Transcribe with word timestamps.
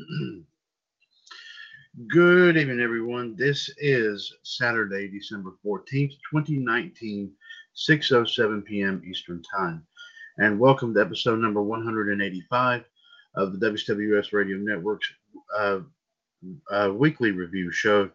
Good 2.08 2.56
evening, 2.56 2.80
everyone. 2.80 3.34
This 3.36 3.70
is 3.78 4.32
Saturday, 4.42 5.08
December 5.08 5.56
14th, 5.64 6.12
2019, 6.30 7.30
6.07 7.76 8.64
p.m. 8.64 9.02
Eastern 9.08 9.42
Time. 9.42 9.84
And 10.38 10.58
welcome 10.58 10.94
to 10.94 11.00
episode 11.00 11.40
number 11.40 11.62
185 11.62 12.84
of 13.34 13.58
the 13.58 13.70
WWS 13.70 14.32
Radio 14.32 14.56
Network's 14.56 15.10
uh, 15.58 15.80
uh, 16.70 16.90
weekly 16.94 17.32
review 17.32 17.70
show. 17.70 18.10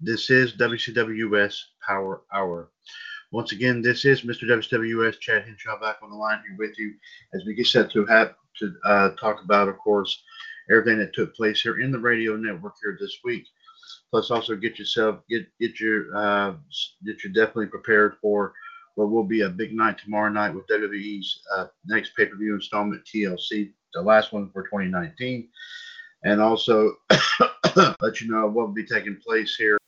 This 0.00 0.30
is 0.30 0.54
WCWS 0.54 1.56
Power 1.86 2.22
Hour. 2.32 2.70
Once 3.30 3.52
again, 3.52 3.80
this 3.80 4.04
is 4.04 4.22
Mr. 4.22 4.44
WWS 4.44 5.20
Chad 5.20 5.44
Henshaw 5.44 5.78
back 5.78 5.98
on 6.02 6.10
the 6.10 6.16
line 6.16 6.40
here 6.46 6.56
with 6.58 6.76
you 6.78 6.94
as 7.34 7.44
we 7.46 7.54
get 7.54 7.66
set 7.66 7.90
to 7.92 8.04
have 8.06 8.34
to 8.58 8.74
uh, 8.84 9.10
talk 9.20 9.42
about, 9.44 9.68
of 9.68 9.78
course, 9.78 10.22
everything 10.70 10.98
that 10.98 11.14
took 11.14 11.34
place 11.34 11.60
here 11.60 11.80
in 11.80 11.90
the 11.90 11.98
radio 11.98 12.36
network 12.36 12.74
here 12.82 12.96
this 13.00 13.18
week. 13.24 13.46
Plus, 14.10 14.30
also 14.30 14.54
get 14.54 14.78
yourself 14.78 15.20
get 15.28 15.46
get 15.60 15.80
your 15.80 16.14
uh, 16.16 16.54
get 17.04 17.24
you 17.24 17.30
definitely 17.30 17.66
prepared 17.66 18.16
for 18.20 18.52
what 18.94 19.10
will 19.10 19.24
be 19.24 19.42
a 19.42 19.48
big 19.48 19.72
night 19.72 19.98
tomorrow 19.98 20.30
night 20.30 20.54
with 20.54 20.66
WWE's 20.66 21.40
uh, 21.54 21.66
next 21.86 22.14
pay 22.16 22.26
per 22.26 22.36
view 22.36 22.54
installment 22.54 23.02
TLC, 23.04 23.72
the 23.94 24.02
last 24.02 24.32
one 24.32 24.50
for 24.50 24.64
2019, 24.64 25.48
and 26.24 26.40
also 26.40 26.94
let 28.00 28.20
you 28.20 28.30
know 28.30 28.46
what 28.46 28.66
will 28.66 28.74
be 28.74 28.86
taking 28.86 29.16
place 29.16 29.56
here. 29.56 29.78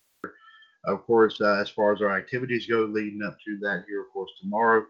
Of 0.86 1.06
course, 1.06 1.40
uh, 1.40 1.60
as 1.60 1.70
far 1.70 1.94
as 1.94 2.02
our 2.02 2.16
activities 2.16 2.66
go 2.66 2.80
leading 2.80 3.22
up 3.22 3.38
to 3.44 3.58
that 3.60 3.84
here, 3.88 4.02
of 4.02 4.12
course, 4.12 4.30
tomorrow. 4.40 4.84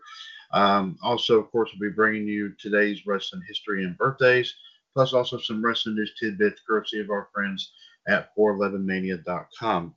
Um, 0.52 0.96
also, 1.02 1.38
of 1.38 1.50
course, 1.52 1.70
we'll 1.72 1.90
be 1.90 1.94
bringing 1.94 2.26
you 2.26 2.52
today's 2.60 3.06
wrestling 3.06 3.42
history 3.48 3.84
and 3.84 3.96
birthdays 3.96 4.54
plus 4.94 5.12
also 5.12 5.38
some 5.38 5.64
wrestling 5.64 5.96
news 5.96 6.14
tidbits 6.18 6.62
courtesy 6.66 7.00
of 7.00 7.10
our 7.10 7.28
friends 7.34 7.72
at 8.08 8.34
411mania.com. 8.36 9.94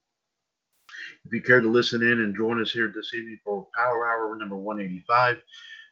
If 1.25 1.33
you 1.33 1.41
care 1.41 1.61
to 1.61 1.69
listen 1.69 2.01
in 2.01 2.21
and 2.21 2.35
join 2.35 2.61
us 2.61 2.71
here 2.71 2.91
this 2.93 3.13
evening 3.13 3.39
for 3.43 3.67
Power 3.75 4.07
Hour 4.07 4.35
number 4.35 4.55
185, 4.55 5.37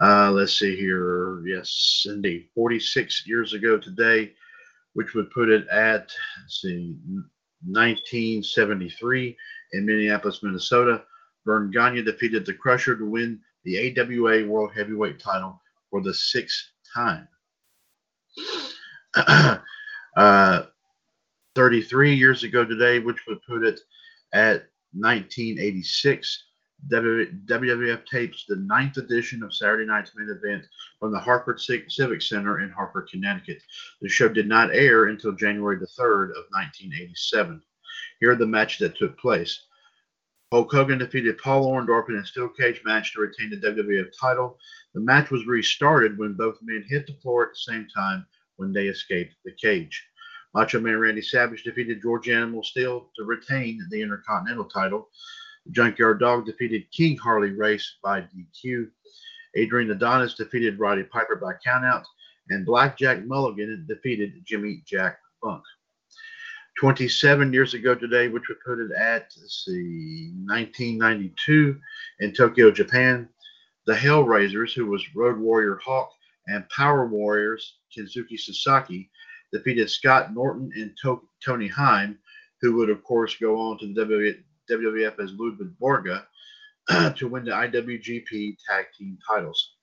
Uh, 0.00 0.30
let's 0.30 0.58
see 0.58 0.76
here. 0.76 1.42
Yes, 1.46 2.06
indeed. 2.08 2.48
46 2.54 3.26
years 3.26 3.52
ago 3.52 3.78
today, 3.78 4.32
which 4.94 5.14
would 5.14 5.30
put 5.30 5.48
it 5.48 5.66
at, 5.68 6.12
let's 6.40 6.60
see, 6.62 6.96
1973 7.66 9.36
in 9.72 9.86
Minneapolis, 9.86 10.42
Minnesota. 10.42 11.02
Verne 11.44 11.70
Gagne 11.70 12.02
defeated 12.02 12.46
the 12.46 12.54
Crusher 12.54 12.96
to 12.96 13.04
win 13.04 13.40
the 13.64 13.98
AWA 13.98 14.46
World 14.46 14.70
Heavyweight 14.74 15.18
title 15.18 15.60
for 15.90 16.00
the 16.00 16.14
sixth 16.14 16.70
time. 16.94 17.26
uh, 20.16 20.64
33 21.54 22.14
years 22.14 22.44
ago 22.44 22.64
today, 22.64 23.00
which 23.00 23.26
would 23.26 23.42
put 23.42 23.64
it 23.64 23.80
at 24.32 24.68
1986. 24.92 26.44
WWF 26.86 28.06
tapes 28.06 28.44
the 28.46 28.56
ninth 28.56 28.96
edition 28.96 29.42
of 29.42 29.54
Saturday 29.54 29.84
Night's 29.84 30.12
Main 30.14 30.30
Event 30.30 30.66
from 31.00 31.12
the 31.12 31.18
Hartford 31.18 31.60
Civic 31.60 32.22
Center 32.22 32.60
in 32.60 32.70
Hartford, 32.70 33.08
Connecticut. 33.10 33.62
The 34.00 34.08
show 34.08 34.28
did 34.28 34.46
not 34.46 34.74
air 34.74 35.06
until 35.06 35.32
January 35.32 35.76
the 35.76 35.86
3rd 35.86 36.30
of 36.30 36.46
1987. 36.50 37.60
Here 38.20 38.30
are 38.30 38.36
the 38.36 38.46
matches 38.46 38.78
that 38.78 38.96
took 38.96 39.18
place. 39.18 39.66
Hulk 40.50 40.72
Hogan 40.72 40.98
defeated 40.98 41.36
Paul 41.38 41.66
Orndorff 41.66 42.08
in 42.08 42.16
a 42.16 42.24
steel 42.24 42.48
cage 42.48 42.80
match 42.84 43.12
to 43.12 43.20
retain 43.20 43.50
the 43.50 43.56
WWF 43.56 44.10
title. 44.18 44.58
The 44.94 45.00
match 45.00 45.30
was 45.30 45.46
restarted 45.46 46.16
when 46.16 46.34
both 46.34 46.56
men 46.62 46.84
hit 46.88 47.06
the 47.06 47.12
floor 47.14 47.44
at 47.44 47.50
the 47.50 47.72
same 47.72 47.86
time 47.94 48.26
when 48.56 48.72
they 48.72 48.86
escaped 48.86 49.34
the 49.44 49.52
cage. 49.52 50.08
Macho 50.54 50.80
Man 50.80 50.96
Randy 50.98 51.20
Savage 51.20 51.64
defeated 51.64 52.00
George 52.00 52.30
Animal 52.30 52.62
Steel 52.62 53.10
to 53.16 53.24
retain 53.24 53.86
the 53.90 54.00
Intercontinental 54.00 54.64
title. 54.64 55.10
Junkyard 55.70 56.20
Dog 56.20 56.46
defeated 56.46 56.90
King 56.90 57.16
Harley 57.16 57.50
Race 57.50 57.96
by 58.02 58.22
DQ. 58.22 58.88
Adrian 59.56 59.90
Adonis 59.90 60.34
defeated 60.34 60.78
Roddy 60.78 61.02
Piper 61.02 61.36
by 61.36 61.52
countout. 61.66 62.04
And 62.50 62.64
Blackjack 62.64 63.26
Mulligan 63.26 63.84
defeated 63.88 64.42
Jimmy 64.44 64.82
Jack 64.86 65.18
Funk. 65.42 65.62
27 66.78 67.52
years 67.52 67.74
ago 67.74 67.94
today, 67.94 68.28
which 68.28 68.48
would 68.48 68.60
put 68.64 68.78
it 68.78 68.92
at, 68.92 69.32
let's 69.40 69.64
see, 69.64 70.30
1992 70.46 71.78
in 72.20 72.32
Tokyo, 72.32 72.70
Japan. 72.70 73.28
The 73.86 73.94
Hellraisers, 73.94 74.72
who 74.74 74.86
was 74.86 75.14
Road 75.14 75.38
Warrior 75.38 75.80
Hawk 75.84 76.10
and 76.46 76.68
Power 76.68 77.06
Warriors 77.06 77.78
Kensuke 77.96 78.38
Sasaki, 78.38 79.10
defeated 79.52 79.90
Scott 79.90 80.32
Norton 80.34 80.70
and 80.76 80.96
to- 81.02 81.28
Tony 81.44 81.68
Heim, 81.68 82.18
who 82.60 82.76
would, 82.76 82.90
of 82.90 83.02
course, 83.02 83.36
go 83.36 83.58
on 83.58 83.78
to 83.78 83.92
the 83.92 84.42
WWF 84.70 85.18
as 85.20 85.32
Ludwig 85.32 85.74
Borga 85.80 86.24
to 87.16 87.28
win 87.28 87.44
the 87.44 87.50
IWGP 87.50 88.56
Tag 88.68 88.86
Team 88.96 89.18
titles. 89.28 89.74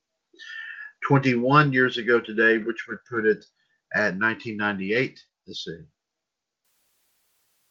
21 1.08 1.72
years 1.72 1.98
ago 1.98 2.20
today, 2.20 2.58
which 2.58 2.88
would 2.88 2.98
put 3.10 3.26
it 3.26 3.46
at 3.94 4.18
1998. 4.18 5.20
Let's 5.48 5.64
see. 5.64 5.78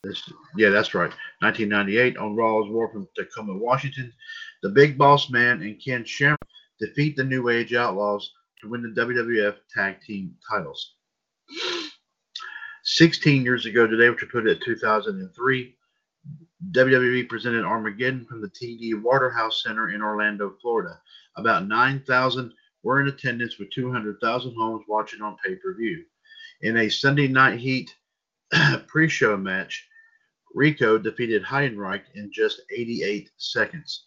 This, 0.04 0.22
yeah, 0.56 0.68
that's 0.68 0.94
right. 0.94 1.10
1998 1.40 2.18
on 2.18 2.36
Raw's 2.36 2.70
War 2.70 2.92
from 2.92 3.08
Tacoma, 3.16 3.56
Washington. 3.56 4.12
The 4.62 4.68
Big 4.68 4.98
Boss 4.98 5.30
Man 5.30 5.62
and 5.62 5.82
Ken 5.82 6.04
Shamrock 6.04 6.38
defeat 6.78 7.16
the 7.16 7.24
New 7.24 7.48
Age 7.48 7.74
Outlaws 7.74 8.30
to 8.60 8.68
win 8.68 8.82
the 8.82 9.00
WWF 9.00 9.56
Tag 9.74 10.00
Team 10.02 10.34
titles. 10.48 10.94
16 12.84 13.44
years 13.44 13.66
ago 13.66 13.86
today, 13.86 14.10
which 14.10 14.20
would 14.20 14.30
put 14.30 14.46
it 14.46 14.58
at 14.58 14.62
2003, 14.62 15.76
WWE 16.72 17.28
presented 17.28 17.64
Armageddon 17.64 18.24
from 18.24 18.40
the 18.40 18.48
TD 18.48 19.00
Waterhouse 19.00 19.62
Center 19.62 19.90
in 19.90 20.02
Orlando, 20.02 20.54
Florida. 20.60 21.00
About 21.36 21.66
9,000 21.66 22.52
were 22.82 23.00
in 23.00 23.08
attendance 23.08 23.58
with 23.58 23.70
200,000 23.70 24.54
homes 24.54 24.84
watching 24.88 25.22
on 25.22 25.36
pay 25.44 25.56
per 25.56 25.74
view. 25.74 26.04
In 26.62 26.76
a 26.78 26.88
Sunday 26.88 27.28
Night 27.28 27.58
Heat 27.58 27.94
pre 28.86 29.08
show 29.08 29.36
match, 29.36 29.88
Rico 30.54 30.98
defeated 30.98 31.42
Heidenreich 31.42 32.02
in 32.14 32.30
just 32.32 32.62
88 32.70 33.30
seconds. 33.36 34.06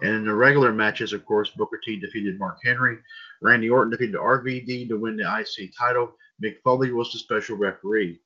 And 0.00 0.10
in 0.10 0.24
the 0.26 0.34
regular 0.34 0.72
matches, 0.72 1.12
of 1.12 1.24
course, 1.24 1.50
Booker 1.50 1.80
T 1.84 1.98
defeated 1.98 2.38
Mark 2.38 2.58
Henry. 2.64 2.98
Randy 3.42 3.70
Orton 3.70 3.90
defeated 3.90 4.16
RVD 4.16 4.88
to 4.88 4.98
win 4.98 5.16
the 5.16 5.40
IC 5.40 5.72
title. 5.76 6.16
Mick 6.42 6.56
Foley 6.62 6.92
was 6.92 7.12
the 7.12 7.18
special 7.18 7.56
referee. 7.56 8.20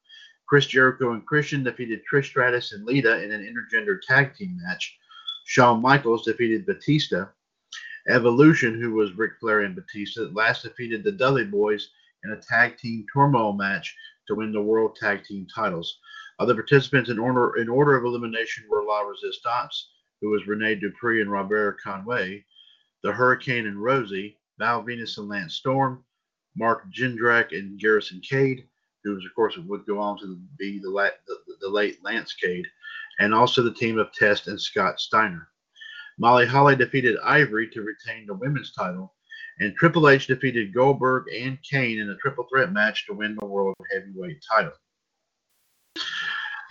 Chris 0.53 0.67
Jericho 0.67 1.13
and 1.13 1.25
Christian 1.25 1.65
defeated 1.65 2.03
Trish 2.05 2.27
Stratus 2.27 2.73
and 2.73 2.85
Lita 2.85 3.23
in 3.23 3.33
an 3.33 3.41
intergender 3.41 3.99
tag 4.07 4.35
team 4.35 4.61
match. 4.63 4.99
Shawn 5.47 5.81
Michaels 5.81 6.27
defeated 6.27 6.67
Batista. 6.67 7.29
Evolution, 8.07 8.79
who 8.79 8.93
was 8.93 9.17
Ric 9.17 9.33
Flair 9.41 9.61
and 9.61 9.75
Batista, 9.75 10.25
last 10.35 10.63
defeated 10.63 11.05
the 11.05 11.13
Dudley 11.13 11.47
Boyz 11.47 11.85
in 12.23 12.33
a 12.33 12.37
tag 12.37 12.77
team 12.77 13.07
turmoil 13.11 13.55
match 13.55 13.97
to 14.29 14.35
win 14.35 14.53
the 14.53 14.61
World 14.61 14.95
Tag 14.95 15.25
Team 15.25 15.47
titles. 15.47 15.99
Other 16.39 16.53
participants 16.53 17.09
in 17.09 17.19
order 17.19 17.57
in 17.57 17.71
order 17.71 17.97
of 17.97 18.05
elimination 18.05 18.65
were 18.69 18.85
La 18.85 19.01
Resistance, 19.01 19.89
who 20.21 20.29
was 20.29 20.47
Rene 20.47 20.75
Dupree 20.75 21.23
and 21.23 21.33
Robert 21.33 21.81
Conway, 21.81 22.45
the 23.03 23.11
Hurricane 23.11 23.69
and 23.69 23.79
Rosey, 23.79 24.37
Val 24.59 24.85
Venis 24.85 25.17
and 25.17 25.31
Lance 25.31 25.55
Storm, 25.55 26.05
Mark 26.55 26.93
Jindrak 26.93 27.57
and 27.59 27.81
Garrison 27.81 28.21
Cade, 28.21 28.69
who 29.05 29.15
was, 29.15 29.25
of 29.25 29.35
course, 29.35 29.57
would 29.57 29.87
go 29.87 29.99
on 29.99 30.19
to 30.19 30.41
be 30.59 30.79
the, 30.79 30.91
la- 30.91 31.09
the, 31.27 31.37
the 31.61 31.69
late 31.69 31.99
Lance 32.05 32.35
Cade, 32.35 32.67
and 33.19 33.35
also 33.35 33.63
the 33.63 33.75
team 33.75 33.99
of 33.99 34.13
Test 34.13 34.49
and 34.49 34.61
Scott 34.61 35.01
Steiner. 35.01 35.49
Molly 36.19 36.47
Holly 36.47 36.77
defeated 36.77 37.19
Ivory 37.25 37.69
to 37.71 37.83
retain 37.83 38.27
the 38.27 38.35
women's 38.35 38.73
title, 38.73 39.15
and 39.59 39.75
Triple 39.77 40.09
H 40.09 40.27
defeated 40.27 40.75
Goldberg 40.75 41.25
and 41.35 41.59
Kane 41.63 41.99
in 41.99 42.11
a 42.11 42.17
triple 42.17 42.47
threat 42.51 42.73
match 42.73 43.07
to 43.07 43.15
win 43.15 43.37
the 43.39 43.47
World 43.47 43.75
Heavyweight 43.93 44.43
title. 44.49 44.73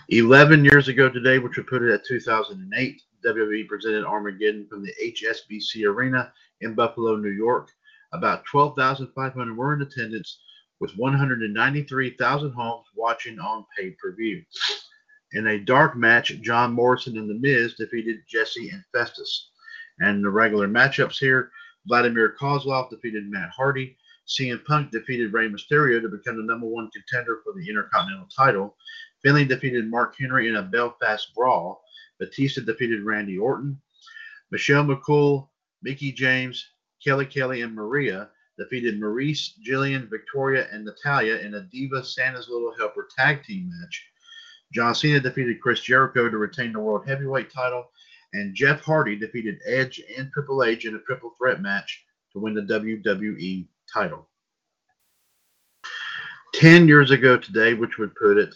11 0.08 0.64
years 0.64 0.88
ago 0.88 1.08
today, 1.08 1.38
which 1.38 1.56
would 1.56 1.66
put 1.66 1.82
it 1.82 1.92
at 1.92 2.04
2008, 2.04 3.02
WWE 3.24 3.68
presented 3.68 4.04
Armageddon 4.04 4.66
from 4.68 4.82
the 4.82 4.92
HSBC 5.02 5.86
Arena 5.86 6.32
in 6.60 6.74
Buffalo, 6.74 7.16
New 7.16 7.30
York. 7.30 7.70
About 8.12 8.44
12,500 8.44 9.56
were 9.56 9.74
in 9.74 9.82
attendance, 9.82 10.40
with 10.82 10.96
193,000 10.96 12.52
homes 12.52 12.86
watching 12.96 13.38
on 13.38 13.64
pay 13.78 13.90
per 14.02 14.12
view. 14.16 14.42
In 15.32 15.46
a 15.46 15.58
dark 15.60 15.96
match, 15.96 16.40
John 16.40 16.72
Morrison 16.72 17.16
and 17.16 17.30
The 17.30 17.34
Miz 17.34 17.74
defeated 17.74 18.24
Jesse 18.28 18.68
and 18.70 18.82
Festus. 18.92 19.50
And 20.00 20.24
the 20.24 20.28
regular 20.28 20.66
matchups 20.66 21.18
here 21.18 21.52
Vladimir 21.86 22.34
Kozlov 22.38 22.90
defeated 22.90 23.30
Matt 23.30 23.50
Hardy. 23.50 23.96
CM 24.26 24.64
Punk 24.64 24.90
defeated 24.90 25.32
Rey 25.32 25.48
Mysterio 25.48 26.02
to 26.02 26.08
become 26.08 26.36
the 26.36 26.42
number 26.42 26.66
one 26.66 26.90
contender 26.90 27.40
for 27.44 27.52
the 27.52 27.68
Intercontinental 27.68 28.28
title. 28.36 28.76
Finlay 29.22 29.44
defeated 29.44 29.88
Mark 29.88 30.16
Henry 30.18 30.48
in 30.48 30.56
a 30.56 30.62
Belfast 30.62 31.32
brawl. 31.32 31.84
Batista 32.18 32.60
defeated 32.60 33.04
Randy 33.04 33.38
Orton. 33.38 33.80
Michelle 34.50 34.84
McCool, 34.84 35.48
Mickie 35.82 36.12
James, 36.12 36.70
Kelly 37.04 37.26
Kelly, 37.26 37.62
and 37.62 37.72
Maria 37.72 38.30
defeated 38.58 39.00
Maryse, 39.00 39.52
Jillian, 39.66 40.08
Victoria, 40.08 40.68
and 40.72 40.84
Natalya 40.84 41.36
in 41.38 41.54
a 41.54 41.62
Diva 41.62 42.04
Santa's 42.04 42.48
Little 42.48 42.74
Helper 42.76 43.08
tag 43.16 43.42
team 43.44 43.70
match. 43.80 44.06
John 44.72 44.94
Cena 44.94 45.20
defeated 45.20 45.60
Chris 45.60 45.80
Jericho 45.80 46.30
to 46.30 46.38
retain 46.38 46.72
the 46.72 46.80
World 46.80 47.06
Heavyweight 47.06 47.52
title, 47.52 47.90
and 48.32 48.54
Jeff 48.54 48.80
Hardy 48.80 49.16
defeated 49.16 49.58
Edge 49.66 50.02
and 50.16 50.30
Triple 50.32 50.64
H 50.64 50.86
in 50.86 50.94
a 50.94 51.00
triple 51.00 51.34
threat 51.36 51.60
match 51.60 52.04
to 52.32 52.38
win 52.38 52.54
the 52.54 52.62
WWE 52.62 53.66
title. 53.92 54.28
Ten 56.54 56.88
years 56.88 57.10
ago 57.10 57.36
today, 57.36 57.74
which 57.74 57.98
would 57.98 58.14
put 58.14 58.38
it 58.38 58.54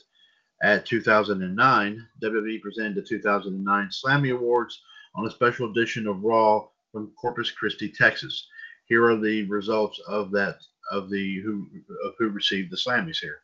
at 0.62 0.86
2009, 0.86 2.08
WWE 2.22 2.62
presented 2.62 2.94
the 2.94 3.02
2009 3.02 3.88
Slammy 3.88 4.34
Awards 4.34 4.80
on 5.14 5.26
a 5.26 5.30
special 5.30 5.70
edition 5.70 6.06
of 6.06 6.22
Raw 6.22 6.66
from 6.92 7.12
Corpus 7.20 7.50
Christi, 7.50 7.90
Texas. 7.90 8.48
Here 8.86 9.04
are 9.04 9.16
the 9.16 9.44
results 9.44 10.00
of 10.06 10.30
that 10.32 10.58
of 10.90 11.10
the 11.10 11.40
who 11.40 11.68
of 12.04 12.14
who 12.18 12.28
received 12.28 12.70
the 12.70 12.76
Slammies 12.76 13.18
here. 13.18 13.40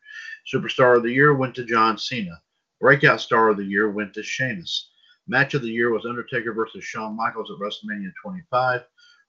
Superstar 0.52 0.96
of 0.96 1.02
the 1.02 1.12
Year 1.12 1.34
went 1.34 1.54
to 1.56 1.64
John 1.64 1.98
Cena. 1.98 2.40
Breakout 2.80 3.20
Star 3.20 3.48
of 3.50 3.56
the 3.56 3.64
Year 3.64 3.90
went 3.90 4.14
to 4.14 4.22
Sheamus. 4.22 4.90
Match 5.28 5.54
of 5.54 5.62
the 5.62 5.70
Year 5.70 5.90
was 5.90 6.06
Undertaker 6.06 6.52
versus 6.52 6.84
Shawn 6.84 7.16
Michaels 7.16 7.50
at 7.50 7.58
WrestleMania 7.58 8.12
25. 8.22 8.82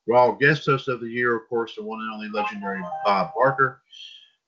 Raw 0.07 0.31
Guest 0.31 0.65
Host 0.65 0.87
of 0.87 0.99
the 0.99 1.09
Year, 1.09 1.35
of 1.35 1.47
course, 1.47 1.75
the 1.75 1.83
one 1.83 2.01
and 2.01 2.11
only 2.11 2.29
legendary 2.29 2.81
Bob 3.05 3.31
Barker. 3.35 3.81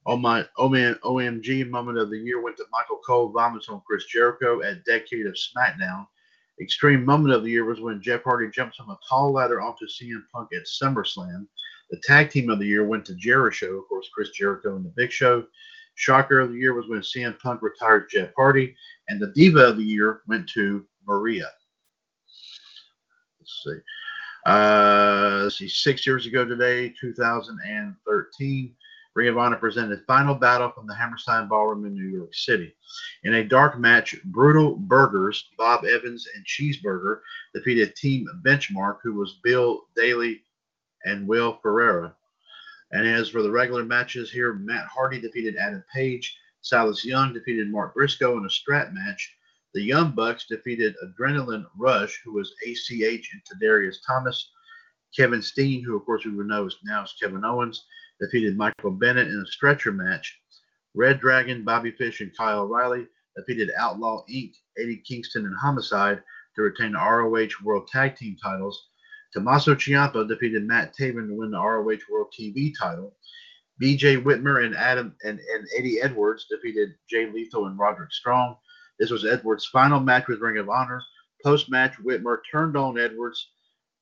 Oh 0.07 0.17
my 0.17 0.45
oh 0.57 0.69
man, 0.69 0.99
OMG 1.03 1.67
moment 1.67 1.97
of 1.97 2.11
the 2.11 2.17
year 2.19 2.39
went 2.39 2.57
to 2.57 2.65
Michael 2.71 2.99
Cole 3.05 3.29
vomits 3.29 3.69
on 3.69 3.81
Chris 3.87 4.05
Jericho 4.05 4.61
at 4.61 4.85
Decade 4.85 5.25
of 5.25 5.33
SmackDown. 5.33 6.05
Extreme 6.61 7.03
moment 7.03 7.33
of 7.33 7.43
the 7.43 7.51
year 7.51 7.65
was 7.65 7.81
when 7.81 8.01
Jeff 8.01 8.23
Hardy 8.23 8.49
jumps 8.49 8.77
from 8.77 8.89
a 8.89 8.97
tall 9.07 9.31
ladder 9.33 9.61
onto 9.61 9.85
CM 9.87 10.23
Punk 10.33 10.49
at 10.53 10.63
SummerSlam. 10.63 11.47
The 11.91 12.01
tag 12.03 12.29
team 12.29 12.49
of 12.49 12.59
the 12.59 12.65
year 12.65 12.85
went 12.85 13.05
to 13.05 13.15
Jericho, 13.15 13.77
of 13.77 13.87
course, 13.89 14.09
Chris 14.13 14.29
Jericho 14.29 14.75
and 14.75 14.85
the 14.85 14.93
Big 14.95 15.11
Show. 15.11 15.45
Shocker 15.95 16.39
of 16.39 16.51
the 16.51 16.57
year 16.57 16.73
was 16.73 16.87
when 16.87 16.99
CM 16.99 17.37
Punk 17.39 17.61
retired 17.61 18.09
Jeff 18.09 18.29
Hardy, 18.35 18.75
and 19.09 19.19
the 19.19 19.31
Diva 19.35 19.67
of 19.67 19.77
the 19.77 19.83
year 19.83 20.21
went 20.27 20.47
to 20.49 20.85
Maria. 21.05 21.49
Let's 23.39 23.63
see. 23.63 23.79
Uh, 24.45 25.39
let's 25.43 25.57
see. 25.57 25.67
Six 25.67 26.05
years 26.05 26.25
ago 26.25 26.45
today, 26.45 26.93
2013. 26.99 28.75
Ring 29.15 29.29
of 29.29 29.37
Honor 29.37 29.55
presented 29.55 30.03
Final 30.05 30.35
Battle 30.35 30.69
from 30.71 30.87
the 30.87 30.93
Hammerstein 30.93 31.47
Ballroom 31.47 31.85
in 31.85 31.95
New 31.95 32.17
York 32.17 32.35
City. 32.35 32.75
In 33.23 33.35
a 33.35 33.43
dark 33.45 33.79
match, 33.79 34.21
Brutal 34.25 34.75
Burgers, 34.75 35.47
Bob 35.57 35.85
Evans, 35.85 36.27
and 36.35 36.45
Cheeseburger 36.45 37.21
defeated 37.53 37.95
Team 37.95 38.27
Benchmark, 38.45 38.97
who 39.01 39.13
was 39.13 39.39
Bill 39.41 39.83
Daly 39.95 40.43
and 41.05 41.25
Will 41.25 41.57
Ferrara. 41.61 42.13
And 42.91 43.07
as 43.07 43.29
for 43.29 43.41
the 43.41 43.51
regular 43.51 43.85
matches 43.85 44.29
here, 44.29 44.53
Matt 44.53 44.87
Hardy 44.87 45.21
defeated 45.21 45.55
Adam 45.55 45.83
Page. 45.93 46.37
Silas 46.61 47.05
Young 47.05 47.33
defeated 47.33 47.71
Mark 47.71 47.93
Briscoe 47.93 48.37
in 48.37 48.45
a 48.45 48.49
strap 48.49 48.91
match. 48.91 49.33
The 49.73 49.81
Young 49.81 50.11
Bucks 50.11 50.45
defeated 50.45 50.95
Adrenaline 51.03 51.65
Rush, 51.77 52.19
who 52.25 52.33
was 52.33 52.53
ACH 52.67 53.29
and 53.31 53.41
Tadarius 53.45 53.97
Thomas. 54.05 54.51
Kevin 55.15 55.41
Steen, 55.41 55.81
who 55.83 55.95
of 55.95 56.05
course 56.05 56.25
we 56.25 56.31
would 56.31 56.47
know 56.47 56.65
is 56.65 56.75
now 56.83 57.03
is 57.03 57.15
Kevin 57.21 57.45
Owens, 57.45 57.85
defeated 58.19 58.57
Michael 58.57 58.91
Bennett 58.91 59.27
in 59.27 59.39
a 59.41 59.51
stretcher 59.51 59.91
match. 59.91 60.39
Red 60.93 61.19
Dragon, 61.19 61.63
Bobby 61.63 61.91
Fish, 61.91 62.21
and 62.21 62.35
Kyle 62.35 62.61
O'Reilly 62.61 63.07
defeated 63.35 63.71
Outlaw 63.77 64.23
Inc., 64.31 64.53
Eddie 64.77 65.03
Kingston, 65.05 65.45
and 65.45 65.55
Homicide 65.57 66.21
to 66.55 66.61
retain 66.61 66.93
the 66.93 66.99
ROH 66.99 67.63
World 67.63 67.87
Tag 67.87 68.15
Team 68.15 68.37
titles. 68.41 68.87
Tommaso 69.33 69.75
Ciampa 69.75 70.27
defeated 70.27 70.63
Matt 70.63 70.95
Taven 70.95 71.27
to 71.27 71.35
win 71.35 71.51
the 71.51 71.59
ROH 71.59 71.99
World 72.09 72.33
TV 72.37 72.73
title. 72.79 73.13
BJ 73.81 74.23
Whitmer 74.23 74.65
and 74.65 74.73
Adam 74.75 75.13
and, 75.25 75.39
and 75.39 75.67
Eddie 75.77 75.99
Edwards 76.01 76.45
defeated 76.49 76.95
Jay 77.09 77.29
Lethal 77.29 77.67
and 77.67 77.77
Roderick 77.77 78.13
Strong. 78.13 78.55
This 78.97 79.11
was 79.11 79.25
Edwards' 79.25 79.65
final 79.65 79.99
match 79.99 80.27
with 80.27 80.39
Ring 80.39 80.57
of 80.57 80.69
Honor. 80.69 81.01
Post 81.43 81.69
match, 81.69 81.97
Whitmer 81.97 82.37
turned 82.49 82.77
on 82.77 82.97
Edwards, 82.97 83.49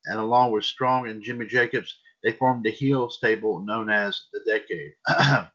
and 0.06 0.20
along 0.20 0.52
with 0.52 0.66
Strong 0.66 1.08
and 1.08 1.24
Jimmy 1.24 1.48
Jacobs, 1.48 1.98
they 2.24 2.32
formed 2.32 2.64
the 2.64 2.72
heel 2.72 3.10
stable 3.10 3.60
known 3.60 3.90
as 3.90 4.24
the 4.32 4.40
Decade. 4.46 4.94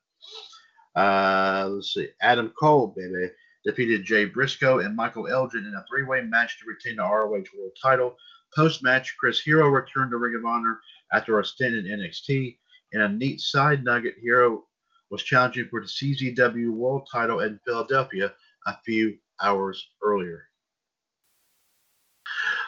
uh, 0.96 1.68
let's 1.68 1.94
see. 1.94 2.08
Adam 2.20 2.52
Cole, 2.58 2.94
baby, 2.96 3.30
defeated 3.64 4.04
Jay 4.04 4.26
Briscoe 4.26 4.80
and 4.80 4.94
Michael 4.94 5.28
Elgin 5.28 5.64
in 5.66 5.75
a 5.75 5.84
three 5.88 6.04
way 6.04 6.20
match 6.20 6.58
to 6.58 6.66
retain 6.66 6.96
the 6.96 7.02
ROH 7.02 7.28
World 7.30 7.72
title. 7.82 8.16
Post 8.54 8.82
match, 8.82 9.16
Chris 9.18 9.40
Hero 9.40 9.68
returned 9.68 10.10
to 10.10 10.16
Ring 10.16 10.37
of 10.37 10.44
Honor 10.44 10.80
after 11.12 11.38
a 11.38 11.44
stint 11.44 11.75
in 11.75 11.84
NXT. 11.84 12.58
In 12.92 13.02
a 13.02 13.08
neat 13.08 13.40
side 13.40 13.84
nugget, 13.84 14.14
Hero 14.20 14.64
was 15.10 15.22
challenging 15.22 15.68
for 15.68 15.80
the 15.80 15.87
CZW 15.87 16.70
World 16.70 17.08
title 17.10 17.40
in 17.40 17.60
Philadelphia 17.66 18.32
a 18.66 18.76
few 18.84 19.16
hours 19.40 19.88
earlier. 20.02 20.44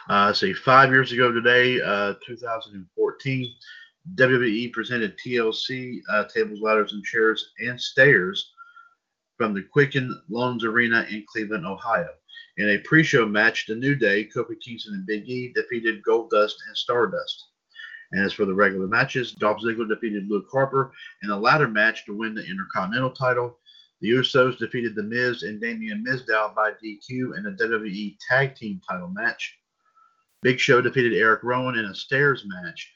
Uh, 0.09 0.33
say 0.33 0.53
five 0.53 0.89
years 0.89 1.11
ago 1.11 1.31
today, 1.31 1.79
uh, 1.81 2.15
2014, 2.25 3.53
WWE 4.15 4.73
presented 4.73 5.17
TLC 5.17 5.99
uh, 6.09 6.25
tables, 6.25 6.59
ladders, 6.61 6.93
and 6.93 7.03
chairs 7.03 7.51
and 7.59 7.79
stairs 7.79 8.51
from 9.37 9.53
the 9.53 9.63
Quicken 9.63 10.21
Loans 10.29 10.63
Arena 10.63 11.05
in 11.09 11.25
Cleveland, 11.31 11.65
Ohio. 11.65 12.09
In 12.57 12.69
a 12.69 12.79
pre-show 12.79 13.25
match, 13.25 13.65
The 13.67 13.75
New 13.75 13.95
Day, 13.95 14.25
Kofi 14.25 14.59
Kingston 14.59 14.93
and 14.95 15.05
Big 15.05 15.27
E 15.29 15.53
defeated 15.53 16.03
Goldust 16.03 16.55
and 16.67 16.75
Stardust. 16.75 17.47
And 18.11 18.25
as 18.25 18.33
for 18.33 18.45
the 18.45 18.53
regular 18.53 18.87
matches, 18.87 19.31
Dolph 19.31 19.61
Ziggler 19.61 19.87
defeated 19.87 20.29
Luke 20.29 20.47
Harper 20.51 20.91
in 21.23 21.29
a 21.29 21.39
ladder 21.39 21.67
match 21.67 22.05
to 22.05 22.17
win 22.17 22.35
the 22.35 22.45
Intercontinental 22.45 23.11
title. 23.11 23.57
The 24.01 24.09
Usos 24.09 24.57
defeated 24.57 24.95
The 24.95 25.03
Miz 25.03 25.43
and 25.43 25.61
Damien 25.61 26.03
Mizdow 26.05 26.53
by 26.53 26.71
DQ 26.71 27.37
in 27.37 27.45
a 27.45 27.51
WWE 27.51 28.17
Tag 28.27 28.55
Team 28.55 28.81
title 28.87 29.09
match. 29.09 29.57
Big 30.41 30.59
Show 30.59 30.81
defeated 30.81 31.13
Eric 31.13 31.43
Rowan 31.43 31.77
in 31.77 31.85
a 31.85 31.95
stairs 31.95 32.43
match. 32.45 32.91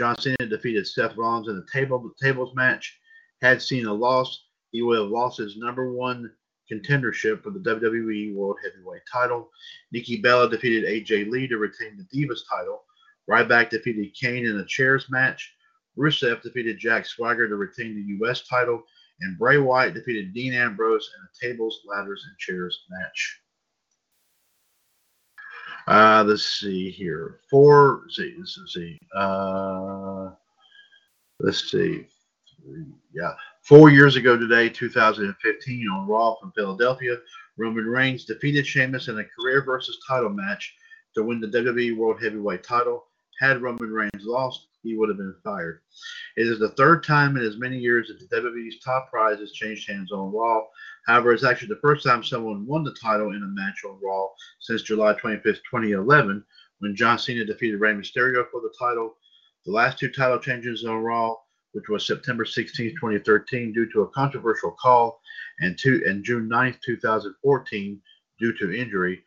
John 0.00 0.18
Cena 0.18 0.48
defeated 0.48 0.86
Seth 0.86 1.14
Rollins 1.18 1.48
in 1.48 1.58
a 1.58 1.70
table 1.70 2.10
tables 2.18 2.56
match. 2.56 2.98
Had 3.42 3.60
Cena 3.60 3.92
lost, 3.92 4.44
he 4.70 4.80
would 4.80 4.98
have 4.98 5.10
lost 5.10 5.36
his 5.36 5.58
number 5.58 5.92
one 5.92 6.32
contendership 6.72 7.42
for 7.42 7.50
the 7.50 7.58
WWE 7.58 8.34
World 8.34 8.56
Heavyweight 8.64 9.02
title. 9.12 9.50
Nikki 9.92 10.16
Bella 10.16 10.48
defeated 10.48 10.88
AJ 10.88 11.30
Lee 11.30 11.46
to 11.48 11.58
retain 11.58 11.98
the 11.98 12.04
Divas 12.04 12.40
title. 12.50 12.84
Ryback 13.28 13.68
defeated 13.68 14.16
Kane 14.18 14.46
in 14.46 14.56
a 14.56 14.64
chairs 14.64 15.04
match. 15.10 15.54
Rusev 15.98 16.40
defeated 16.40 16.78
Jack 16.78 17.04
Swagger 17.04 17.46
to 17.46 17.56
retain 17.56 17.94
the 17.94 18.14
U.S. 18.24 18.48
title. 18.48 18.82
And 19.20 19.38
Bray 19.38 19.58
Wyatt 19.58 19.92
defeated 19.92 20.32
Dean 20.32 20.54
Ambrose 20.54 21.10
in 21.14 21.22
a 21.22 21.52
tables, 21.52 21.82
ladders, 21.84 22.24
and 22.26 22.38
chairs 22.38 22.86
match. 22.88 23.42
Uh, 25.90 26.22
let's 26.24 26.44
see 26.44 26.88
here. 26.88 27.40
Four. 27.50 28.02
Let's 28.04 28.16
see. 28.16 28.34
Let's 28.38 28.72
see. 28.72 28.98
Uh, 29.16 30.30
let's 31.40 31.68
see. 31.68 32.06
Yeah. 33.12 33.32
Four 33.62 33.90
years 33.90 34.14
ago 34.14 34.36
today, 34.36 34.68
2015, 34.68 35.88
on 35.88 36.06
Raw 36.06 36.36
from 36.36 36.52
Philadelphia, 36.52 37.16
Roman 37.56 37.86
Reigns 37.86 38.24
defeated 38.24 38.64
Sheamus 38.68 39.08
in 39.08 39.18
a 39.18 39.24
career 39.24 39.64
versus 39.64 39.98
title 40.06 40.28
match 40.28 40.72
to 41.16 41.24
win 41.24 41.40
the 41.40 41.48
WWE 41.48 41.96
World 41.96 42.22
Heavyweight 42.22 42.62
title. 42.62 43.06
Had 43.40 43.60
Roman 43.60 43.90
Reigns 43.90 44.24
lost, 44.24 44.68
he 44.82 44.96
would 44.96 45.08
have 45.08 45.18
been 45.18 45.34
fired. 45.44 45.82
It 46.36 46.46
is 46.46 46.58
the 46.58 46.70
third 46.70 47.04
time 47.04 47.36
in 47.36 47.44
as 47.44 47.58
many 47.58 47.78
years 47.78 48.08
that 48.08 48.18
the 48.18 48.36
WWE's 48.36 48.80
top 48.80 49.10
prize 49.10 49.38
has 49.38 49.52
changed 49.52 49.88
hands 49.88 50.12
on 50.12 50.32
Raw. 50.32 50.62
However, 51.06 51.32
it's 51.32 51.44
actually 51.44 51.68
the 51.68 51.80
first 51.82 52.06
time 52.06 52.22
someone 52.22 52.66
won 52.66 52.84
the 52.84 52.94
title 52.94 53.32
in 53.32 53.42
a 53.42 53.46
match 53.46 53.84
on 53.84 54.00
Raw 54.02 54.28
since 54.60 54.82
July 54.82 55.14
25th, 55.14 55.60
2011, 55.70 56.44
when 56.78 56.96
John 56.96 57.18
Cena 57.18 57.44
defeated 57.44 57.80
Rey 57.80 57.92
Mysterio 57.92 58.44
for 58.50 58.60
the 58.60 58.74
title. 58.78 59.16
The 59.66 59.72
last 59.72 59.98
two 59.98 60.10
title 60.10 60.38
changes 60.38 60.84
on 60.84 60.96
Raw, 60.96 61.36
which 61.72 61.88
was 61.88 62.06
September 62.06 62.44
16, 62.44 62.90
2013, 62.92 63.72
due 63.72 63.90
to 63.92 64.02
a 64.02 64.08
controversial 64.08 64.74
call, 64.80 65.20
and, 65.60 65.78
two, 65.78 66.02
and 66.06 66.24
June 66.24 66.48
9th, 66.48 66.80
2014, 66.84 68.00
due 68.38 68.52
to 68.54 68.72
injury. 68.72 69.22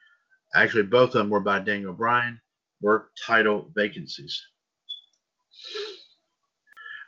Actually, 0.55 0.83
both 0.83 1.09
of 1.09 1.13
them 1.13 1.29
were 1.29 1.39
by 1.39 1.59
Daniel 1.59 1.93
Bryan, 1.93 2.39
were 2.81 3.11
title 3.25 3.71
vacancies. 3.75 4.41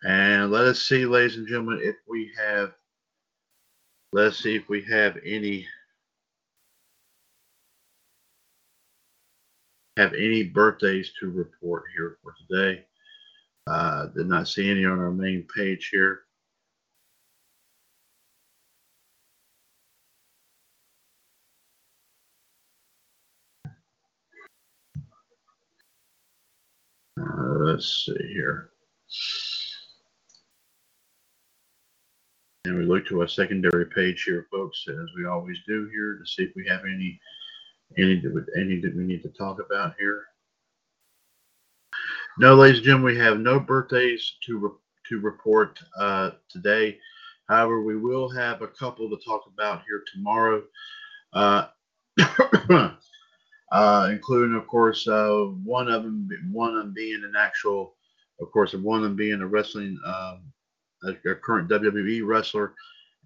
And 0.04 0.52
let 0.52 0.66
us 0.66 0.82
see, 0.82 1.06
ladies 1.06 1.38
and 1.38 1.48
gentlemen, 1.48 1.80
if 1.82 1.96
we 2.08 2.32
have, 2.38 2.74
let's 4.14 4.38
see 4.38 4.56
if 4.56 4.70
we 4.70 4.84
have 4.84 5.18
any, 5.26 5.66
have 9.98 10.14
any 10.14 10.44
birthdays 10.44 11.12
to 11.20 11.32
report 11.32 11.86
here 11.96 12.18
for 12.22 12.36
today. 12.48 12.86
Uh, 13.68 14.08
did 14.08 14.28
not 14.28 14.48
see 14.48 14.70
any 14.70 14.86
on 14.86 15.00
our 15.00 15.12
main 15.12 15.48
page 15.56 15.90
here. 15.92 16.22
Uh, 27.20 27.55
let's 27.66 28.06
see 28.06 28.28
here. 28.34 28.70
And 32.66 32.78
we 32.78 32.86
look 32.86 33.08
to 33.08 33.22
our 33.22 33.28
secondary 33.28 33.86
page 33.88 34.24
here, 34.24 34.48
folks, 34.52 34.86
as 34.88 35.08
we 35.16 35.26
always 35.26 35.58
do 35.68 35.90
here, 35.92 36.18
to 36.18 36.26
see 36.26 36.44
if 36.44 36.52
we 36.56 36.68
have 36.68 36.82
any 36.82 37.20
any 37.98 38.22
any 38.58 38.80
that 38.82 38.96
we 38.96 39.04
need 39.04 39.24
to 39.24 39.30
talk 39.30 39.60
about 39.60 39.96
here. 40.00 40.26
No, 42.38 42.56
ladies 42.56 42.78
and 42.78 42.86
gentlemen, 42.86 43.14
we 43.14 43.20
have 43.20 43.40
no 43.40 43.60
birthdays 43.60 44.36
to 44.46 44.58
re- 44.58 44.70
to 45.10 45.20
report 45.20 45.80
uh, 45.98 46.32
today. 46.50 46.98
However, 47.48 47.82
we 47.82 47.96
will 47.96 48.30
have 48.30 48.62
a 48.62 48.68
couple 48.68 49.10
to 49.10 49.24
talk 49.24 49.44
about 49.52 49.84
here 49.88 50.04
tomorrow, 50.12 50.64
uh, 51.34 51.68
uh, 53.72 54.10
including, 54.12 54.56
of 54.56 54.68
course, 54.68 55.08
uh, 55.08 55.46
one 55.64 55.88
of 55.90 56.04
them 56.04 56.30
one 56.52 56.76
of 56.76 56.78
them 56.78 56.94
being 56.94 57.24
an 57.24 57.34
actual, 57.38 57.96
of 58.40 58.52
course, 58.52 58.74
one 58.74 58.98
of 59.00 59.04
them 59.04 59.16
being 59.16 59.42
a 59.42 59.48
wrestling 59.48 60.00
um, 60.06 60.42
a, 61.04 61.32
a 61.32 61.36
current 61.36 61.70
WWE 61.70 62.26
wrestler, 62.26 62.74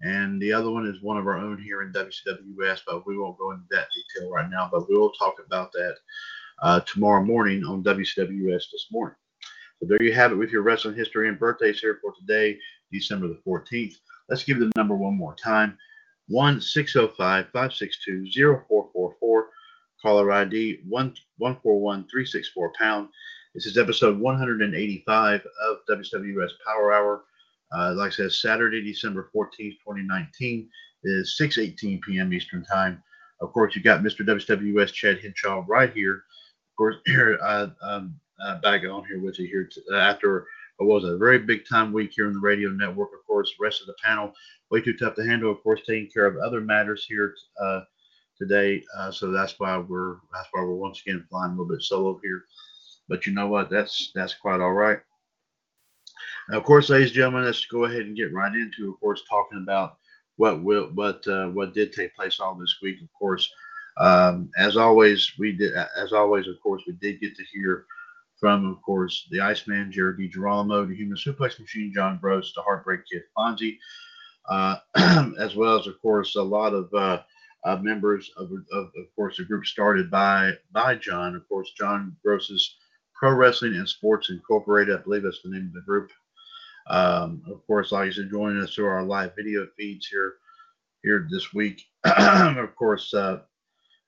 and 0.02 0.40
the 0.40 0.52
other 0.52 0.70
one 0.70 0.86
is 0.86 1.02
one 1.02 1.18
of 1.18 1.26
our 1.26 1.36
own 1.36 1.60
here 1.60 1.82
in 1.82 1.92
WCWS. 1.92 2.80
But 2.86 3.06
we 3.06 3.18
won't 3.18 3.38
go 3.38 3.50
into 3.52 3.64
that 3.70 3.88
detail 3.94 4.30
right 4.30 4.50
now. 4.50 4.68
But 4.70 4.88
we 4.88 4.96
will 4.96 5.12
talk 5.12 5.36
about 5.44 5.72
that 5.72 5.94
uh, 6.62 6.80
tomorrow 6.80 7.22
morning 7.22 7.64
on 7.64 7.82
WCWS 7.82 8.62
this 8.72 8.86
morning. 8.90 9.16
So 9.80 9.86
there 9.86 10.02
you 10.02 10.12
have 10.12 10.32
it 10.32 10.36
with 10.36 10.50
your 10.50 10.62
wrestling 10.62 10.94
history 10.94 11.28
and 11.28 11.38
birthdays 11.38 11.80
here 11.80 11.98
for 12.02 12.12
today, 12.18 12.58
December 12.92 13.28
the 13.28 13.40
14th. 13.46 13.94
Let's 14.28 14.44
give 14.44 14.58
the 14.58 14.70
number 14.76 14.94
one 14.94 15.14
more 15.14 15.34
time. 15.34 15.76
1 16.28 16.60
605 16.60 17.46
562 17.46 18.26
0444. 18.68 19.48
Caller 20.02 20.32
ID 20.32 20.80
141 20.88 22.04
364 22.08 22.72
pound. 22.78 23.08
This 23.54 23.66
is 23.66 23.76
episode 23.76 24.18
185 24.18 25.46
of 25.68 25.76
WWS 25.88 26.50
Power 26.66 26.92
Hour. 26.92 27.24
Uh, 27.72 27.94
like 27.94 28.08
I 28.08 28.14
said, 28.14 28.32
Saturday, 28.32 28.82
December 28.82 29.30
14th, 29.34 29.76
2019 29.84 30.68
is 31.04 31.36
6:18 31.40 32.00
p.m. 32.02 32.32
Eastern 32.32 32.64
Time. 32.64 33.02
Of 33.40 33.52
course, 33.52 33.76
you 33.76 33.82
got 33.82 34.02
Mr. 34.02 34.24
WWS 34.26 34.92
Chad 34.92 35.18
Hinshaw 35.18 35.64
right 35.68 35.92
here. 35.92 36.14
Of 36.14 36.76
course, 36.76 36.96
here 37.06 37.38
uh, 37.42 37.68
um, 37.82 38.18
uh, 38.42 38.58
back 38.60 38.82
on 38.84 39.04
here 39.06 39.20
with 39.20 39.38
you 39.38 39.46
here 39.46 39.68
to, 39.70 39.82
uh, 39.92 39.98
after 39.98 40.46
what 40.78 41.02
was 41.02 41.04
a 41.04 41.18
very 41.18 41.38
big 41.38 41.68
time 41.68 41.92
week 41.92 42.12
here 42.14 42.26
in 42.26 42.32
the 42.32 42.40
radio 42.40 42.70
network. 42.70 43.10
Of 43.12 43.26
course, 43.26 43.54
rest 43.60 43.82
of 43.82 43.86
the 43.86 43.96
panel 44.02 44.32
way 44.70 44.80
too 44.80 44.96
tough 44.96 45.14
to 45.16 45.26
handle. 45.26 45.50
Of 45.50 45.62
course, 45.62 45.80
taking 45.86 46.10
care 46.10 46.26
of 46.26 46.38
other 46.38 46.60
matters 46.60 47.04
here 47.06 47.34
uh, 47.62 47.80
today. 48.40 48.82
Uh, 48.96 49.10
so 49.10 49.30
that's 49.30 49.54
why 49.58 49.76
we're 49.78 50.16
that's 50.32 50.48
why 50.52 50.62
we're 50.62 50.74
once 50.74 51.02
again 51.04 51.24
flying 51.28 51.52
a 51.52 51.54
little 51.54 51.68
bit 51.68 51.82
solo 51.82 52.18
here. 52.22 52.44
But 53.08 53.26
you 53.26 53.32
know 53.32 53.46
what? 53.46 53.70
That's 53.70 54.10
that's 54.14 54.34
quite 54.34 54.60
all 54.60 54.72
right. 54.72 55.00
Now, 56.48 56.58
of 56.58 56.64
course, 56.64 56.88
ladies 56.88 57.08
and 57.08 57.16
gentlemen, 57.16 57.44
let's 57.44 57.66
go 57.66 57.84
ahead 57.84 58.02
and 58.02 58.16
get 58.16 58.32
right 58.32 58.54
into, 58.54 58.90
of 58.90 59.00
course, 59.00 59.22
talking 59.28 59.62
about 59.62 59.98
what 60.36 60.62
will 60.62 60.86
what 60.94 61.26
uh, 61.28 61.48
what 61.48 61.74
did 61.74 61.92
take 61.92 62.14
place 62.16 62.40
all 62.40 62.54
this 62.54 62.76
week. 62.82 63.00
Of 63.02 63.08
course, 63.18 63.48
um, 63.98 64.50
as 64.56 64.76
always, 64.76 65.32
we 65.38 65.52
did 65.52 65.72
as 65.96 66.12
always, 66.12 66.48
of 66.48 66.60
course, 66.62 66.82
we 66.86 66.94
did 66.94 67.20
get 67.20 67.36
to 67.36 67.44
hear 67.52 67.84
from, 68.40 68.66
of 68.66 68.80
course, 68.80 69.28
the 69.30 69.40
Iceman, 69.40 69.92
Jared 69.92 70.18
DiGirolamo, 70.18 70.88
the 70.88 70.96
Human 70.96 71.18
Suplex 71.18 71.60
Machine, 71.60 71.92
John 71.94 72.18
Gross, 72.20 72.54
the 72.54 72.62
Heartbreak 72.62 73.02
Kid, 73.12 73.22
Fonzie, 73.36 73.76
uh, 74.48 74.76
as 75.38 75.54
well 75.54 75.78
as, 75.78 75.86
of 75.86 76.00
course, 76.00 76.36
a 76.36 76.42
lot 76.42 76.72
of 76.72 76.92
uh, 76.94 77.20
uh, 77.64 77.76
members 77.76 78.30
of, 78.36 78.50
of, 78.72 78.86
of 78.86 79.14
course, 79.14 79.36
the 79.36 79.44
group 79.44 79.66
started 79.66 80.10
by 80.10 80.52
by 80.72 80.94
John. 80.94 81.34
Of 81.34 81.48
course, 81.48 81.72
John 81.76 82.16
Gross's 82.24 82.76
Pro 83.14 83.32
Wrestling 83.32 83.74
and 83.74 83.88
Sports 83.88 84.30
Incorporated, 84.30 84.98
I 84.98 85.02
believe 85.02 85.22
that's 85.22 85.42
the 85.42 85.50
name 85.50 85.66
of 85.66 85.74
the 85.74 85.82
group. 85.82 86.10
Um, 86.88 87.42
of 87.50 87.64
course, 87.66 87.92
like 87.92 88.08
I 88.08 88.10
said, 88.10 88.30
joining 88.30 88.62
us 88.62 88.74
through 88.74 88.86
our 88.86 89.02
live 89.02 89.32
video 89.36 89.66
feeds 89.76 90.06
here 90.06 90.36
here 91.02 91.28
this 91.30 91.52
week. 91.52 91.82
of 92.04 92.74
course, 92.76 93.12
uh, 93.12 93.40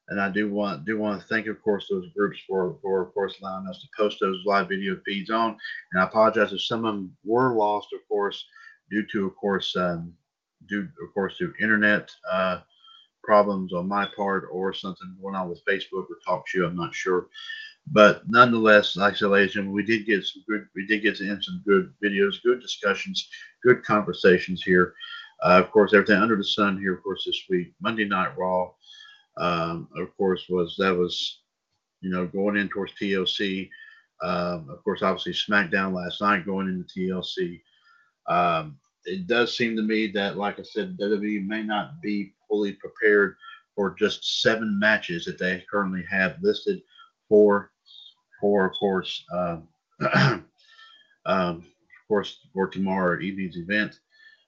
and 0.09 0.21
I 0.21 0.31
do 0.31 0.51
want 0.51 0.85
do 0.85 0.99
want 0.99 1.21
to 1.21 1.27
thank, 1.27 1.47
of 1.47 1.63
course, 1.63 1.87
those 1.91 2.09
groups 2.17 2.39
for 2.49 2.79
for 2.83 3.03
of 3.03 3.15
course 3.15 3.37
allowing 3.41 3.69
us 3.69 3.83
to 3.83 3.89
post 3.97 4.19
those 4.21 4.43
live 4.47 4.69
video 4.69 4.99
feeds 5.05 5.31
on. 5.31 5.57
And 5.93 6.03
I 6.03 6.05
apologize 6.05 6.53
if 6.53 6.63
some 6.63 6.85
of 6.85 6.95
them 6.95 7.17
were 7.25 7.55
lost, 7.55 7.89
of 7.93 8.01
course, 8.09 8.45
due 8.91 9.07
to, 9.13 9.27
of 9.27 9.37
course, 9.37 9.77
um, 9.77 10.15
due 10.69 10.89
of 11.07 11.15
course 11.15 11.37
to 11.39 11.53
internet 11.61 12.11
uh, 12.31 12.61
problems 13.23 13.73
on 13.73 13.89
my 13.89 14.07
part 14.17 14.49
or 14.51 14.73
something 14.73 15.17
going 15.21 15.35
on 15.35 15.49
with 15.49 15.65
Facebook 15.65 16.07
or 16.09 16.19
TalkShoe. 16.27 16.67
I'm 16.67 16.77
not 16.77 16.95
sure. 16.95 17.29
But 17.89 18.23
nonetheless, 18.29 18.97
like 18.97 19.15
I 19.15 19.17
said, 19.17 19.29
ladies 19.31 19.57
and 19.57 19.73
we 19.73 19.83
did 19.83 20.07
get 20.07 20.25
some 20.25 20.45
good, 20.49 20.67
we 20.75 20.87
did 20.87 21.03
get 21.03 21.21
in 21.21 21.43
some 21.43 21.63
good 21.67 21.93
videos, 22.03 22.43
good 22.43 22.61
discussions, 22.61 23.29
good 23.63 23.85
conversations 23.85 24.63
here. 24.63 24.95
Uh, 25.45 25.61
of 25.65 25.71
course, 25.73 25.93
everything 25.93 26.23
under 26.23 26.37
the 26.37 26.45
sun 26.45 26.79
here, 26.79 26.95
of 26.95 27.03
course, 27.03 27.25
this 27.27 27.43
week, 27.51 27.73
Monday 27.81 28.05
Night 28.05 28.37
Raw, 28.39 28.71
um, 29.39 29.89
of 29.97 30.17
course, 30.17 30.45
was 30.49 30.77
that 30.79 30.97
was, 30.97 31.41
you 32.01 32.11
know, 32.11 32.27
going 32.27 32.57
in 32.57 32.69
towards 32.69 32.93
TLC. 33.01 33.69
Um, 34.23 34.69
of 34.71 34.85
course, 34.85 35.03
obviously 35.03 35.33
SmackDown 35.33 35.93
last 35.93 36.21
night 36.21 36.47
going 36.47 36.69
into 36.69 36.85
TLC. 36.85 37.61
Um, 38.29 38.79
it 39.05 39.27
does 39.27 39.57
seem 39.57 39.77
to 39.77 39.83
me 39.83 40.07
that, 40.09 40.37
like 40.37 40.59
I 40.59 40.63
said, 40.63 40.99
WWE 40.99 41.47
may 41.47 41.63
not 41.63 42.01
be 42.01 42.35
fully 42.49 42.73
prepared 42.73 43.37
for 43.75 43.95
just 43.99 44.43
seven 44.43 44.79
matches 44.79 45.25
that 45.25 45.39
they 45.39 45.65
currently 45.71 46.05
have 46.11 46.37
listed 46.43 46.83
for, 47.29 47.71
for 48.41 48.67
of 48.67 48.73
course, 48.79 49.25
um, 49.33 49.69
um, 51.27 51.59
of 51.59 52.09
course, 52.09 52.47
for 52.53 52.69
tomorrow 52.69 53.21
evening's 53.21 53.57
event. 53.57 54.01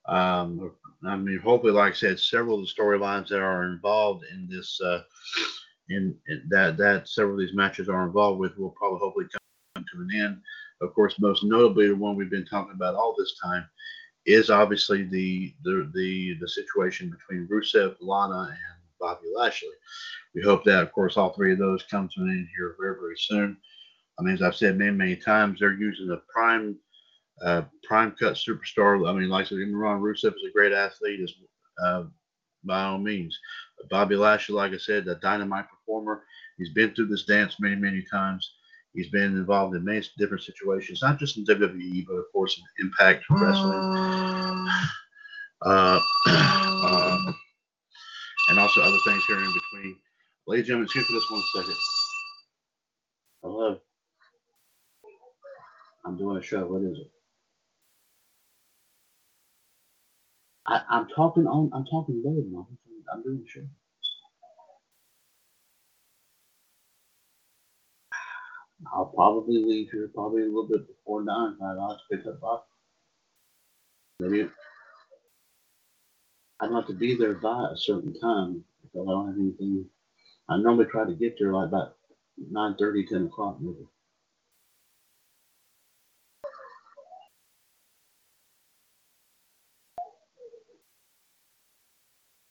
Um, 0.06 0.73
I 1.06 1.16
mean, 1.16 1.38
hopefully, 1.38 1.73
like 1.73 1.92
I 1.92 1.96
said, 1.96 2.20
several 2.20 2.61
of 2.61 2.66
the 2.66 2.82
storylines 2.82 3.28
that 3.28 3.40
are 3.40 3.64
involved 3.64 4.25
in 4.32 4.49
this, 4.50 4.78
uh, 4.82 5.02
in, 5.88 6.14
in, 6.28 6.42
that 6.50 6.76
that 6.76 7.08
several 7.08 7.34
of 7.34 7.40
these 7.40 7.56
matches 7.56 7.88
are 7.88 8.06
involved 8.06 8.38
with, 8.38 8.56
will 8.58 8.70
probably 8.70 9.00
hopefully 9.00 9.26
come 9.75 9.84
to 9.92 10.00
an 10.02 10.23
end. 10.23 10.40
Of 10.80 10.94
course, 10.94 11.18
most 11.18 11.44
notably, 11.44 11.88
the 11.88 11.96
one 11.96 12.16
we've 12.16 12.30
been 12.30 12.46
talking 12.46 12.75
about 12.75 12.94
all 12.94 13.14
this 13.16 13.37
time 13.42 13.64
is 14.26 14.50
obviously 14.50 15.04
the 15.04 15.54
the 15.64 15.90
the, 15.94 16.36
the 16.40 16.48
situation 16.48 17.10
between 17.10 17.48
Rusev, 17.48 17.96
Lana, 18.00 18.48
and 18.48 18.82
Bobby 19.00 19.26
Lashley. 19.36 19.68
We 20.34 20.42
hope 20.42 20.64
that, 20.64 20.82
of 20.82 20.92
course, 20.92 21.16
all 21.16 21.32
three 21.32 21.52
of 21.52 21.58
those 21.58 21.84
come 21.84 22.08
to 22.08 22.22
an 22.22 22.30
end 22.30 22.48
here 22.56 22.74
very, 22.80 22.96
very 22.98 23.16
soon. 23.16 23.56
I 24.18 24.22
mean, 24.22 24.34
as 24.34 24.42
I've 24.42 24.56
said 24.56 24.78
many, 24.78 24.92
many 24.92 25.16
times, 25.16 25.60
they're 25.60 25.72
using 25.72 26.10
a 26.10 26.22
prime 26.32 26.76
uh, 27.44 27.62
prime 27.82 28.12
cut 28.18 28.34
superstar. 28.34 29.08
I 29.08 29.12
mean, 29.12 29.28
like 29.28 29.46
I 29.46 29.48
said, 29.48 29.58
Ron 29.70 30.00
Rusev 30.00 30.34
is 30.34 30.44
a 30.48 30.52
great 30.52 30.72
athlete, 30.72 31.20
is 31.20 31.34
uh, 31.84 32.04
by 32.64 32.84
all 32.84 32.98
means. 32.98 33.38
Bobby 33.90 34.16
Lashley, 34.16 34.54
like 34.54 34.72
I 34.72 34.78
said, 34.78 35.06
a 35.08 35.16
dynamite 35.16 35.66
performer. 35.68 36.22
He's 36.58 36.72
been 36.72 36.94
through 36.94 37.06
this 37.06 37.24
dance 37.24 37.56
many, 37.60 37.76
many 37.76 38.04
times. 38.10 38.54
He's 38.94 39.08
been 39.08 39.36
involved 39.36 39.74
in 39.74 39.84
many 39.84 40.02
different 40.18 40.44
situations, 40.44 41.02
not 41.02 41.18
just 41.18 41.36
in 41.36 41.44
WWE, 41.44 42.06
but 42.06 42.14
of 42.14 42.26
course 42.32 42.58
in 42.58 42.86
Impact 42.86 43.24
Wrestling, 43.28 43.74
uh, 45.62 46.00
uh, 46.28 47.32
and 48.50 48.58
also 48.58 48.82
other 48.82 48.98
things 49.04 49.24
here 49.26 49.38
in 49.38 49.52
between. 49.52 49.96
Ladies 50.46 50.62
and 50.62 50.66
gentlemen, 50.66 50.84
excuse 50.84 51.08
just 51.08 51.32
one 51.32 51.42
second. 51.56 51.76
Hello. 53.42 53.80
I'm 56.06 56.16
doing 56.16 56.36
a 56.36 56.42
show. 56.42 56.64
What 56.66 56.82
is 56.82 56.98
it? 56.98 57.10
I, 60.66 60.82
I'm 60.88 61.08
talking 61.08 61.46
on. 61.46 61.70
I'm 61.74 61.84
talking 61.86 62.22
Mom. 62.24 62.66
I'm 63.12 63.22
doing 63.22 63.44
a 63.44 63.50
show. 63.50 63.66
I'll 68.92 69.06
probably 69.06 69.62
leave 69.64 69.90
here 69.90 70.10
probably 70.14 70.42
a 70.42 70.46
little 70.46 70.68
bit 70.68 70.86
before 70.86 71.22
nine. 71.24 71.56
I'll 71.62 71.90
have 71.90 71.98
to 71.98 72.16
pick 72.16 72.26
up 72.26 72.40
Bob. 72.40 72.62
Maybe 74.20 74.48
I 76.60 76.66
don't 76.66 76.76
have 76.76 76.86
to 76.86 76.94
be 76.94 77.16
there 77.16 77.34
by 77.34 77.68
a 77.72 77.76
certain 77.76 78.18
time 78.20 78.64
because 78.82 79.06
I 79.06 79.10
don't 79.10 79.26
have 79.28 79.38
anything. 79.38 79.86
I 80.48 80.56
normally 80.58 80.86
try 80.86 81.04
to 81.04 81.14
get 81.14 81.36
there 81.38 81.52
like 81.52 81.68
about 81.68 81.96
9 82.38 82.76
30, 82.78 83.06
10 83.06 83.26
o'clock 83.26 83.58
maybe. 83.60 83.86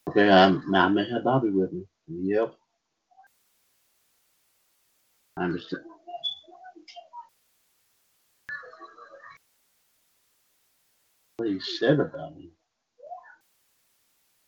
Okay, 0.09 0.29
um, 0.29 0.63
now 0.69 0.85
I 0.85 0.89
may 0.89 1.09
have 1.09 1.23
Bobby 1.23 1.49
with 1.49 1.73
me. 1.73 1.85
Yep. 2.07 2.53
I 5.37 5.43
understand. 5.45 5.83
He 11.45 11.59
said 11.59 11.99
about 11.99 12.35
me. 12.37 12.51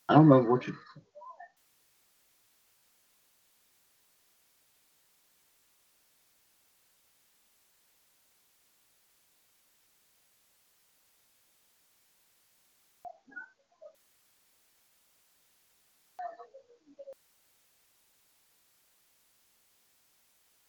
I 0.10 0.16
don't 0.16 0.30
know 0.30 0.42
what 0.44 0.68
you. 0.68 0.76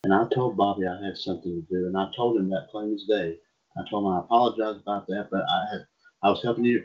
And 0.05 0.15
I 0.15 0.27
told 0.35 0.57
Bobby 0.57 0.87
I 0.87 1.05
had 1.05 1.19
something 1.19 1.62
to 1.62 1.75
do, 1.75 1.87
and 1.87 1.97
I 1.97 2.11
told 2.17 2.39
him 2.39 2.51
that 2.51 2.69
plain 2.71 2.95
as 2.95 3.05
day. 3.05 3.39
I 3.77 3.83
told 3.91 4.05
him 4.07 4.12
I 4.12 4.21
apologize 4.21 4.81
about 4.83 5.07
that, 5.09 5.29
but 5.31 5.43
I 5.49 5.67
had 5.73 5.87
I 6.23 6.31
was 6.31 6.43
helping 6.43 6.65
you. 6.65 6.85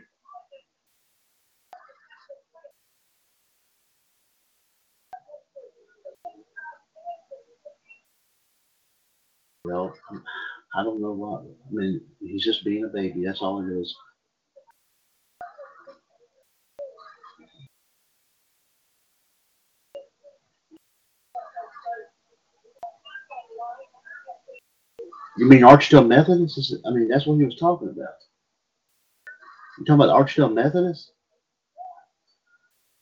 Well, 9.65 9.93
I 10.75 10.83
don't 10.83 11.01
know 11.01 11.11
what. 11.13 11.41
I 11.43 11.71
mean, 11.71 12.01
he's 12.19 12.43
just 12.43 12.65
being 12.65 12.85
a 12.85 12.89
baby. 12.89 13.23
That's 13.25 13.41
all 13.41 13.61
it 13.65 13.71
is. 13.71 13.95
You 25.37 25.47
mean 25.47 25.61
Archdale 25.61 26.07
Methodist? 26.07 26.75
I 26.85 26.91
mean, 26.91 27.07
that's 27.09 27.25
what 27.27 27.35
he 27.37 27.45
was 27.45 27.57
talking 27.57 27.89
about. 27.89 28.30
You 29.81 29.85
talking 29.85 30.03
about 30.03 30.15
Archdale 30.15 30.53
Methodist? 30.53 31.11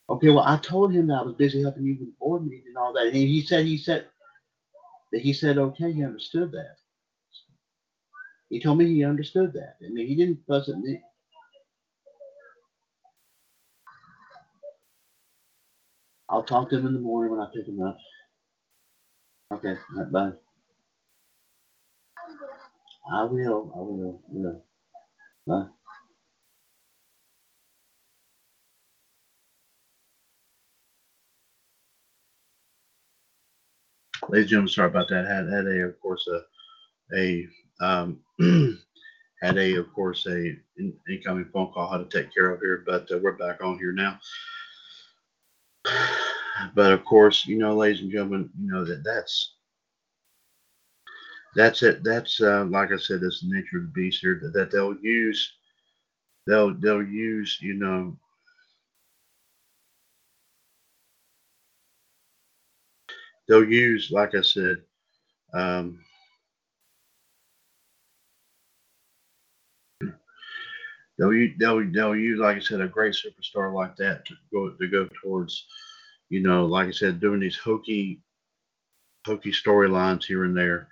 Okay, 0.10 0.30
well, 0.30 0.46
I 0.46 0.56
told 0.58 0.94
him 0.94 1.08
that 1.08 1.15
I 1.15 1.22
was 1.24 1.36
busy 1.36 1.62
helping 1.62 1.84
you 1.84 1.98
with 2.00 2.18
board 2.20 2.46
meeting 2.46 2.68
and 2.70 2.78
all 2.78 2.94
that. 2.94 3.08
And 3.08 3.15
he 3.15 3.42
said, 3.42 3.65
he 3.65 3.78
said, 3.78 4.06
that 5.12 5.20
he 5.22 5.34
said, 5.34 5.58
okay, 5.58 5.92
he 5.92 6.06
understood 6.06 6.54
that. 6.54 6.78
He 8.50 8.62
told 8.62 8.78
me 8.78 8.86
he 8.88 9.04
understood 9.04 9.52
that. 9.54 9.76
I 9.86 9.89
mean, 9.89 10.08
he 10.08 10.15
didn't 10.15 10.39
fuss 10.48 10.70
at 10.70 10.80
me. 10.80 11.02
I'll 16.30 16.44
talk 16.44 16.70
to 16.70 16.78
him 16.78 16.88
in 16.88 16.94
the 16.94 17.00
morning 17.02 17.32
when 17.36 17.42
I 17.42 17.50
pick 17.54 17.68
him 17.68 17.82
up. 17.82 17.98
Okay, 19.52 19.76
all 19.98 20.04
right, 20.04 20.12
bye. 20.13 20.32
I 23.12 23.24
will, 23.24 23.74
I 23.76 23.80
will, 23.80 24.22
yeah. 24.32 24.60
Bye. 25.46 25.68
Ladies 34.30 34.44
and 34.44 34.50
gentlemen, 34.50 34.70
sorry 34.70 34.89
about 34.89 35.10
that. 35.10 35.26
Had 35.26 35.50
had 35.50 35.65
a, 35.65 35.86
of 35.86 36.00
course, 36.02 36.28
a 36.28 36.44
a 37.18 37.48
um, 37.82 38.20
had 39.42 39.58
a, 39.58 39.76
of 39.76 39.92
course, 39.92 40.28
a 40.28 40.56
in, 40.78 40.94
incoming 41.10 41.50
phone 41.52 41.72
call 41.74 41.89
how 41.89 41.98
to 41.98 42.06
take 42.06 42.32
care 42.32 42.52
of 42.52 42.62
here, 42.62 42.84
but 42.86 43.12
uh, 43.12 43.18
we're 43.18 43.32
back 43.32 43.63
on 43.63 43.80
here 43.80 43.92
now. 43.92 44.20
But 46.76 46.92
of 46.92 47.06
course, 47.06 47.48
you 47.48 47.58
know, 47.58 47.74
ladies 47.74 48.02
and 48.02 48.12
gentlemen, 48.12 48.50
you 48.60 48.70
know 48.70 48.84
that 48.84 49.02
that's 49.02 49.56
that's 51.56 51.84
it. 51.84 52.04
That's 52.04 52.42
uh, 52.42 52.65
like 52.65 52.92
I 52.92 52.98
said, 52.98 53.22
that's 53.22 53.39
the 53.39 53.48
nature 53.48 53.78
of 53.78 53.84
the 53.84 53.92
beast 53.96 54.20
here. 54.20 54.42
That, 54.44 54.52
that 54.52 54.70
they'll 54.70 54.98
use, 54.98 55.54
they'll 56.46 56.74
they'll 56.74 57.02
use, 57.02 57.58
you 57.62 57.76
know, 57.76 58.18
they'll 63.49 63.67
use, 63.67 64.12
like 64.12 64.35
I 64.35 64.41
said, 64.41 64.77
um, 65.53 65.99
they'll 71.17 71.49
they'll 71.57 71.91
they'll 71.91 72.15
use, 72.15 72.39
like 72.39 72.57
I 72.57 72.59
said, 72.59 72.79
a 72.79 72.88
great 72.88 73.15
superstar 73.15 73.73
like 73.73 73.97
that 73.97 74.23
to 74.25 74.35
go 74.53 74.69
to 74.69 74.88
go 74.88 75.09
towards, 75.21 75.65
you 76.29 76.41
know, 76.41 76.65
like 76.67 76.88
I 76.88 76.91
said, 76.91 77.19
doing 77.19 77.39
these 77.39 77.57
hokey, 77.57 78.21
hokey 79.25 79.51
storylines 79.51 80.23
here 80.23 80.45
and 80.45 80.55
there. 80.55 80.88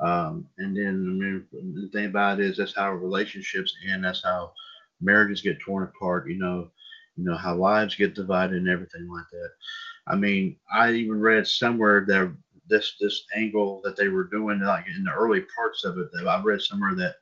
Um, 0.00 0.48
and 0.58 0.76
then 0.76 1.06
I 1.08 1.24
mean, 1.24 1.46
the 1.52 1.88
thing 1.92 2.06
about 2.06 2.40
it 2.40 2.46
is 2.46 2.56
that's 2.56 2.74
how 2.74 2.92
relationships 2.92 3.76
end. 3.88 4.04
That's 4.04 4.24
how 4.24 4.52
marriages 5.00 5.40
get 5.40 5.60
torn 5.60 5.84
apart. 5.84 6.28
You 6.28 6.38
know, 6.38 6.68
you 7.16 7.24
know 7.24 7.36
how 7.36 7.54
lives 7.54 7.94
get 7.94 8.14
divided 8.14 8.56
and 8.56 8.68
everything 8.68 9.08
like 9.08 9.26
that. 9.30 9.50
I 10.06 10.16
mean, 10.16 10.56
I 10.72 10.92
even 10.92 11.20
read 11.20 11.46
somewhere 11.46 12.04
that 12.08 12.34
this 12.68 12.94
this 13.00 13.24
angle 13.34 13.80
that 13.84 13.96
they 13.96 14.08
were 14.08 14.24
doing, 14.24 14.60
like 14.60 14.86
in 14.86 15.04
the 15.04 15.12
early 15.12 15.42
parts 15.54 15.84
of 15.84 15.98
it, 15.98 16.08
that 16.12 16.26
I 16.26 16.42
read 16.42 16.60
somewhere 16.60 16.94
that 16.96 17.16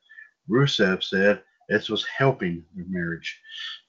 Rusev 0.49 1.03
said 1.03 1.43
this 1.69 1.89
was 1.89 2.05
helping 2.05 2.63
their 2.75 2.85
marriage. 2.87 3.39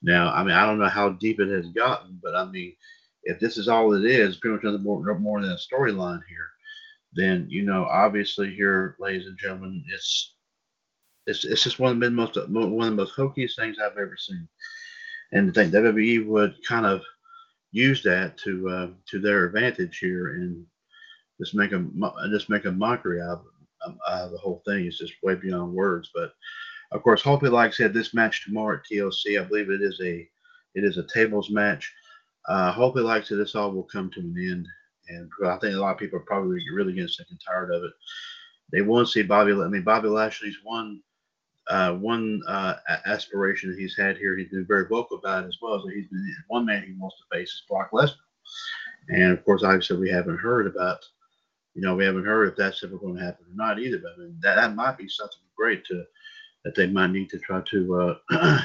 Now, 0.01 0.31
I 0.33 0.43
mean, 0.43 0.53
I 0.53 0.65
don't 0.65 0.79
know 0.79 0.89
how 0.89 1.09
deep 1.09 1.39
it 1.39 1.49
has 1.49 1.67
gotten, 1.69 2.19
but 2.21 2.35
I 2.35 2.45
mean, 2.45 2.75
if 3.23 3.39
this 3.39 3.57
is 3.57 3.67
all 3.67 3.93
it 3.93 4.05
is, 4.05 4.37
pretty 4.37 4.55
much 4.55 4.63
nothing 4.63 4.83
more, 4.83 5.19
more 5.19 5.41
than 5.41 5.51
a 5.51 5.55
storyline 5.55 6.21
here, 6.29 6.49
then 7.13 7.47
you 7.49 7.63
know, 7.63 7.85
obviously 7.85 8.53
here, 8.53 8.95
ladies 8.99 9.27
and 9.27 9.37
gentlemen, 9.37 9.83
it's 9.93 10.35
it's, 11.25 11.45
it's 11.45 11.63
just 11.63 11.79
one 11.79 11.93
of 11.93 11.99
the 11.99 12.11
most 12.11 12.35
one 12.49 12.87
of 12.87 12.95
the 12.95 13.03
most 13.03 13.15
hokiest 13.15 13.55
things 13.55 13.77
I've 13.79 13.97
ever 13.97 14.17
seen. 14.17 14.47
And 15.31 15.47
to 15.47 15.53
think 15.53 15.73
WWE 15.73 16.27
would 16.27 16.55
kind 16.67 16.85
of 16.85 17.01
use 17.73 18.03
that 18.03 18.37
to 18.37 18.69
uh, 18.69 18.87
to 19.09 19.19
their 19.19 19.45
advantage 19.45 19.97
here 19.97 20.35
and 20.35 20.65
just 21.41 21.55
make 21.55 21.73
a 21.73 21.85
just 22.29 22.49
make 22.49 22.65
a 22.65 22.71
mockery 22.71 23.21
out 23.21 23.43
of, 23.85 23.95
out 24.07 24.25
of 24.25 24.31
the 24.31 24.37
whole 24.37 24.61
thing 24.65 24.85
It's 24.85 24.99
just 24.99 25.13
way 25.23 25.35
beyond 25.35 25.73
words. 25.73 26.09
But 26.13 26.33
of 26.91 27.03
course, 27.03 27.21
hopefully, 27.21 27.51
like 27.51 27.73
said, 27.73 27.93
this 27.93 28.13
match 28.13 28.45
tomorrow 28.45 28.77
at 28.77 28.85
TLC, 28.89 29.41
I 29.41 29.43
believe 29.43 29.69
it 29.69 29.81
is 29.81 29.99
a 30.01 30.27
it 30.75 30.83
is 30.83 30.97
a 30.97 31.07
tables 31.13 31.49
match. 31.49 31.91
Uh, 32.47 32.71
hopefully, 32.71 33.03
like 33.03 33.25
said, 33.25 33.39
this 33.39 33.55
all 33.55 33.71
will 33.71 33.83
come 33.83 34.09
to 34.11 34.19
an 34.19 34.35
end. 34.37 34.67
And 35.09 35.29
I 35.45 35.57
think 35.57 35.75
a 35.75 35.79
lot 35.79 35.91
of 35.91 35.97
people 35.97 36.19
are 36.19 36.23
probably 36.23 36.59
really 36.73 36.93
getting 36.93 37.07
sick 37.09 37.27
and 37.29 37.39
tired 37.45 37.73
of 37.73 37.83
it. 37.83 37.91
They 38.71 38.81
want 38.81 39.07
to 39.07 39.11
see 39.11 39.23
Bobby. 39.23 39.53
I 39.53 39.67
mean, 39.67 39.83
Bobby 39.83 40.07
Lashley's 40.07 40.57
one 40.63 41.01
uh, 41.69 41.93
one 41.93 42.41
uh, 42.47 42.75
aspiration 43.05 43.69
that 43.69 43.79
he's 43.79 43.95
had 43.97 44.17
here. 44.17 44.37
He's 44.37 44.49
been 44.49 44.65
very 44.65 44.87
vocal 44.87 45.17
about 45.17 45.45
it 45.45 45.47
as 45.47 45.57
well. 45.61 45.81
So 45.81 45.87
he's 45.87 46.07
been 46.07 46.35
one 46.47 46.65
man 46.65 46.83
he 46.83 46.93
wants 46.93 47.17
to 47.17 47.37
face 47.37 47.49
is 47.49 47.63
Brock 47.67 47.91
Lesnar. 47.91 48.15
And 49.09 49.31
of 49.31 49.43
course, 49.43 49.63
obviously, 49.63 49.97
we 49.97 50.09
haven't 50.09 50.37
heard 50.37 50.67
about, 50.67 50.99
you 51.73 51.81
know, 51.81 51.95
we 51.95 52.05
haven't 52.05 52.25
heard 52.25 52.49
if 52.49 52.55
that's 52.55 52.83
ever 52.83 52.97
going 52.97 53.15
to 53.15 53.23
happen 53.23 53.45
or 53.45 53.55
not 53.55 53.79
either. 53.79 53.97
But 53.97 54.13
I 54.15 54.17
mean, 54.17 54.37
that, 54.41 54.55
that 54.55 54.75
might 54.75 54.97
be 54.97 55.07
something 55.07 55.39
great 55.57 55.85
to 55.85 56.03
that 56.63 56.75
they 56.75 56.87
might 56.87 57.11
need 57.11 57.29
to 57.29 57.39
try 57.39 57.61
to 57.69 58.17
uh, 58.31 58.59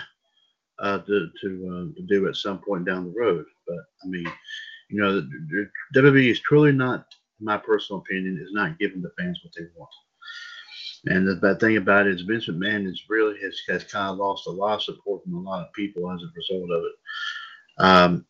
uh, 0.79 0.99
to, 0.99 1.29
to, 1.41 1.93
uh, 1.99 2.03
do 2.07 2.29
at 2.29 2.37
some 2.37 2.59
point 2.59 2.85
down 2.85 3.05
the 3.05 3.19
road. 3.19 3.45
But 3.67 3.79
I 4.05 4.07
mean, 4.07 4.27
you 4.89 5.01
know, 5.01 5.21
the, 5.21 5.69
the 5.93 6.01
WWE 6.01 6.31
is 6.31 6.41
truly 6.41 6.73
not, 6.73 7.07
in 7.41 7.47
my 7.47 7.57
personal 7.57 8.01
opinion, 8.01 8.39
is 8.41 8.53
not 8.53 8.79
giving 8.79 9.03
the 9.03 9.11
fans 9.19 9.41
what 9.43 9.53
they 9.57 9.67
want. 9.77 9.91
And 11.07 11.27
the 11.27 11.37
bad 11.37 11.61
thing 11.61 11.77
about 11.77 12.07
it 12.07 12.15
is 12.15 12.23
Vince 12.23 12.49
McMahon 12.49 12.91
is 12.91 13.05
really 13.09 13.39
has, 13.41 13.61
has 13.69 13.85
kind 13.85 14.11
of 14.11 14.17
lost 14.17 14.47
a 14.47 14.51
lot 14.51 14.77
of 14.77 14.83
support 14.83 15.23
from 15.23 15.35
a 15.35 15.41
lot 15.41 15.65
of 15.65 15.73
people 15.73 16.11
as 16.11 16.23
a 16.23 16.27
result 16.35 16.71
of 16.71 16.83
it. 16.85 16.93
Um, 17.79 18.27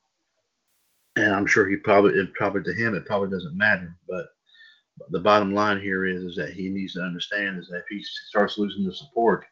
and 1.16 1.34
I'm 1.34 1.46
sure 1.46 1.68
he 1.68 1.76
probably, 1.76 2.12
it 2.12 2.32
probably 2.34 2.62
to 2.62 2.74
him, 2.74 2.94
it 2.94 3.06
probably 3.06 3.30
doesn't 3.30 3.56
matter. 3.56 3.96
But 4.08 4.26
the 5.10 5.20
bottom 5.20 5.54
line 5.54 5.80
here 5.80 6.06
is, 6.06 6.22
is 6.22 6.36
that 6.36 6.52
he 6.52 6.68
needs 6.68 6.94
to 6.94 7.02
understand 7.02 7.58
is 7.58 7.68
that 7.68 7.78
if 7.78 7.84
he 7.88 8.02
starts 8.28 8.58
losing 8.58 8.84
the 8.84 8.92
support, 8.92 9.44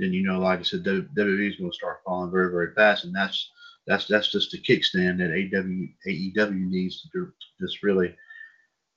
then 0.00 0.12
you 0.12 0.24
know, 0.24 0.40
like 0.40 0.60
I 0.60 0.62
said, 0.62 0.84
WWE 0.84 1.50
is 1.50 1.56
going 1.56 1.70
to 1.70 1.74
start 1.74 2.00
falling 2.04 2.30
very, 2.30 2.50
very 2.50 2.74
fast, 2.74 3.04
and 3.04 3.14
that's 3.14 3.50
that's 3.86 4.06
that's 4.06 4.30
just 4.30 4.50
the 4.50 4.58
kickstand 4.58 5.18
that 5.18 5.30
AEW 5.30 5.92
AEW 6.06 6.70
needs 6.70 7.02
to 7.02 7.08
do, 7.12 7.32
just 7.60 7.82
really, 7.82 8.14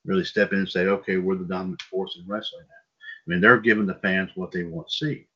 really 0.05 0.23
step 0.23 0.51
in 0.51 0.59
and 0.59 0.69
say, 0.69 0.81
okay, 0.81 1.17
we're 1.17 1.35
the 1.35 1.45
dominant 1.45 1.81
force 1.83 2.17
in 2.19 2.27
wrestling 2.27 2.65
now. 2.67 2.84
I 3.25 3.31
mean, 3.31 3.41
they're 3.41 3.59
giving 3.59 3.85
the 3.85 3.95
fans 3.95 4.31
what 4.35 4.51
they 4.51 4.63
want 4.63 4.87
to 4.87 4.93
see. 4.93 5.27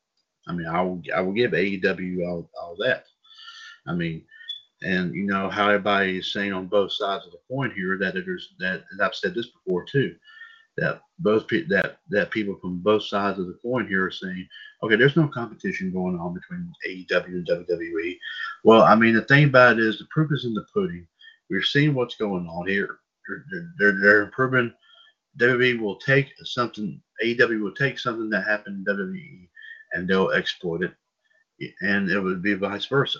I 0.46 0.52
mean, 0.52 0.66
I 0.66 0.80
will 0.82 1.02
I 1.14 1.20
will 1.20 1.32
give 1.32 1.52
AEW 1.52 2.26
all, 2.26 2.50
all 2.60 2.76
that. 2.80 3.04
I 3.86 3.94
mean, 3.94 4.24
and 4.82 5.14
you 5.14 5.24
know 5.24 5.48
how 5.48 5.68
everybody 5.68 6.18
is 6.18 6.32
saying 6.32 6.52
on 6.52 6.66
both 6.66 6.92
sides 6.92 7.26
of 7.26 7.32
the 7.32 7.40
coin 7.48 7.72
here 7.74 7.98
that 7.98 8.14
there's 8.14 8.54
that 8.58 8.84
and 8.90 9.02
I've 9.02 9.14
said 9.14 9.34
this 9.34 9.48
before 9.48 9.84
too, 9.84 10.14
that 10.78 11.02
both 11.18 11.46
pe- 11.46 11.66
that 11.66 11.98
that 12.08 12.30
people 12.30 12.56
from 12.60 12.78
both 12.78 13.04
sides 13.04 13.38
of 13.38 13.46
the 13.46 13.58
coin 13.62 13.86
here 13.86 14.06
are 14.06 14.10
saying, 14.10 14.48
okay, 14.82 14.96
there's 14.96 15.16
no 15.16 15.28
competition 15.28 15.92
going 15.92 16.18
on 16.18 16.34
between 16.34 16.72
AEW 16.88 17.26
and 17.26 17.46
WWE. 17.46 18.16
Well, 18.64 18.82
I 18.82 18.94
mean, 18.94 19.14
the 19.14 19.22
thing 19.22 19.44
about 19.44 19.78
it 19.78 19.84
is 19.84 19.98
the 19.98 20.06
proof 20.10 20.32
is 20.32 20.44
in 20.44 20.54
the 20.54 20.66
pudding. 20.72 21.06
We're 21.50 21.62
seeing 21.62 21.94
what's 21.94 22.16
going 22.16 22.46
on 22.46 22.66
here. 22.68 23.00
They're, 23.28 23.72
they're, 23.78 24.00
they're 24.00 24.22
improving 24.22 24.72
WWE 25.38 25.80
will 25.80 25.96
take 25.96 26.32
something, 26.44 27.00
AEW 27.24 27.62
will 27.62 27.74
take 27.74 27.98
something 27.98 28.30
that 28.30 28.46
happened 28.46 28.86
in 28.86 28.96
WWE 28.96 29.48
and 29.92 30.08
they'll 30.08 30.30
exploit 30.30 30.82
it, 30.82 31.74
and 31.80 32.10
it 32.10 32.20
would 32.20 32.42
be 32.42 32.54
vice 32.54 32.86
versa. 32.86 33.18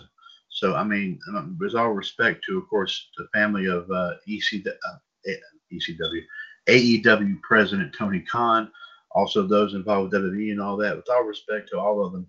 So, 0.49 0.75
I 0.75 0.83
mean, 0.83 1.19
um, 1.29 1.57
with 1.59 1.75
all 1.75 1.91
respect 1.91 2.43
to, 2.45 2.57
of 2.57 2.67
course, 2.69 3.09
the 3.17 3.27
family 3.33 3.67
of 3.67 3.89
uh, 3.89 4.13
EC, 4.27 4.65
uh, 4.67 5.31
ECW, 5.71 6.21
AEW 6.67 7.41
president 7.41 7.95
Tony 7.97 8.21
Khan, 8.21 8.69
also 9.11 9.47
those 9.47 9.73
involved 9.73 10.13
with 10.13 10.21
WWE 10.21 10.51
and 10.51 10.61
all 10.61 10.77
that, 10.77 10.95
with 10.95 11.09
all 11.09 11.23
respect 11.23 11.69
to 11.69 11.79
all 11.79 12.05
of 12.05 12.11
them, 12.11 12.27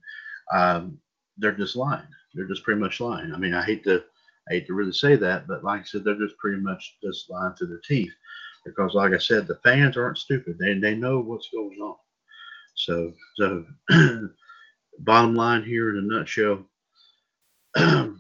um, 0.53 0.99
they're 1.37 1.53
just 1.53 1.77
lying. 1.77 2.07
They're 2.35 2.47
just 2.47 2.63
pretty 2.63 2.81
much 2.81 3.01
lying. 3.01 3.33
I 3.33 3.39
mean, 3.39 3.55
I 3.55 3.65
hate 3.65 3.85
to, 3.85 4.03
I 4.49 4.55
hate 4.55 4.67
to 4.69 4.75
really 4.75 4.93
say 4.93 5.17
that, 5.17 5.47
but 5.47 5.65
like 5.65 5.83
I 5.83 5.85
said, 5.85 6.05
they're 6.05 6.19
just 6.19 6.39
pretty 6.39 6.61
much 6.61 6.97
just 7.03 7.31
lying 7.31 7.55
through 7.55 7.69
their 7.69 7.83
teeth 7.87 8.13
because, 8.65 8.95
like 8.95 9.13
I 9.13 9.19
said, 9.19 9.47
the 9.47 9.59
fans 9.65 9.97
aren't 9.97 10.19
stupid. 10.19 10.59
They 10.59 10.75
they 10.75 10.95
know 10.95 11.21
what's 11.21 11.51
going 11.51 11.79
on. 11.81 11.97
So 12.75 13.13
so, 13.37 13.65
bottom 15.01 15.35
line 15.35 15.65
here 15.65 15.91
in 15.91 15.99
a 15.99 16.03
nutshell, 16.03 16.65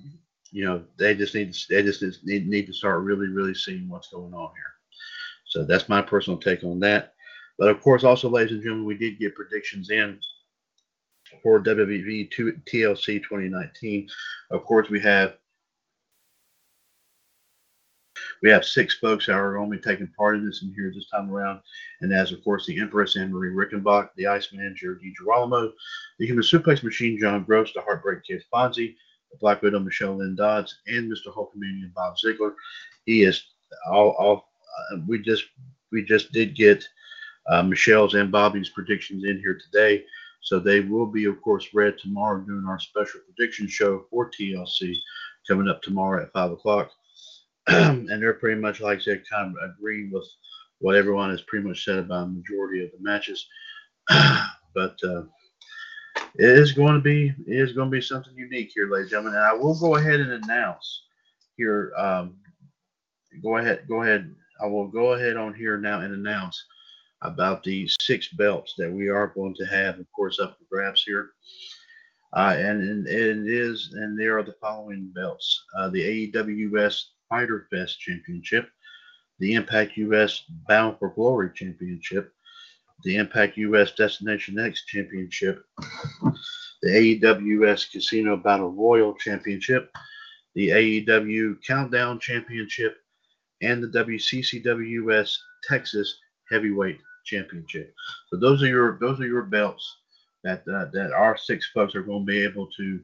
you 0.51 0.65
know, 0.65 0.85
they 0.99 1.15
just 1.15 1.35
need 1.35 1.53
to 1.53 1.67
they 1.69 1.83
just 1.83 2.03
need 2.25 2.49
need 2.49 2.67
to 2.67 2.73
start 2.73 3.03
really 3.03 3.29
really 3.29 3.55
seeing 3.55 3.89
what's 3.89 4.11
going 4.11 4.35
on 4.35 4.51
here. 4.55 4.73
So 5.47 5.65
that's 5.65 5.89
my 5.89 6.01
personal 6.01 6.39
take 6.39 6.65
on 6.65 6.81
that. 6.81 7.15
But 7.59 7.69
of 7.69 7.81
course, 7.81 8.05
also, 8.05 8.29
ladies 8.29 8.53
and 8.53 8.63
gentlemen, 8.63 8.87
we 8.87 8.97
did 8.97 9.19
get 9.19 9.35
predictions 9.35 9.91
in 9.91 10.19
for 11.43 11.63
WWE 11.63 12.31
TLC 12.33 13.23
2019. 13.23 14.09
Of 14.51 14.65
course, 14.65 14.89
we 14.89 15.01
have 15.01 15.37
we 18.43 18.51
have 18.51 18.65
six 18.65 18.95
folks 18.95 19.27
that 19.27 19.35
are 19.35 19.59
only 19.59 19.79
taking 19.79 20.09
part 20.09 20.37
in 20.37 20.45
this 20.45 20.63
in 20.63 20.75
here 20.75 20.93
this 20.93 21.09
time 21.09 21.31
around. 21.31 21.61
And 22.01 22.11
that's, 22.11 22.33
of 22.33 22.43
course, 22.43 22.67
the 22.67 22.79
Empress 22.79 23.17
Anne 23.17 23.33
Marie 23.33 23.51
Rickenbach, 23.51 24.11
the 24.17 24.27
Ice 24.27 24.49
Iceman, 24.49 24.75
Jared 24.77 24.99
DiGirolamo, 25.01 25.73
the 26.19 26.27
Human 26.27 26.43
Suplex 26.43 26.83
Machine, 26.83 27.19
John 27.19 27.45
Gross, 27.45 27.73
the 27.73 27.81
Heartbreak 27.81 28.25
Kid 28.25 28.43
Fonzie, 28.53 28.97
the 29.31 29.39
Black 29.39 29.63
Widow, 29.63 29.79
Michelle 29.79 30.17
Lynn 30.17 30.35
Dodds, 30.35 30.81
and 30.89 31.11
Mr. 31.11 31.33
Hulkamania, 31.33 31.95
Bob 31.95 32.19
Ziegler. 32.19 32.55
He 33.07 33.23
is 33.23 33.45
all, 33.87 34.11
all 34.19 34.49
uh, 34.93 34.99
we 35.07 35.21
just 35.21 35.45
we 35.93 36.03
just 36.03 36.33
did 36.33 36.57
get 36.57 36.85
uh, 37.47 37.63
Michelle's 37.63 38.15
and 38.15 38.33
Bobby's 38.33 38.71
predictions 38.71 39.25
in 39.25 39.39
here 39.39 39.59
today. 39.59 40.05
So 40.41 40.59
they 40.59 40.81
will 40.81 41.07
be, 41.07 41.27
of 41.27 41.41
course, 41.41 41.69
read 41.73 41.97
tomorrow 41.99 42.41
during 42.41 42.67
our 42.67 42.81
special 42.81 43.21
prediction 43.21 43.69
show 43.69 44.07
for 44.11 44.29
TLC 44.31 44.97
coming 45.47 45.69
up 45.69 45.83
tomorrow 45.83 46.23
at 46.23 46.33
5 46.33 46.53
o'clock. 46.53 46.91
and 47.69 48.09
they're 48.09 48.35
pretty 48.35 48.61
much, 48.61 48.81
like 48.81 48.99
I 48.99 49.03
said, 49.03 49.23
kind 49.31 49.55
of 49.57 49.71
agreeing 49.71 50.11
with 50.13 50.29
what 50.79 50.97
everyone 50.97 51.31
has 51.31 51.43
pretty 51.43 51.67
much 51.67 51.85
said 51.85 51.99
about 51.99 52.25
a 52.25 52.27
majority 52.27 52.85
of 52.85 52.91
the 52.91 52.99
matches. 53.01 53.47
but 54.75 54.97
uh, 55.05 55.23
it 56.35 56.49
is 56.49 56.73
going 56.73 56.95
to 56.95 57.01
be 57.01 57.29
it 57.47 57.61
is 57.61 57.73
going 57.73 57.89
to 57.89 57.97
be 57.97 58.01
something 58.01 58.35
unique 58.37 58.73
here, 58.75 58.91
ladies 58.91 59.05
and 59.05 59.11
gentlemen. 59.11 59.35
And 59.35 59.45
I 59.45 59.53
will 59.53 59.79
go 59.79 59.97
ahead 59.97 60.21
and 60.21 60.33
announce 60.33 61.05
here. 61.57 61.93
Um, 61.97 62.37
go 63.43 63.59
ahead, 63.59 63.85
go 63.89 64.03
ahead. 64.03 64.35
I 64.61 64.67
will 64.67 64.89
go 64.89 65.13
ahead 65.13 65.37
on 65.37 65.55
here 65.55 65.79
now 65.79 66.01
and 66.01 66.15
announce 66.15 66.63
about 67.23 67.63
the 67.63 67.89
six 68.01 68.29
belts 68.29 68.75
that 68.79 68.91
we 68.91 69.09
are 69.09 69.29
going 69.29 69.55
to 69.55 69.65
have, 69.67 69.99
of 69.99 70.07
course, 70.15 70.41
up 70.41 70.57
for 70.59 70.65
grabs 70.71 71.05
here. 71.05 71.31
Uh, 72.35 72.55
and, 72.57 72.83
and, 72.83 73.07
it 73.07 73.47
is, 73.47 73.93
and 73.95 74.19
there 74.19 74.39
are 74.39 74.43
the 74.43 74.57
following 74.61 75.13
belts: 75.15 75.65
uh, 75.79 75.89
the 75.91 76.33
AEWS 76.33 77.05
Fyter 77.33 77.67
Fest 77.71 77.99
Championship, 77.99 78.69
the 79.39 79.55
Impact 79.55 79.97
US 79.97 80.45
Bound 80.69 80.99
for 80.99 81.09
Glory 81.09 81.51
Championship, 81.55 82.31
the 83.05 83.17
Impact 83.17 83.57
US 83.57 83.93
Destination 83.93 84.59
X 84.59 84.85
Championship, 84.85 85.65
the 86.83 86.91
AEWS 86.91 87.91
Casino 87.91 88.37
Battle 88.37 88.71
Royal 88.71 89.15
Championship, 89.15 89.91
the 90.55 90.69
AEW 90.69 91.57
Countdown 91.67 92.21
Championship, 92.21 92.99
and 93.63 93.83
the 93.83 93.89
WCCWS 93.89 95.35
Texas 95.65 96.19
Heavyweight 96.51 97.01
Championship. 97.25 97.95
So 98.29 98.37
those 98.37 98.63
are 98.63 98.69
your 98.69 98.99
those 99.01 99.21
are 99.21 99.27
your 99.27 99.45
belts 99.45 99.97
that 100.45 100.69
uh, 100.69 100.85
that 100.93 101.13
our 101.17 101.39
six 101.39 101.71
folks 101.73 101.95
are 101.95 102.03
going 102.03 102.27
to 102.27 102.31
be 102.31 102.45
able 102.45 102.67
to 102.77 103.01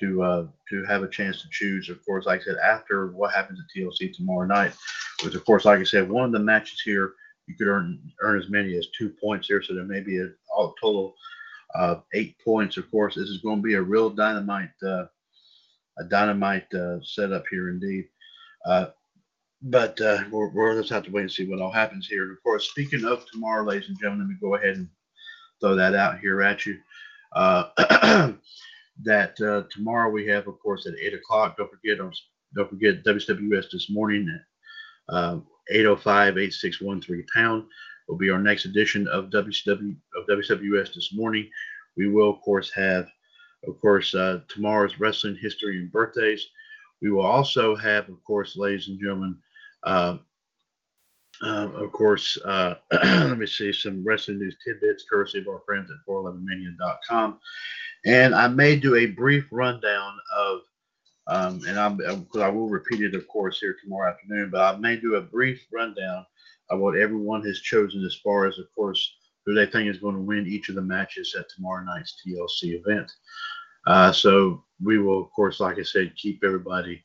to 0.00 0.22
uh, 0.22 0.46
to 0.70 0.84
have 0.84 1.02
a 1.02 1.08
chance 1.08 1.42
to 1.42 1.48
choose. 1.50 1.88
Of 1.88 2.04
course, 2.04 2.26
like 2.26 2.40
I 2.40 2.44
said, 2.44 2.56
after 2.56 3.08
what 3.08 3.34
happens 3.34 3.60
at 3.60 3.80
TLC 3.80 4.14
tomorrow 4.14 4.46
night, 4.46 4.72
which 5.22 5.34
of 5.34 5.44
course, 5.44 5.64
like 5.64 5.80
I 5.80 5.84
said, 5.84 6.08
one 6.08 6.24
of 6.24 6.32
the 6.32 6.38
matches 6.38 6.80
here 6.80 7.12
you 7.46 7.54
could 7.54 7.68
earn 7.68 8.00
earn 8.22 8.38
as 8.38 8.48
many 8.48 8.76
as 8.76 8.88
two 8.96 9.10
points 9.10 9.48
here, 9.48 9.62
so 9.62 9.74
there 9.74 9.84
may 9.84 10.00
be 10.00 10.18
a 10.20 10.28
all 10.54 10.74
total 10.80 11.14
of 11.74 12.04
eight 12.12 12.36
points. 12.44 12.76
Of 12.76 12.90
course, 12.90 13.14
this 13.14 13.28
is 13.28 13.38
going 13.38 13.58
to 13.58 13.62
be 13.62 13.74
a 13.74 13.82
real 13.82 14.10
dynamite 14.10 14.70
uh, 14.86 15.06
a 15.98 16.04
dynamite 16.04 16.72
uh, 16.74 16.98
setup 17.02 17.44
here 17.50 17.70
indeed. 17.70 18.06
Uh, 18.66 18.86
but 19.62 19.98
uh, 20.00 20.22
we're, 20.30 20.48
we'll 20.48 20.78
just 20.78 20.92
have 20.92 21.04
to 21.04 21.10
wait 21.10 21.22
and 21.22 21.32
see 21.32 21.46
what 21.46 21.60
all 21.60 21.70
happens 21.70 22.06
here. 22.06 22.22
And 22.22 22.32
of 22.32 22.42
course, 22.42 22.68
speaking 22.70 23.04
of 23.04 23.24
tomorrow, 23.26 23.64
ladies 23.64 23.88
and 23.88 23.98
gentlemen, 23.98 24.26
let 24.26 24.32
me 24.32 24.36
go 24.40 24.54
ahead 24.56 24.76
and 24.76 24.88
throw 25.60 25.74
that 25.74 25.94
out 25.94 26.18
here 26.18 26.42
at 26.42 26.66
you. 26.66 26.78
Uh, 27.34 28.32
that 29.02 29.40
uh, 29.40 29.64
tomorrow 29.70 30.10
we 30.10 30.26
have, 30.26 30.46
of 30.46 30.58
course, 30.60 30.86
at 30.86 30.94
eight 31.00 31.14
o'clock. 31.14 31.56
Don't 31.56 31.70
forget, 31.70 31.98
don't 31.98 32.70
forget 32.70 33.04
WWS 33.04 33.70
this 33.70 33.90
morning 33.90 34.28
at 35.08 35.14
uh, 35.14 35.38
805-8613 35.72 37.24
pound 37.34 37.64
will 38.08 38.16
be 38.16 38.30
our 38.30 38.38
next 38.38 38.64
edition 38.64 39.08
of 39.08 39.30
WCW 39.30 39.96
of 40.16 40.26
WWS 40.28 40.94
this 40.94 41.10
morning. 41.14 41.48
We 41.96 42.08
will, 42.08 42.30
of 42.30 42.40
course, 42.42 42.70
have, 42.72 43.08
of 43.66 43.80
course, 43.80 44.14
uh, 44.14 44.40
tomorrow's 44.48 45.00
wrestling 45.00 45.38
history 45.40 45.78
and 45.78 45.90
birthdays. 45.90 46.44
We 47.00 47.10
will 47.10 47.24
also 47.24 47.74
have, 47.76 48.08
of 48.08 48.22
course, 48.24 48.56
ladies 48.56 48.88
and 48.88 49.00
gentlemen, 49.00 49.38
uh, 49.84 50.18
uh, 51.42 51.68
of 51.74 51.92
course, 51.92 52.38
uh, 52.44 52.74
let 52.92 53.38
me 53.38 53.46
see 53.46 53.72
some 53.72 54.04
wrestling 54.04 54.38
news 54.38 54.56
tidbits 54.64 55.04
courtesy 55.10 55.40
of 55.40 55.48
our 55.48 55.62
friends 55.66 55.90
at 55.90 55.96
411mania.com. 56.08 57.38
And 58.04 58.34
I 58.34 58.48
may 58.48 58.76
do 58.76 58.96
a 58.96 59.06
brief 59.06 59.46
rundown 59.50 60.18
of, 60.36 60.60
um, 61.26 61.60
and 61.66 61.78
I'm, 61.78 61.96
because 61.96 62.42
I 62.42 62.48
will 62.48 62.68
repeat 62.68 63.00
it, 63.00 63.14
of 63.14 63.26
course, 63.28 63.58
here 63.60 63.76
tomorrow 63.82 64.12
afternoon, 64.12 64.50
but 64.50 64.60
I 64.60 64.78
may 64.78 64.96
do 64.96 65.14
a 65.14 65.22
brief 65.22 65.66
rundown 65.72 66.26
of 66.70 66.80
what 66.80 66.98
everyone 66.98 67.44
has 67.46 67.60
chosen 67.60 68.04
as 68.04 68.14
far 68.16 68.46
as, 68.46 68.58
of 68.58 68.66
course, 68.74 69.16
who 69.46 69.54
they 69.54 69.66
think 69.66 69.88
is 69.88 69.98
going 69.98 70.14
to 70.14 70.20
win 70.20 70.46
each 70.46 70.68
of 70.68 70.74
the 70.74 70.82
matches 70.82 71.34
at 71.38 71.48
tomorrow 71.48 71.84
night's 71.84 72.20
TLC 72.26 72.80
event. 72.80 73.10
Uh, 73.86 74.12
so 74.12 74.64
we 74.82 74.98
will, 74.98 75.22
of 75.22 75.30
course, 75.32 75.60
like 75.60 75.78
I 75.78 75.82
said, 75.82 76.16
keep 76.16 76.42
everybody 76.44 77.02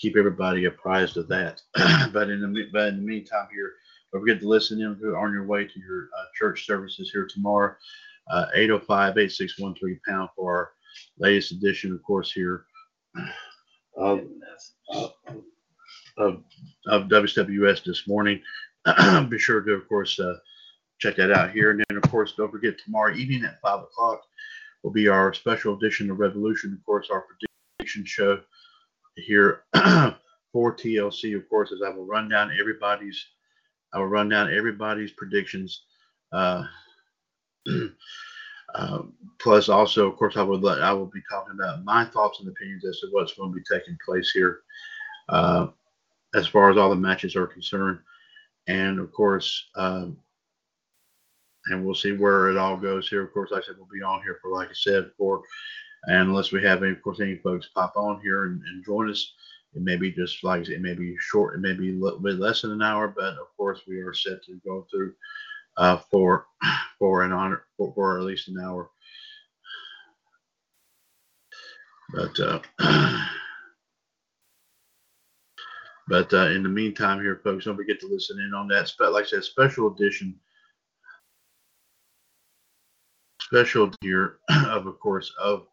keep 0.00 0.16
everybody 0.16 0.64
apprised 0.64 1.16
of 1.16 1.28
that. 1.28 1.60
but 2.12 2.30
in 2.30 2.40
the 2.40 2.68
but 2.72 2.88
in 2.88 2.96
the 2.96 3.02
meantime, 3.02 3.48
here 3.52 3.74
don't 4.12 4.22
forget 4.22 4.40
to 4.40 4.48
listen 4.48 4.80
in 4.80 4.86
on 5.14 5.32
your 5.32 5.46
way 5.46 5.64
to 5.64 5.80
your 5.80 6.08
uh, 6.18 6.24
church 6.34 6.66
services 6.66 7.10
here 7.12 7.28
tomorrow. 7.30 7.74
Uh, 8.30 8.46
805-8613 8.56 9.98
pound 10.06 10.28
for 10.36 10.52
our 10.54 10.70
latest 11.18 11.52
edition, 11.52 11.92
of 11.92 12.02
course, 12.02 12.32
here 12.32 12.64
of, 13.96 14.20
of, 14.92 15.12
of, 16.16 16.42
of 16.86 17.02
WWS 17.04 17.84
this 17.84 18.06
morning. 18.06 18.40
Be 19.28 19.38
sure 19.38 19.60
to, 19.62 19.72
of 19.72 19.88
course, 19.88 20.18
uh, 20.20 20.36
check 20.98 21.16
that 21.16 21.32
out 21.32 21.50
here. 21.50 21.70
And 21.70 21.84
then, 21.88 21.98
of 21.98 22.10
course, 22.10 22.34
don't 22.36 22.50
forget 22.50 22.74
tomorrow 22.78 23.14
evening 23.14 23.44
at 23.44 23.60
5 23.60 23.80
o'clock 23.80 24.22
will 24.82 24.90
be 24.90 25.08
our 25.08 25.34
special 25.34 25.76
edition 25.76 26.10
of 26.10 26.18
Revolution, 26.18 26.72
of 26.72 26.84
course, 26.86 27.08
our 27.10 27.26
prediction 27.78 28.04
show 28.04 28.40
here 29.16 29.64
for 30.52 30.74
TLC, 30.74 31.36
of 31.36 31.48
course, 31.48 31.72
as 31.72 31.80
I 31.84 31.90
will 31.90 32.06
run 32.06 32.28
down 32.28 32.50
everybody's, 32.58 33.22
I 33.92 33.98
will 33.98 34.06
run 34.06 34.28
down 34.28 34.52
everybody's 34.52 35.12
predictions. 35.12 35.82
Uh, 36.32 36.64
uh, 38.74 39.02
plus, 39.38 39.68
also, 39.68 40.10
of 40.10 40.16
course, 40.16 40.36
I 40.36 40.42
would 40.42 40.62
let, 40.62 40.82
I 40.82 40.92
will 40.92 41.06
be 41.06 41.22
talking 41.30 41.54
about 41.54 41.84
my 41.84 42.04
thoughts 42.04 42.40
and 42.40 42.48
opinions 42.48 42.84
as 42.84 43.00
to 43.00 43.08
what's 43.10 43.34
going 43.34 43.52
to 43.52 43.56
be 43.56 43.64
taking 43.70 43.98
place 44.04 44.30
here, 44.30 44.60
uh, 45.28 45.68
as 46.34 46.46
far 46.46 46.70
as 46.70 46.76
all 46.76 46.90
the 46.90 46.96
matches 46.96 47.36
are 47.36 47.46
concerned, 47.46 47.98
and 48.66 48.98
of 48.98 49.12
course, 49.12 49.70
um, 49.76 50.16
and 51.66 51.84
we'll 51.84 51.94
see 51.94 52.12
where 52.12 52.48
it 52.48 52.56
all 52.56 52.76
goes 52.76 53.08
here. 53.08 53.22
Of 53.22 53.32
course, 53.32 53.50
like 53.50 53.64
I 53.64 53.66
said 53.66 53.76
we'll 53.76 53.88
be 53.92 54.02
on 54.02 54.22
here 54.22 54.38
for, 54.40 54.50
like 54.50 54.68
I 54.68 54.74
said, 54.74 55.10
for 55.18 55.42
and 56.04 56.30
unless 56.30 56.52
we 56.52 56.62
have 56.62 56.82
any, 56.82 56.92
of 56.92 57.02
course, 57.02 57.20
any 57.20 57.36
folks 57.36 57.68
pop 57.74 57.92
on 57.96 58.20
here 58.20 58.44
and, 58.44 58.62
and 58.62 58.84
join 58.84 59.10
us, 59.10 59.34
it 59.74 59.82
may 59.82 59.96
be 59.96 60.10
just 60.10 60.42
like 60.42 60.68
it 60.68 60.80
may 60.80 60.94
be 60.94 61.14
short, 61.18 61.54
it 61.54 61.60
may 61.60 61.74
be 61.74 61.90
a 61.90 62.02
little 62.02 62.18
bit 62.18 62.38
less 62.38 62.62
than 62.62 62.72
an 62.72 62.82
hour, 62.82 63.08
but 63.08 63.34
of 63.34 63.54
course 63.56 63.82
we 63.86 63.98
are 63.98 64.14
set 64.14 64.42
to 64.44 64.60
go 64.64 64.86
through 64.90 65.12
uh, 65.80 65.96
for 66.10 66.46
for 66.98 67.24
an 67.24 67.32
honor 67.32 67.64
for, 67.76 67.92
for 67.94 68.18
at 68.18 68.24
least 68.24 68.48
an 68.48 68.60
hour. 68.62 68.90
But 72.12 72.38
uh, 72.38 72.60
but 76.08 76.32
uh, 76.34 76.50
in 76.50 76.62
the 76.62 76.68
meantime, 76.68 77.20
here, 77.20 77.40
folks, 77.42 77.64
don't 77.64 77.76
forget 77.76 77.98
to 78.00 78.08
listen 78.08 78.38
in 78.38 78.52
on 78.54 78.68
that. 78.68 78.92
Like 79.00 79.24
I 79.24 79.28
said, 79.28 79.44
special 79.44 79.92
edition 79.92 80.38
special 83.40 83.90
here 84.00 84.38
of, 84.66 84.86
of 84.86 85.00
course, 85.00 85.32
of 85.40 85.66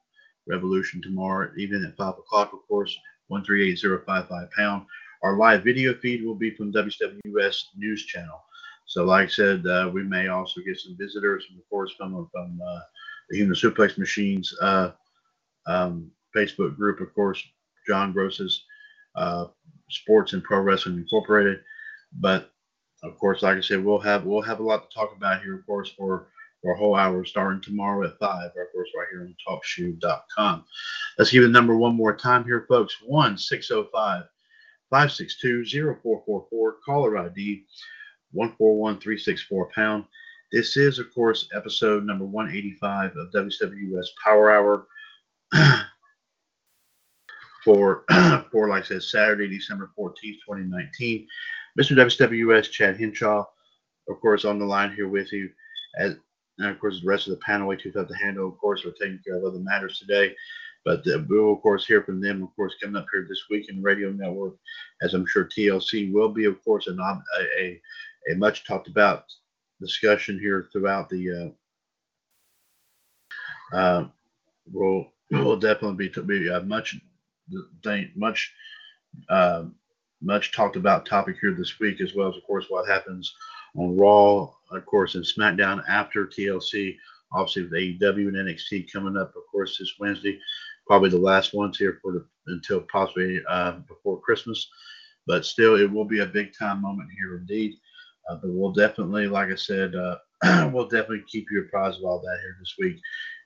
Revolution 0.48 1.02
tomorrow, 1.02 1.52
even 1.58 1.84
at 1.84 1.98
5 1.98 2.20
o'clock, 2.20 2.54
of 2.54 2.60
course, 2.70 2.98
138055 3.28 4.50
pound. 4.52 4.86
Our 5.22 5.36
live 5.36 5.63
video 5.63 5.93
feed 5.93 6.24
will 6.24 6.36
be 6.36 6.52
from 6.52 6.72
WWS 6.72 7.63
News 7.76 8.06
Channel. 8.06 8.41
So, 8.88 9.04
like 9.04 9.28
I 9.28 9.32
said, 9.32 9.67
uh, 9.67 9.91
we 9.93 10.04
may 10.04 10.30
also 10.30 10.62
get 10.62 10.80
some 10.80 10.97
visitors, 10.97 11.45
of 11.56 11.69
course, 11.69 11.93
from, 11.97 12.28
from 12.32 12.60
uh, 12.65 12.80
the 13.30 13.38
Human 13.38 13.56
Suplex 13.56 13.97
Machines 13.97 14.54
uh, 14.62 14.91
um, 15.67 16.10
Facebook 16.36 16.78
group, 16.78 17.02
of 17.02 17.13
course, 17.13 17.43
John 17.86 18.13
Gross's 18.13 18.63
uh, 19.15 19.47
Sports 19.89 20.32
and 20.34 20.43
Pro 20.43 20.62
Wrestling 20.62 20.97
Incorporated. 20.97 21.60
But 22.13 22.52
of 23.04 23.17
course, 23.19 23.43
like 23.43 23.58
I 23.58 23.62
said, 23.62 23.84
we'll 23.84 24.00
have 24.00 24.26
we'll 24.26 24.41
have 24.41 24.60
a 24.60 24.63
lot 24.63 24.89
to 24.89 24.95
talk 24.95 25.13
about 25.15 25.41
here, 25.41 25.56
of 25.56 25.65
course, 25.65 25.89
for 25.89 26.30
for 26.62 26.71
a 26.71 26.78
whole 26.78 26.95
hour 26.95 27.23
starting 27.23 27.62
tomorrow 27.62 28.08
at 28.08 28.17
5, 28.17 28.45
of 28.45 28.52
course, 28.73 28.89
right 28.97 29.08
here 29.12 29.21
on 29.21 29.36
TalkShoe.com. 29.47 30.65
Let's 31.17 31.32
give 31.32 31.43
the 31.43 31.50
number 31.50 31.78
one 31.78 31.95
more 31.95 32.15
time 32.15 32.43
here, 32.45 32.65
folks 32.67 32.97
1 33.06 33.38
605 33.38 34.23
562 34.89 35.65
0444, 35.65 36.76
caller 36.84 37.17
ID 37.17 37.63
141364 38.32 39.72
pound. 39.74 40.06
This 40.52 40.78
is, 40.78 41.00
of 41.00 41.13
course, 41.13 41.50
episode 41.56 42.06
number 42.06 42.26
185 42.26 43.16
of 43.18 43.32
WWS 43.32 44.08
Power 44.24 44.52
Hour 44.52 44.88
for, 47.63 48.04
for 48.52 48.70
like 48.70 48.84
I 48.84 48.88
said, 48.88 49.04
Saturday, 49.04 49.48
December 49.50 49.92
14th, 49.98 50.13
2019. 50.46 51.28
Mr. 51.78 51.96
WWS 51.96 52.72
Chad 52.72 52.98
Henshaw, 52.98 53.46
of 54.10 54.22
course, 54.22 54.46
on 54.46 54.58
the 54.58 54.66
line 54.66 54.94
here 54.94 55.10
with 55.10 55.32
you. 55.32 55.50
As, 56.00 56.16
and 56.60 56.70
of 56.70 56.80
course, 56.80 57.02
the 57.02 57.08
rest 57.08 57.28
of 57.28 57.32
the 57.32 57.40
panel, 57.46 57.68
we 57.68 57.78
took 57.78 57.96
up 57.96 58.08
the 58.08 58.18
handle, 58.18 58.48
of 58.48 58.58
course, 58.58 58.84
we're 58.84 58.92
taking 58.92 59.20
care 59.26 59.38
of 59.38 59.44
other 59.44 59.60
matters 59.60 60.00
today. 60.00 60.34
But 60.86 61.06
uh, 61.08 61.20
we 61.28 61.38
will, 61.38 61.54
of 61.54 61.62
course, 61.62 61.86
hear 61.86 62.02
from 62.02 62.22
them, 62.22 62.42
of 62.42 62.56
course, 62.56 62.76
coming 62.82 62.96
up 62.96 63.08
here 63.12 63.26
this 63.28 63.44
week 63.50 63.70
in 63.70 63.84
Radio 63.84 64.10
Network, 64.10 64.56
as 65.02 65.13
I'm 65.13 65.28
sure 65.28 65.44
TLC 65.44 66.13
will 66.13 66.30
be, 66.30 66.46
of 66.46 66.63
course, 66.63 66.88
a, 66.88 66.94
a, 67.60 67.82
a 68.30 68.36
much 68.36 68.66
talked 68.66 68.88
about 68.88 69.26
discussion 69.82 70.40
here 70.40 70.70
throughout 70.72 71.10
the. 71.10 71.54
Uh, 73.74 73.76
uh, 73.76 74.08
will 74.72 75.12
will 75.32 75.58
definitely 75.58 76.10
be, 76.10 76.22
be 76.22 76.48
a 76.48 76.62
much 76.62 76.98
much 78.16 78.54
uh, 79.30 79.63
much 80.22 80.52
talked 80.52 80.76
about 80.76 81.06
topic 81.06 81.38
here 81.40 81.54
this 81.54 81.80
week, 81.80 82.02
as 82.02 82.16
well 82.16 82.30
as, 82.30 82.36
of 82.36 82.44
course, 82.44 82.66
what 82.70 82.88
happens 82.88 83.36
on 83.76 83.98
Raw, 83.98 84.50
of 84.72 84.86
course, 84.86 85.16
and 85.16 85.24
SmackDown 85.24 85.84
after 85.88 86.26
TLC. 86.26 86.98
Obviously, 87.34 87.63
with 87.63 87.74
AEW 87.74 88.30
and 88.30 88.38
NXT 88.38 88.92
coming 88.92 89.18
up, 89.18 89.36
of 89.36 89.44
course, 89.52 89.78
this 89.78 89.94
Wednesday. 90.00 90.40
Probably 90.88 91.10
the 91.10 91.18
last 91.18 91.54
ones 91.54 91.78
here 91.78 92.00
for 92.02 92.13
the 92.13 92.26
until 92.48 92.82
possibly 92.82 93.42
uh, 93.50 93.74
before 93.88 94.22
Christmas. 94.22 94.70
But 95.26 95.46
still, 95.46 95.76
it 95.76 95.92
will 95.92 96.06
be 96.06 96.22
a 96.22 96.26
big 96.26 96.58
time 96.58 96.82
moment 96.82 97.10
here 97.20 97.36
indeed. 97.36 97.76
Uh, 98.30 98.36
but 98.36 98.52
we'll 98.52 98.74
definitely, 98.74 99.28
like 99.28 99.50
I 99.50 99.56
said, 99.56 99.96
uh, 99.96 100.18
we'll 100.74 100.88
definitely 100.88 101.24
keep 101.28 101.48
you 101.52 101.62
apprised 101.62 102.00
of 102.00 102.06
all 102.06 102.20
that 102.20 102.40
here 102.42 102.58
this 102.60 102.76
week 102.80 103.00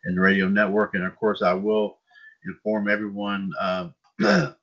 in 0.06 0.16
the 0.16 0.22
radio 0.22 0.48
network. 0.48 0.96
And 0.96 1.06
of 1.06 1.16
course, 1.16 1.42
I 1.42 1.54
will 1.54 2.00
inform 2.46 2.90
everyone 2.90 3.52
uh, 3.60 3.90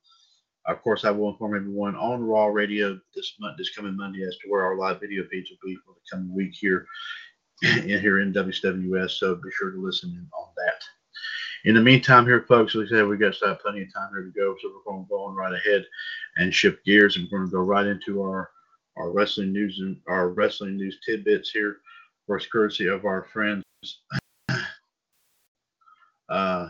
Of 0.69 0.83
course, 0.83 1.03
I 1.03 1.09
will 1.09 1.29
inform 1.29 1.55
everyone 1.55 1.95
on 1.95 2.23
Raw 2.23 2.45
Radio 2.45 2.99
this 3.15 3.33
month, 3.39 3.57
this 3.57 3.75
coming 3.75 3.97
Monday, 3.97 4.23
as 4.23 4.37
to 4.37 4.49
where 4.49 4.63
our 4.63 4.77
live 4.77 4.99
video 4.99 5.23
feeds 5.31 5.49
will 5.49 5.57
be 5.67 5.75
for 5.77 5.95
the 5.95 6.01
coming 6.11 6.33
week 6.35 6.53
here, 6.53 6.85
in, 7.63 7.87
here 7.99 8.19
in 8.19 8.31
WWS. 8.31 9.11
So 9.11 9.35
be 9.35 9.49
sure 9.51 9.71
to 9.71 9.81
listen 9.81 10.11
in 10.11 10.29
on 10.37 10.49
that. 10.57 10.83
In 11.65 11.73
the 11.73 11.81
meantime, 11.81 12.25
here, 12.25 12.45
folks, 12.47 12.75
like 12.75 12.85
I 12.85 12.89
said, 12.89 13.07
we 13.07 13.17
got 13.17 13.33
plenty 13.33 13.81
of 13.81 13.93
time 13.93 14.11
here 14.13 14.23
to 14.23 14.31
go, 14.35 14.55
so 14.61 14.69
we're 14.69 14.91
going 14.91 15.05
to 15.05 15.09
go 15.09 15.25
on 15.25 15.35
right 15.35 15.53
ahead 15.53 15.85
and 16.37 16.53
shift 16.53 16.85
gears, 16.85 17.17
and 17.17 17.27
we're 17.31 17.39
going 17.39 17.49
to 17.49 17.55
go 17.55 17.63
right 17.63 17.87
into 17.87 18.21
our 18.21 18.51
our 18.99 19.11
wrestling 19.11 19.51
news 19.53 19.79
and 19.79 19.97
our 20.07 20.29
wrestling 20.29 20.77
news 20.77 20.99
tidbits 21.05 21.49
here, 21.51 21.77
course, 22.29 22.45
courtesy 22.45 22.87
of 22.87 23.05
our 23.05 23.25
friends. 23.33 23.63
Uh, 26.29 26.69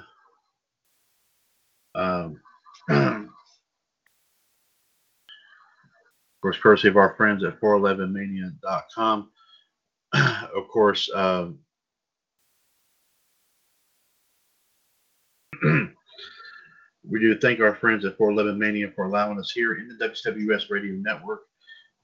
um, 1.94 2.40
Of 2.90 3.28
course, 6.42 6.58
courtesy 6.60 6.88
of 6.88 6.96
our 6.96 7.14
friends 7.16 7.44
at 7.44 7.60
411mania.com. 7.60 9.30
of 10.14 10.68
course, 10.70 11.12
um, 11.14 11.60
We 17.04 17.20
do 17.20 17.38
thank 17.38 17.60
our 17.60 17.76
friends 17.76 18.06
at 18.06 18.16
411 18.18 18.58
Mania 18.58 18.92
for 18.96 19.06
allowing 19.06 19.40
us 19.40 19.52
here 19.52 19.74
in 19.74 19.90
the 19.90 19.96
WWS 19.96 20.70
Radio 20.70 20.94
Network 20.94 21.49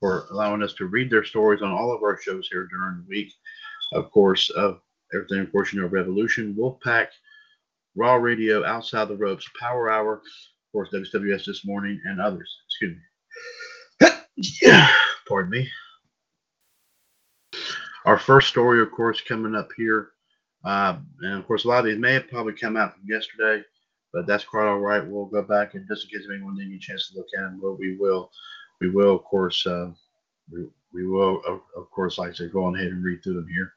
for 0.06 0.28
allowing 0.30 0.62
us 0.62 0.74
to 0.74 0.86
read 0.86 1.10
their 1.10 1.24
stories 1.24 1.64
on 1.64 1.72
all 1.72 1.92
of 1.92 2.04
our 2.04 2.16
shows 2.22 2.48
here 2.52 2.68
during 2.68 2.98
the 2.98 3.10
week. 3.10 3.34
Of 3.92 4.12
course, 4.12 4.52
of 4.52 4.80
everything, 5.12 5.40
of 5.40 5.52
course, 5.52 5.74
you 5.74 5.82
know, 5.82 5.88
Revolution, 5.88 6.56
Wolfpack, 6.56 7.08
Raw 7.96 8.14
Radio, 8.14 8.64
Outside 8.64 9.08
the 9.08 9.16
Ropes, 9.16 9.50
Power 9.60 9.90
Hour, 9.90 10.18
of 10.18 10.22
course, 10.72 10.90
WWS 10.94 11.46
this 11.46 11.66
morning, 11.66 12.00
and 12.06 12.22
others. 12.22 12.56
Excuse 12.68 12.98
me. 14.02 14.10
yeah, 14.62 14.88
pardon 15.28 15.50
me. 15.50 15.68
Our 18.06 18.20
first 18.20 18.50
story, 18.50 18.84
of 18.84 18.92
course, 18.92 19.22
coming 19.22 19.56
up 19.56 19.70
here. 19.76 20.10
Uh, 20.64 20.98
and 21.22 21.40
of 21.40 21.48
course, 21.48 21.66
a 21.66 21.68
lot 21.68 21.80
of 21.80 21.86
these 21.86 21.98
may 21.98 22.14
have 22.14 22.30
probably 22.30 22.54
come 22.54 22.78
out 22.78 22.94
from 22.94 23.06
yesterday, 23.08 23.64
but 24.14 24.28
that's 24.28 24.46
quite 24.46 24.68
all 24.68 24.78
right. 24.78 25.04
We'll 25.04 25.26
go 25.26 25.42
back 25.42 25.74
and 25.74 25.88
just 25.88 26.04
in 26.04 26.12
case 26.12 26.28
anyone 26.32 26.58
get 26.58 26.68
a 26.68 26.78
chance 26.78 27.10
to 27.10 27.18
look 27.18 27.28
at 27.36 27.42
them, 27.42 27.60
but 27.60 27.80
we 27.80 27.98
will, 27.98 28.30
we 28.82 28.90
will, 28.90 29.16
of 29.16 29.24
course, 29.24 29.66
uh, 29.66 29.92
we, 30.52 30.66
we 30.94 31.08
will, 31.08 31.42
of, 31.48 31.62
of, 31.76 31.90
course, 31.92 32.18
like 32.18 32.32
I 32.32 32.34
said, 32.34 32.54
go 32.54 32.66
on 32.66 32.76
ahead 32.76 32.92
and 32.92 33.04
read 33.04 33.24
through 33.24 33.36
them 33.36 33.48
here. 33.48 33.74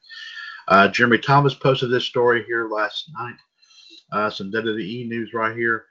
Uh, 0.68 0.88
Jeremy 0.88 1.18
Thomas 1.18 1.54
posted 1.54 1.90
this 1.90 2.04
story 2.04 2.44
here 2.44 2.68
last 2.68 3.10
night. 3.18 3.36
Uh, 4.12 4.30
some 4.30 4.52
WWE 4.52 5.08
news 5.08 5.32
right 5.32 5.56
here. 5.56 5.86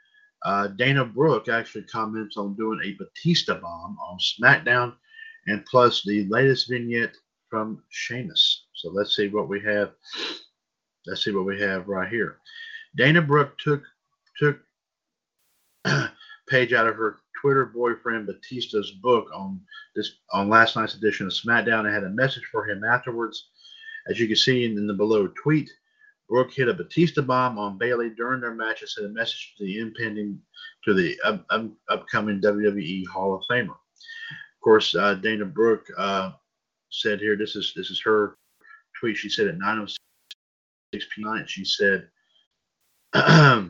Uh, 0.45 0.67
Dana 0.67 1.03
Brooke 1.03 1.49
actually 1.49 1.83
comments 1.83 2.37
on 2.37 2.55
doing 2.55 2.79
a 2.83 2.93
Batista 2.93 3.59
bomb 3.59 3.97
on 3.99 4.17
SmackDown, 4.19 4.93
and 5.47 5.65
plus 5.65 6.03
the 6.03 6.27
latest 6.29 6.69
vignette 6.69 7.15
from 7.49 7.83
Sheamus. 7.89 8.65
So 8.75 8.89
let's 8.89 9.15
see 9.15 9.29
what 9.29 9.49
we 9.49 9.61
have. 9.61 9.93
Let's 11.05 11.23
see 11.23 11.31
what 11.31 11.45
we 11.45 11.59
have 11.61 11.87
right 11.87 12.09
here. 12.09 12.37
Dana 12.95 13.21
Brooke 13.21 13.57
took 13.57 13.83
took 14.37 14.59
page 16.49 16.73
out 16.73 16.87
of 16.87 16.95
her 16.95 17.17
Twitter 17.39 17.65
boyfriend 17.65 18.27
Batista's 18.27 18.91
book 18.91 19.27
on 19.33 19.61
this 19.95 20.17
on 20.31 20.49
last 20.49 20.75
night's 20.75 20.95
edition 20.95 21.25
of 21.25 21.33
SmackDown 21.33 21.89
I 21.89 21.93
had 21.93 22.03
a 22.03 22.09
message 22.09 22.45
for 22.51 22.65
him 22.65 22.83
afterwards. 22.83 23.49
As 24.09 24.19
you 24.19 24.27
can 24.27 24.35
see 24.35 24.65
in, 24.65 24.77
in 24.77 24.87
the 24.87 24.93
below 24.93 25.27
tweet, 25.41 25.69
Brooke 26.29 26.51
hit 26.51 26.69
a 26.69 26.73
Batista 26.73 27.21
bomb 27.21 27.57
on 27.57 27.77
Bayley 27.77 28.09
during 28.09 28.41
their 28.41 28.53
match 28.53 28.81
and 28.81 28.89
sent 28.89 29.07
a 29.07 29.09
message 29.09 29.55
to 29.57 29.65
the 29.65 29.79
impending 29.79 30.41
to 30.85 30.93
the 30.93 31.19
up, 31.23 31.45
up, 31.49 31.65
upcoming 31.89 32.41
WWE 32.41 33.07
Hall 33.07 33.33
of 33.33 33.43
Famer. 33.49 33.69
Of 33.69 34.61
course, 34.63 34.95
uh, 34.95 35.15
Dana 35.15 35.45
Brooke 35.45 35.87
uh, 35.97 36.31
said 36.89 37.19
here. 37.19 37.37
This 37.37 37.55
is 37.55 37.73
this 37.75 37.89
is 37.89 38.01
her 38.01 38.37
tweet. 38.99 39.17
She 39.17 39.29
said 39.29 39.47
at 39.47 39.57
9:06 39.57 39.97
p.m. 41.15 41.45
She 41.47 41.63
said, 41.63 42.09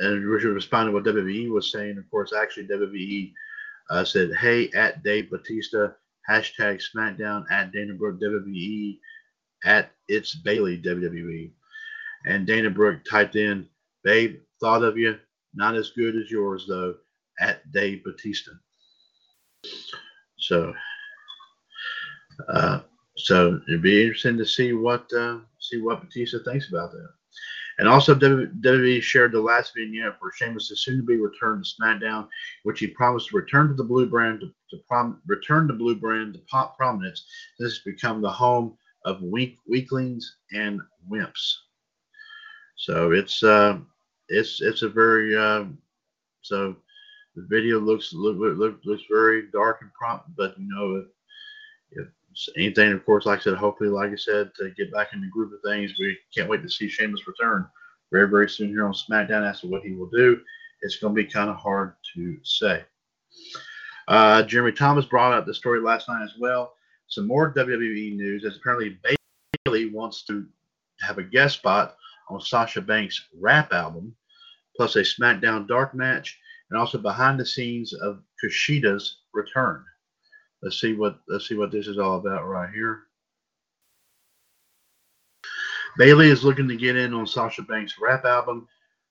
and 0.00 0.24
Richard 0.24 0.54
responded 0.54 0.92
what 0.92 1.04
WWE 1.04 1.50
was 1.50 1.72
saying. 1.72 1.98
Of 1.98 2.10
course, 2.10 2.32
actually 2.32 2.66
WWE 2.68 3.32
uh, 3.90 4.04
said, 4.04 4.34
"Hey, 4.34 4.70
at 4.74 5.02
Dave 5.02 5.30
Batista, 5.30 5.88
hashtag 6.28 6.82
SmackDown 6.82 7.44
at 7.50 7.72
Dana 7.72 7.94
Brooke 7.94 8.20
WWE 8.20 8.98
at 9.64 9.92
It's 10.08 10.34
Bayley, 10.34 10.80
WWE." 10.80 11.50
And 12.26 12.46
Dana 12.46 12.70
Brooke 12.70 13.04
typed 13.08 13.36
in, 13.36 13.68
"Babe, 14.04 14.40
thought 14.60 14.82
of 14.82 14.98
you. 14.98 15.18
Not 15.54 15.74
as 15.74 15.90
good 15.90 16.16
as 16.16 16.30
yours 16.30 16.66
though." 16.68 16.94
At 17.40 17.70
Dave 17.70 18.02
Batista. 18.02 18.50
So, 20.38 20.74
uh, 22.48 22.80
so 23.16 23.60
it'd 23.68 23.82
be 23.82 24.02
interesting 24.02 24.36
to 24.38 24.46
see 24.46 24.72
what 24.72 25.08
uh, 25.12 25.38
see 25.60 25.80
what 25.80 26.00
Batista 26.00 26.38
thinks 26.44 26.68
about 26.68 26.90
that. 26.92 27.10
And 27.78 27.88
also, 27.88 28.14
WWE 28.14 29.00
shared 29.00 29.32
the 29.32 29.40
last 29.40 29.72
vignette 29.76 30.18
for 30.18 30.32
Sheamus 30.32 30.72
soon 30.74 30.96
to 30.96 31.02
be 31.04 31.16
returned 31.16 31.64
to 31.64 31.70
SmackDown, 31.80 32.28
which 32.64 32.80
he 32.80 32.88
promised 32.88 33.28
to 33.28 33.36
return 33.36 33.68
to 33.68 33.74
the 33.74 33.84
Blue 33.84 34.06
Brand 34.06 34.40
to, 34.40 34.52
to 34.70 34.82
prom- 34.88 35.22
return 35.26 35.68
to 35.68 35.74
Blue 35.74 35.94
Brand 35.94 36.34
to 36.34 36.40
pop 36.50 36.76
prominence. 36.76 37.24
This 37.58 37.74
has 37.74 37.78
become 37.84 38.20
the 38.20 38.30
home 38.30 38.76
of 39.04 39.22
weak 39.22 39.58
weaklings 39.68 40.38
and 40.52 40.80
wimps. 41.08 41.54
So 42.76 43.12
it's 43.12 43.42
uh, 43.44 43.78
it's 44.28 44.60
it's 44.60 44.82
a 44.82 44.88
very 44.88 45.36
uh, 45.36 45.66
so 46.42 46.76
the 47.36 47.46
video 47.48 47.78
looks 47.78 48.12
look, 48.12 48.36
look, 48.38 48.80
looks 48.84 49.02
very 49.08 49.50
dark 49.52 49.78
and 49.82 49.92
prompt, 49.94 50.26
but 50.36 50.58
you 50.58 50.68
know, 50.68 50.96
if, 50.96 51.06
if 51.92 52.08
anything, 52.56 52.92
of 52.92 53.04
course, 53.04 53.26
like 53.26 53.40
I 53.40 53.42
said, 53.42 53.54
hopefully, 53.54 53.90
like 53.90 54.12
I 54.12 54.16
said, 54.16 54.50
to 54.56 54.70
get 54.76 54.92
back 54.92 55.12
in 55.12 55.20
the 55.20 55.26
group 55.28 55.52
of 55.52 55.60
things, 55.64 55.92
we 55.98 56.16
can't 56.34 56.48
wait 56.48 56.62
to 56.62 56.70
see 56.70 56.88
Sheamus 56.88 57.26
return 57.26 57.66
very, 58.12 58.28
very 58.28 58.48
soon 58.48 58.68
here 58.68 58.86
on 58.86 58.92
SmackDown 58.92 59.48
as 59.48 59.60
to 59.60 59.66
what 59.66 59.82
he 59.82 59.94
will 59.94 60.10
do. 60.10 60.40
It's 60.82 60.98
going 60.98 61.14
to 61.14 61.22
be 61.22 61.28
kind 61.28 61.50
of 61.50 61.56
hard 61.56 61.94
to 62.14 62.38
say. 62.42 62.84
Uh, 64.06 64.42
Jeremy 64.42 64.72
Thomas 64.72 65.04
brought 65.04 65.32
up 65.32 65.46
the 65.46 65.54
story 65.54 65.80
last 65.80 66.08
night 66.08 66.22
as 66.22 66.34
well. 66.38 66.74
Some 67.08 67.26
more 67.26 67.52
WWE 67.52 68.16
news 68.16 68.44
as 68.44 68.56
apparently 68.56 68.98
Bayley 69.64 69.90
wants 69.90 70.24
to 70.26 70.46
have 71.00 71.18
a 71.18 71.22
guest 71.22 71.58
spot 71.58 71.96
on 72.30 72.40
Sasha 72.40 72.80
Banks' 72.80 73.28
rap 73.38 73.72
album, 73.72 74.14
plus 74.76 74.96
a 74.96 75.00
SmackDown 75.00 75.66
Dark 75.66 75.94
match 75.94 76.38
and 76.70 76.78
also 76.78 76.98
behind 76.98 77.40
the 77.40 77.46
scenes 77.46 77.92
of 77.92 78.22
Kushida's 78.42 79.18
return. 79.32 79.84
Let's 80.62 80.80
see 80.80 80.94
what 80.94 81.20
let's 81.28 81.48
see 81.48 81.56
what 81.56 81.70
this 81.70 81.86
is 81.86 81.98
all 81.98 82.18
about 82.18 82.46
right 82.46 82.70
here. 82.72 83.04
Bayley 85.96 86.28
is 86.28 86.44
looking 86.44 86.68
to 86.68 86.76
get 86.76 86.96
in 86.96 87.14
on 87.14 87.26
Sasha 87.26 87.62
Banks' 87.62 87.94
rap 88.00 88.24
album, 88.24 88.68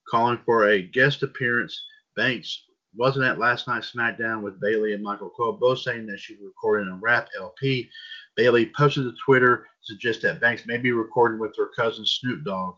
calling 0.10 0.40
for 0.46 0.70
a 0.70 0.82
guest 0.82 1.24
appearance. 1.24 1.84
Banks 2.16 2.64
wasn't 2.96 3.26
at 3.26 3.40
last 3.40 3.68
night's 3.68 3.92
SmackDown 3.92 4.42
with 4.42 4.60
Bayley 4.60 4.94
and 4.94 5.04
Michael 5.04 5.30
Cole, 5.30 5.54
both 5.54 5.80
saying 5.80 6.06
that 6.08 6.20
she 6.20 6.34
was 6.34 6.46
recording 6.46 6.92
a 6.92 6.96
rap 6.98 7.30
LP. 7.38 7.90
Bayley 8.36 8.72
posted 8.78 9.04
to 9.04 9.14
Twitter 9.24 9.68
suggest 9.82 10.22
that 10.22 10.42
Banks 10.42 10.66
may 10.66 10.78
be 10.78 10.92
recording 10.92 11.40
with 11.40 11.56
her 11.58 11.72
cousin 11.76 12.06
Snoop 12.06 12.44
Dogg, 12.44 12.76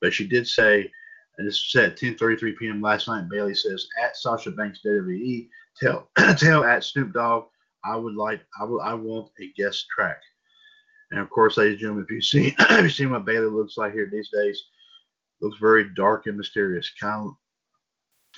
but 0.00 0.12
she 0.12 0.26
did 0.26 0.46
say 0.46 0.90
and 1.38 1.46
this 1.46 1.72
was 1.72 1.84
at 1.84 1.96
10:33 1.96 2.56
p.m. 2.56 2.82
last 2.82 3.08
night. 3.08 3.28
Bayley 3.28 3.54
says 3.54 3.86
at 4.02 4.16
Sasha 4.16 4.50
Banks 4.50 4.80
WWE, 4.84 5.48
tell 5.80 6.10
tell 6.36 6.64
at 6.64 6.84
Snoop 6.84 7.12
Dogg, 7.12 7.46
I 7.84 7.96
would 7.96 8.14
like 8.14 8.40
I 8.60 8.64
I 8.64 8.94
want 8.94 9.30
a 9.40 9.52
guest 9.56 9.86
track. 9.94 10.20
And 11.10 11.20
of 11.20 11.30
course, 11.30 11.56
ladies 11.56 11.72
and 11.74 11.80
gentlemen, 11.80 12.04
if 12.08 12.14
you 12.14 12.20
see 12.20 12.54
if 12.58 12.82
you 12.82 12.90
see 12.90 13.06
what 13.06 13.24
Bayley 13.24 13.46
looks 13.46 13.76
like 13.76 13.92
here 13.92 14.08
these 14.10 14.30
days, 14.30 14.62
looks 15.40 15.58
very 15.58 15.88
dark 15.94 16.26
and 16.26 16.36
mysterious. 16.36 16.90
Kind 17.00 17.28
of 17.28 17.32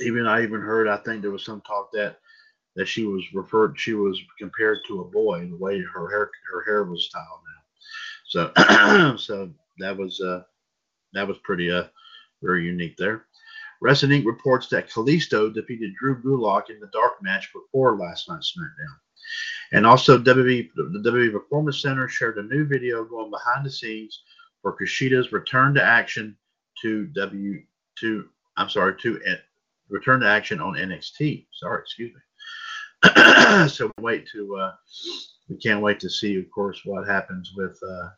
even 0.01 0.27
I 0.27 0.43
even 0.43 0.61
heard 0.61 0.89
I 0.89 0.99
think 0.99 1.23
there 1.23 1.31
was 1.31 1.45
some 1.45 1.63
talk 1.63 1.91
that 1.93 2.19
that 2.77 2.87
she 2.87 3.05
was 3.05 3.25
referred 3.35 3.79
she 3.79 3.95
was 3.95 4.21
compared 4.39 4.79
to 4.87 5.01
a 5.01 5.05
boy 5.05 5.47
the 5.47 5.57
way 5.57 5.81
her 5.81 6.09
hair 6.09 6.31
her 6.53 6.65
hair 6.65 6.85
was 6.85 7.07
styled 7.07 7.41
now. 7.45 7.61
So 8.27 9.17
so 9.17 9.51
that 9.79 9.97
was 9.97 10.21
uh 10.21 10.43
that 11.13 11.27
was 11.27 11.39
pretty 11.43 11.71
uh 11.71 11.85
very 12.43 12.65
unique 12.65 12.97
there. 12.97 13.27
Inc. 13.83 14.27
reports 14.27 14.69
that 14.69 14.91
Kalisto 14.91 15.53
defeated 15.53 15.95
Drew 15.95 16.23
Gulak 16.23 16.71
in 16.71 16.81
the 16.81 16.91
dark 16.93 17.23
match 17.23 17.51
before 17.53 17.97
last 17.97 18.29
night's 18.29 18.55
SmackDown. 18.57 18.97
And 19.73 19.87
also, 19.87 20.19
WWE, 20.19 20.71
the 20.75 21.03
WWE 21.11 21.33
Performance 21.33 21.81
Center 21.81 22.09
shared 22.09 22.39
a 22.39 22.43
new 22.43 22.67
video 22.67 23.05
going 23.05 23.31
behind 23.31 23.65
the 23.65 23.71
scenes 23.71 24.23
for 24.63 24.77
Kushida's 24.77 25.33
return 25.33 25.75
to 25.75 25.83
action 25.83 26.37
to 26.83 27.07
W 27.07 27.63
to 28.01 28.29
I'm 28.57 28.69
sorry 28.69 28.95
to 29.01 29.21
return 29.89 30.21
to 30.21 30.29
action 30.29 30.61
on 30.61 30.75
NXT. 30.75 31.47
Sorry, 31.53 31.81
excuse 31.81 32.13
me. 32.15 32.21
so 33.69 33.91
wait 34.01 34.29
to 34.33 34.57
uh, 34.57 34.73
we 35.49 35.57
can't 35.57 35.81
wait 35.83 36.01
to 36.01 36.11
see, 36.11 36.37
of 36.39 36.51
course, 36.51 36.83
what 36.85 37.07
happens 37.07 37.53
with. 37.57 37.79
Uh, 37.83 38.09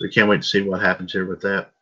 we 0.00 0.10
can't 0.10 0.28
wait 0.28 0.42
to 0.42 0.48
see 0.48 0.62
what 0.62 0.80
happens 0.80 1.12
here 1.12 1.26
with 1.26 1.42
that. 1.42 1.72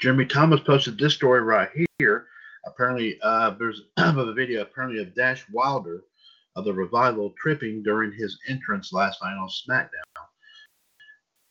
Jeremy 0.00 0.26
Thomas 0.26 0.60
posted 0.60 0.98
this 0.98 1.14
story 1.14 1.42
right 1.42 1.68
here. 1.98 2.26
Apparently, 2.66 3.18
uh, 3.22 3.50
there's 3.50 3.82
a 3.96 4.32
video 4.32 4.62
apparently 4.62 5.02
of 5.02 5.14
Dash 5.14 5.44
Wilder 5.52 6.04
of 6.56 6.64
the 6.64 6.72
revival 6.72 7.34
tripping 7.38 7.82
during 7.82 8.10
his 8.12 8.38
entrance 8.48 8.92
last 8.92 9.22
night 9.22 9.36
on 9.36 9.48
SmackDown. 9.48 10.24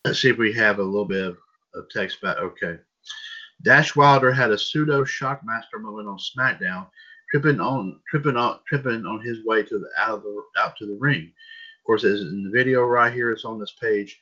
Let's 0.04 0.20
see 0.20 0.30
if 0.30 0.38
we 0.38 0.52
have 0.54 0.80
a 0.80 0.84
little 0.84 1.06
bit 1.06 1.26
of, 1.26 1.38
of 1.76 1.90
text 1.90 2.22
back. 2.22 2.38
Okay. 2.38 2.78
Dash 3.62 3.96
Wilder 3.96 4.32
had 4.32 4.52
a 4.52 4.58
pseudo 4.58 5.04
shockmaster 5.04 5.80
moment 5.80 6.08
on 6.08 6.18
SmackDown, 6.18 6.88
tripping 7.30 7.60
on 7.60 8.00
tripping 8.10 8.36
on 8.36 8.60
tripping 8.68 9.06
on 9.06 9.22
his 9.22 9.46
way 9.46 9.64
to 9.64 9.80
the 9.80 9.90
out 9.98 10.18
of 10.18 10.24
the 10.24 10.44
out 10.58 10.76
to 10.78 10.86
the 10.86 10.98
ring. 11.00 11.24
Of 11.24 11.86
course, 11.86 12.04
as 12.04 12.22
in 12.22 12.44
the 12.44 12.50
video 12.50 12.84
right 12.84 13.14
here, 13.14 13.32
it's 13.32 13.46
on 13.46 13.60
this 13.60 13.74
page. 13.80 14.20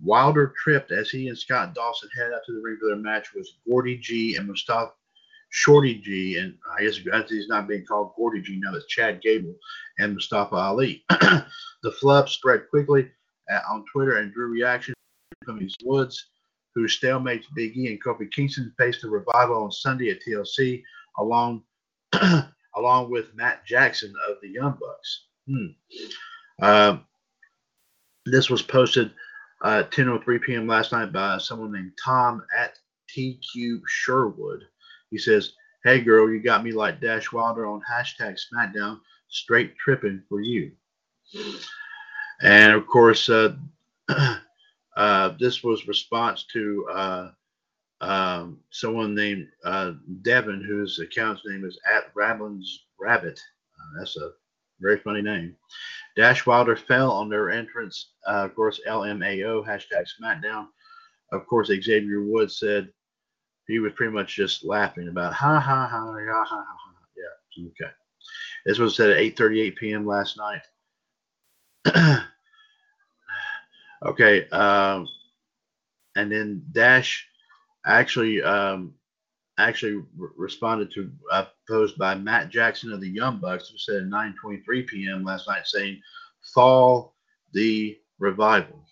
Wilder 0.00 0.52
tripped 0.62 0.90
as 0.90 1.10
he 1.10 1.28
and 1.28 1.38
Scott 1.38 1.74
Dawson 1.74 2.08
headed 2.16 2.32
out 2.32 2.40
to 2.46 2.52
the 2.52 2.60
ring 2.60 2.76
for 2.80 2.88
their 2.88 2.96
match 2.96 3.34
with 3.34 3.48
Gordy 3.68 3.98
G 3.98 4.36
and 4.36 4.48
Mustafa 4.48 4.92
Shorty 5.54 5.96
G, 5.96 6.38
and 6.38 6.54
I 6.78 6.82
guess 6.82 6.96
he's 7.28 7.46
not 7.46 7.68
being 7.68 7.84
called 7.84 8.14
Gordy 8.16 8.40
G 8.40 8.58
now, 8.58 8.74
it's 8.74 8.86
Chad 8.86 9.20
Gable 9.20 9.54
and 9.98 10.14
Mustafa 10.14 10.54
Ali. 10.54 11.04
the 11.10 11.92
flub 12.00 12.30
spread 12.30 12.62
quickly 12.70 13.10
uh, 13.52 13.60
on 13.70 13.84
Twitter 13.92 14.16
and 14.16 14.32
drew 14.32 14.48
reaction 14.48 14.94
from 15.44 15.58
these 15.58 15.76
woods. 15.84 16.30
whose 16.74 16.98
stalemates 16.98 17.44
Big 17.54 17.76
E 17.76 17.88
and 17.88 18.02
Kofi 18.02 18.32
Kingston 18.32 18.72
faced 18.78 19.04
a 19.04 19.08
revival 19.08 19.62
on 19.62 19.70
Sunday 19.70 20.08
at 20.10 20.22
TLC, 20.26 20.82
along 21.18 21.62
along 22.76 23.10
with 23.10 23.34
Matt 23.34 23.66
Jackson 23.66 24.14
of 24.30 24.36
the 24.40 24.48
Young 24.48 24.78
Bucks. 24.80 25.26
Hmm. 25.46 25.66
Uh, 26.62 26.96
this 28.24 28.48
was 28.48 28.62
posted 28.62 29.12
uh, 29.60 29.82
10:03 29.90 30.40
p.m. 30.40 30.66
last 30.66 30.92
night 30.92 31.12
by 31.12 31.36
someone 31.36 31.72
named 31.72 31.92
Tom 32.02 32.42
at 32.56 32.78
TQ 33.14 33.82
Sherwood. 33.86 34.64
He 35.12 35.18
says, 35.18 35.52
"Hey 35.84 36.00
girl, 36.00 36.28
you 36.28 36.40
got 36.40 36.64
me 36.64 36.72
like 36.72 37.00
Dash 37.00 37.30
Wilder 37.32 37.66
on 37.66 37.82
hashtag 37.82 38.40
SmackDown, 38.40 38.98
straight 39.28 39.76
tripping 39.76 40.22
for 40.28 40.40
you." 40.40 40.72
And 42.40 42.72
of 42.72 42.86
course, 42.86 43.28
uh, 43.28 43.54
uh, 44.96 45.28
this 45.38 45.62
was 45.62 45.86
response 45.86 46.46
to 46.54 46.88
uh, 46.90 47.30
um, 48.00 48.58
someone 48.70 49.14
named 49.14 49.48
uh, 49.64 49.92
Devin, 50.22 50.64
whose 50.64 50.98
account's 50.98 51.42
name 51.46 51.64
is 51.64 51.78
at 51.86 52.10
Rablin's 52.14 52.86
Rabbit. 52.98 53.38
Uh, 53.78 53.98
that's 53.98 54.16
a 54.16 54.30
very 54.80 54.98
funny 54.98 55.22
name. 55.22 55.54
Dash 56.16 56.46
Wilder 56.46 56.74
fell 56.74 57.12
on 57.12 57.28
their 57.28 57.50
entrance. 57.50 58.12
Uh, 58.26 58.44
of 58.46 58.54
course, 58.54 58.80
LMAO 58.88 59.64
hashtag 59.64 60.06
SmackDown. 60.20 60.68
Of 61.32 61.46
course, 61.46 61.68
Xavier 61.68 62.24
Woods 62.24 62.58
said 62.58 62.88
he 63.66 63.78
was 63.78 63.92
pretty 63.94 64.12
much 64.12 64.34
just 64.34 64.64
laughing 64.64 65.08
about 65.08 65.32
ha 65.32 65.58
ha 65.60 65.86
ha 65.86 65.86
ha 65.88 66.12
ha 66.12 66.44
ha. 66.44 66.64
ha. 66.66 66.92
Yeah, 67.16 67.68
okay. 67.68 67.92
This 68.64 68.78
was 68.78 68.96
said 68.96 69.10
at 69.10 69.18
8:38 69.18 69.76
p.m. 69.76 70.06
last 70.06 70.36
night. 70.36 70.62
okay, 74.06 74.48
um, 74.50 75.06
and 76.16 76.30
then 76.30 76.64
Dash 76.72 77.26
actually 77.86 78.42
um, 78.42 78.94
actually 79.58 80.02
re- 80.16 80.28
responded 80.36 80.92
to 80.92 81.10
a 81.32 81.46
post 81.68 81.98
by 81.98 82.14
Matt 82.14 82.50
Jackson 82.50 82.92
of 82.92 83.00
the 83.00 83.08
Young 83.08 83.38
Bucks, 83.38 83.68
who 83.68 83.78
said 83.78 84.02
at 84.02 84.08
9:23 84.08 84.86
p.m. 84.86 85.24
last 85.24 85.48
night, 85.48 85.66
saying, 85.66 86.00
"Fall 86.54 87.14
the 87.52 87.98
revival." 88.18 88.84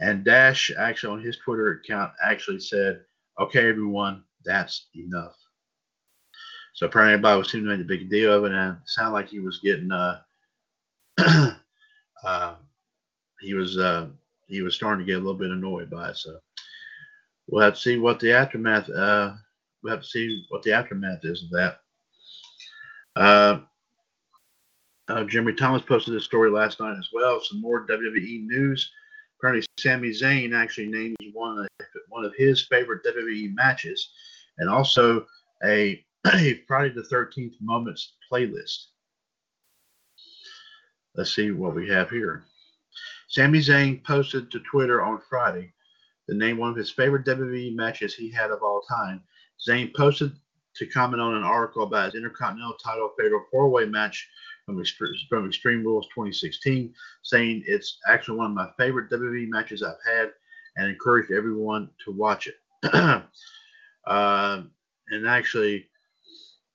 And 0.00 0.24
Dash 0.24 0.72
actually 0.76 1.12
on 1.18 1.24
his 1.24 1.36
Twitter 1.38 1.80
account 1.84 2.12
actually 2.22 2.58
said, 2.58 3.04
"Okay, 3.38 3.68
everyone, 3.68 4.24
that's 4.44 4.86
enough." 4.94 5.36
So 6.74 6.86
apparently 6.86 7.14
everybody 7.14 7.38
was 7.38 7.50
seeming 7.50 7.66
to 7.66 7.76
make 7.76 7.84
a 7.84 7.88
big 7.88 8.10
deal 8.10 8.32
of 8.32 8.44
it, 8.44 8.52
and 8.52 8.72
it 8.76 8.78
sounded 8.86 9.12
like 9.12 9.28
he 9.28 9.40
was 9.40 9.60
getting 9.60 9.92
uh, 9.92 10.20
uh 12.24 12.54
he 13.40 13.54
was 13.54 13.78
uh 13.78 14.08
he 14.46 14.62
was 14.62 14.74
starting 14.74 15.04
to 15.04 15.10
get 15.10 15.16
a 15.16 15.24
little 15.24 15.38
bit 15.38 15.50
annoyed 15.50 15.90
by 15.90 16.10
it. 16.10 16.16
So 16.16 16.38
we'll 17.48 17.62
have 17.62 17.74
to 17.74 17.80
see 17.80 17.98
what 17.98 18.18
the 18.20 18.32
aftermath 18.32 18.90
uh 18.90 19.34
we'll 19.82 19.92
have 19.92 20.02
to 20.02 20.08
see 20.08 20.44
what 20.48 20.62
the 20.62 20.72
aftermath 20.72 21.24
is 21.24 21.44
of 21.44 21.50
that. 21.50 21.80
Uh, 23.16 23.60
uh, 25.08 25.24
Jeremy 25.24 25.52
Thomas 25.52 25.82
posted 25.82 26.14
this 26.14 26.24
story 26.24 26.50
last 26.50 26.80
night 26.80 26.96
as 26.98 27.08
well. 27.12 27.40
Some 27.40 27.60
more 27.60 27.86
WWE 27.86 28.46
news. 28.46 28.90
Apparently, 29.38 29.66
Sami 29.78 30.10
Zayn 30.10 30.54
actually 30.54 30.86
named 30.86 31.16
one 31.32 31.58
of 31.58 31.68
one 32.08 32.24
of 32.24 32.34
his 32.36 32.66
favorite 32.66 33.04
WWE 33.04 33.54
matches, 33.54 34.10
and 34.58 34.70
also 34.70 35.26
a, 35.64 36.04
a 36.32 36.62
Friday 36.66 36.94
the 36.94 37.04
Thirteenth 37.04 37.54
Moments 37.60 38.14
playlist. 38.30 38.86
Let's 41.14 41.34
see 41.34 41.50
what 41.50 41.74
we 41.74 41.88
have 41.88 42.10
here. 42.10 42.44
Sami 43.28 43.58
Zayn 43.58 44.02
posted 44.04 44.50
to 44.50 44.60
Twitter 44.60 45.02
on 45.02 45.20
Friday 45.28 45.72
the 46.28 46.34
name 46.34 46.56
one 46.56 46.70
of 46.70 46.76
his 46.76 46.90
favorite 46.90 47.26
WWE 47.26 47.74
matches 47.74 48.14
he 48.14 48.30
had 48.30 48.50
of 48.50 48.62
all 48.62 48.82
time. 48.82 49.22
Zayn 49.66 49.94
posted 49.94 50.32
to 50.76 50.86
comment 50.86 51.20
on 51.20 51.34
an 51.34 51.44
article 51.44 51.84
about 51.84 52.06
his 52.06 52.14
Intercontinental 52.14 52.74
title 52.74 53.12
fatal 53.18 53.44
four-way 53.50 53.86
match 53.86 54.28
from, 54.64 54.82
from 55.28 55.46
Extreme 55.46 55.84
Rules 55.84 56.06
2016, 56.08 56.94
saying 57.22 57.64
it's 57.66 57.98
actually 58.08 58.38
one 58.38 58.46
of 58.46 58.52
my 58.52 58.68
favorite 58.78 59.10
WWE 59.10 59.48
matches 59.48 59.82
I've 59.82 59.94
had, 60.06 60.30
and 60.76 60.88
encouraged 60.88 61.32
everyone 61.32 61.90
to 62.04 62.12
watch 62.12 62.48
it. 62.48 62.56
uh, 64.06 64.62
and 65.08 65.28
actually, 65.28 65.86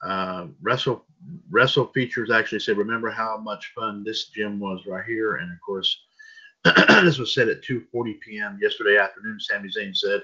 uh, 0.03 0.47
Wrestle 0.61 1.05
Wrestle 1.49 1.87
Features 1.87 2.31
actually 2.31 2.59
said, 2.59 2.77
"Remember 2.77 3.09
how 3.09 3.37
much 3.37 3.73
fun 3.75 4.03
this 4.03 4.29
gym 4.29 4.59
was 4.59 4.85
right 4.87 5.05
here." 5.05 5.35
And 5.37 5.51
of 5.51 5.59
course, 5.65 5.99
this 7.03 7.17
was 7.17 7.33
said 7.33 7.49
at 7.49 7.63
2:40 7.63 8.19
p.m. 8.21 8.59
yesterday 8.61 8.97
afternoon. 8.97 9.39
Sami 9.39 9.69
Zayn 9.69 9.95
said, 9.95 10.21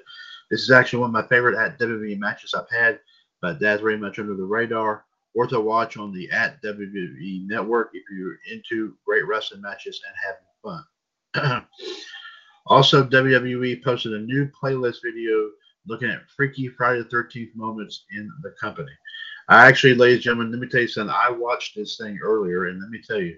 "This 0.49 0.61
is 0.61 0.71
actually 0.71 0.99
one 0.99 1.09
of 1.09 1.13
my 1.13 1.27
favorite 1.27 1.57
at 1.57 1.77
WWE 1.79 2.17
matches 2.17 2.53
I've 2.53 2.69
had, 2.69 2.99
but 3.41 3.59
that's 3.59 3.81
very 3.81 3.97
much 3.97 4.19
under 4.19 4.35
the 4.35 4.45
radar. 4.45 5.04
Worth 5.35 5.51
a 5.51 5.59
watch 5.59 5.97
on 5.97 6.13
the 6.13 6.29
at 6.31 6.61
WWE 6.63 7.45
Network 7.47 7.91
if 7.93 8.03
you're 8.09 8.39
into 8.51 8.95
great 9.05 9.27
wrestling 9.27 9.61
matches 9.61 10.01
and 10.07 10.15
having 10.25 10.45
fun." 11.33 11.67
also, 12.67 13.03
WWE 13.03 13.83
posted 13.83 14.13
a 14.13 14.19
new 14.19 14.49
playlist 14.61 14.97
video 15.03 15.49
looking 15.87 16.09
at 16.09 16.29
freaky 16.35 16.69
Friday 16.69 17.03
the 17.03 17.09
13th 17.09 17.55
moments 17.55 18.05
in 18.11 18.31
the 18.41 18.53
company. 18.59 18.91
I 19.47 19.67
actually, 19.67 19.93
ladies 19.93 20.15
and 20.17 20.23
gentlemen, 20.23 20.51
let 20.51 20.59
me 20.61 20.67
tell 20.67 20.81
you 20.81 20.87
something. 20.87 21.15
I 21.15 21.29
watched 21.29 21.75
this 21.75 21.97
thing 21.97 22.17
earlier, 22.23 22.67
and 22.67 22.81
let 22.81 22.89
me 22.89 23.01
tell 23.05 23.19
you, 23.19 23.37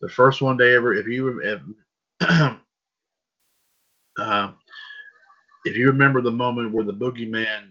the 0.00 0.08
first 0.08 0.42
one 0.42 0.56
day 0.56 0.74
ever, 0.74 0.94
if 0.94 1.06
you 1.06 1.62
uh, 4.18 4.50
if 5.64 5.76
you 5.76 5.86
remember 5.86 6.20
the 6.20 6.30
moment 6.30 6.72
where 6.72 6.84
the 6.84 6.92
boogeyman 6.92 7.70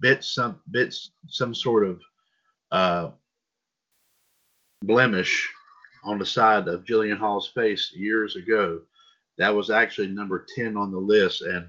bit 0.00 0.24
some 0.24 0.60
bits 0.70 1.12
some 1.28 1.54
sort 1.54 1.86
of 1.86 2.00
uh, 2.74 3.10
blemish 4.82 5.48
on 6.02 6.18
the 6.18 6.26
side 6.26 6.66
of 6.66 6.84
Jillian 6.84 7.16
Hall's 7.16 7.48
face 7.54 7.92
years 7.94 8.34
ago, 8.34 8.80
that 9.38 9.54
was 9.54 9.70
actually 9.70 10.08
number 10.08 10.44
ten 10.56 10.76
on 10.76 10.90
the 10.90 10.98
list. 10.98 11.42
And 11.42 11.68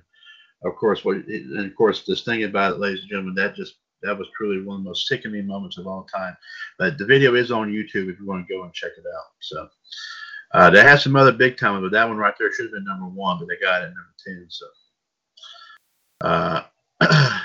of 0.66 0.76
course, 0.76 1.06
what 1.06 1.18
and 1.18 1.66
of 1.66 1.76
course, 1.76 2.04
this 2.06 2.24
thing 2.24 2.44
about 2.44 2.74
it, 2.74 2.80
ladies 2.80 3.02
and 3.02 3.10
gentlemen, 3.10 3.36
that 3.36 3.56
just 3.56 3.76
that 4.02 4.18
was 4.18 4.28
truly 4.36 4.64
one 4.64 4.78
of 4.78 4.84
the 4.84 4.90
most 4.90 5.08
sickening 5.08 5.46
moments 5.46 5.78
of 5.78 5.86
all 5.88 6.08
time. 6.14 6.36
But 6.80 6.98
the 6.98 7.06
video 7.06 7.36
is 7.36 7.52
on 7.52 7.72
YouTube 7.72 8.12
if 8.12 8.20
you 8.20 8.26
want 8.26 8.48
to 8.48 8.54
go 8.54 8.64
and 8.64 8.74
check 8.74 8.92
it 8.98 9.06
out. 9.06 9.32
So. 9.42 9.70
Uh, 10.52 10.70
they 10.70 10.82
have 10.82 11.02
some 11.02 11.18
other 11.18 11.34
big 11.34 11.58
time, 11.58 11.82
but 11.82 11.92
that 11.92 12.08
one 12.08 12.16
right 12.16 12.34
there 12.40 12.54
should 12.54 12.66
have 12.66 12.72
been 12.72 12.86
number 12.86 13.08
one, 13.08 13.38
but 13.38 13.48
they 13.48 13.58
got 13.58 13.82
it 13.82 13.86
at 13.86 13.90
number 13.90 14.14
10. 14.26 14.48
So, 14.48 14.66
uh, 16.22 16.64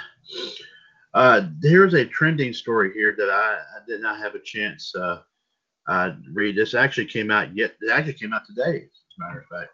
uh, 1.15 1.43
here's 1.63 1.95
a 1.95 2.05
trending 2.05 2.53
story 2.53 2.93
here 2.93 3.15
that 3.17 3.31
I, 3.31 3.59
I 3.77 3.87
did 3.87 4.01
not 4.01 4.19
have 4.19 4.35
a 4.35 4.41
chance 4.41 4.95
uh, 4.95 5.21
uh, 5.89 6.13
read. 6.33 6.57
This 6.57 6.75
actually 6.75 7.07
came 7.07 7.31
out 7.31 7.55
yet. 7.57 7.75
It 7.81 7.91
actually 7.91 8.15
came 8.15 8.33
out 8.33 8.47
today, 8.47 8.77
as 8.77 9.17
a 9.19 9.21
matter 9.21 9.41
of 9.41 9.47
fact. 9.47 9.71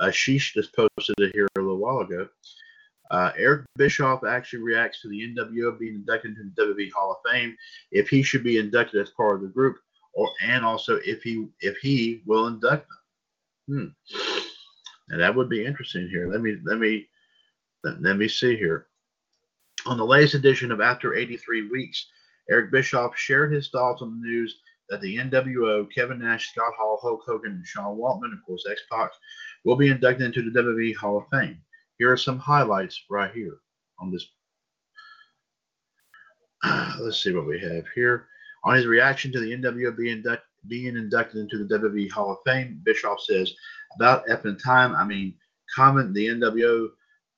Uh, 0.00 0.06
Sheesh 0.06 0.52
just 0.52 0.74
posted 0.74 1.14
it 1.18 1.32
here 1.34 1.48
a 1.56 1.60
little 1.60 1.78
while 1.78 2.00
ago. 2.00 2.28
Uh, 3.10 3.30
Eric 3.38 3.66
Bischoff 3.76 4.24
actually 4.24 4.62
reacts 4.62 5.00
to 5.02 5.08
the 5.08 5.34
NWO 5.34 5.78
being 5.78 5.96
inducted 5.96 6.36
into 6.36 6.50
the 6.56 6.62
WWE 6.62 6.92
Hall 6.92 7.12
of 7.12 7.30
Fame. 7.30 7.56
If 7.92 8.08
he 8.08 8.22
should 8.22 8.42
be 8.42 8.58
inducted 8.58 9.00
as 9.00 9.10
part 9.10 9.36
of 9.36 9.42
the 9.42 9.48
group, 9.48 9.76
or 10.14 10.30
and 10.42 10.64
also 10.64 10.96
if 11.04 11.22
he 11.22 11.46
if 11.60 11.76
he 11.78 12.22
will 12.26 12.48
induct 12.48 12.88
them. 12.88 13.94
Hmm. 14.08 14.18
And 15.10 15.20
that 15.20 15.34
would 15.34 15.48
be 15.48 15.64
interesting 15.64 16.08
here. 16.08 16.30
Let 16.30 16.40
me 16.40 16.56
let 16.64 16.78
me 16.78 17.06
let, 17.84 18.02
let 18.02 18.16
me 18.16 18.26
see 18.28 18.56
here. 18.56 18.88
On 19.86 19.96
the 19.96 20.04
latest 20.04 20.34
edition 20.34 20.72
of 20.72 20.80
After 20.80 21.14
83 21.14 21.68
Weeks, 21.68 22.08
Eric 22.50 22.72
Bischoff 22.72 23.16
shared 23.16 23.52
his 23.52 23.68
thoughts 23.68 24.02
on 24.02 24.20
the 24.20 24.26
news 24.26 24.58
that 24.88 25.00
the 25.00 25.16
NWO, 25.16 25.86
Kevin 25.94 26.18
Nash, 26.18 26.50
Scott 26.50 26.72
Hall, 26.76 26.98
Hulk 27.00 27.22
Hogan, 27.24 27.52
and 27.52 27.64
Sean 27.64 27.96
Waltman, 27.96 28.32
of 28.32 28.44
course 28.44 28.66
X 28.68 28.82
Pac, 28.90 29.12
will 29.64 29.76
be 29.76 29.88
inducted 29.88 30.26
into 30.26 30.42
the 30.42 30.60
WWE 30.60 30.96
Hall 30.96 31.18
of 31.18 31.24
Fame. 31.30 31.60
Here 31.98 32.10
are 32.10 32.16
some 32.16 32.38
highlights 32.38 33.00
right 33.08 33.32
here 33.32 33.58
on 34.00 34.10
this. 34.10 34.26
let's 37.00 37.22
see 37.22 37.32
what 37.32 37.46
we 37.46 37.60
have 37.60 37.84
here. 37.94 38.26
On 38.64 38.74
his 38.74 38.86
reaction 38.86 39.30
to 39.32 39.40
the 39.40 39.52
NWO 39.52 39.96
being, 39.96 40.16
induct, 40.16 40.42
being 40.66 40.96
inducted 40.96 41.40
into 41.40 41.64
the 41.64 41.78
WWE 41.78 42.10
Hall 42.10 42.32
of 42.32 42.38
Fame, 42.44 42.80
Bischoff 42.82 43.20
says, 43.20 43.54
About 43.94 44.26
effing 44.26 44.60
time, 44.60 44.96
I 44.96 45.04
mean, 45.04 45.34
comment 45.72 46.12
the 46.12 46.26
NWO, 46.26 46.88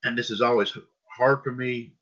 and 0.04 0.16
this 0.16 0.30
is 0.30 0.40
always 0.40 0.74
hard 1.14 1.44
for 1.44 1.52
me 1.52 1.92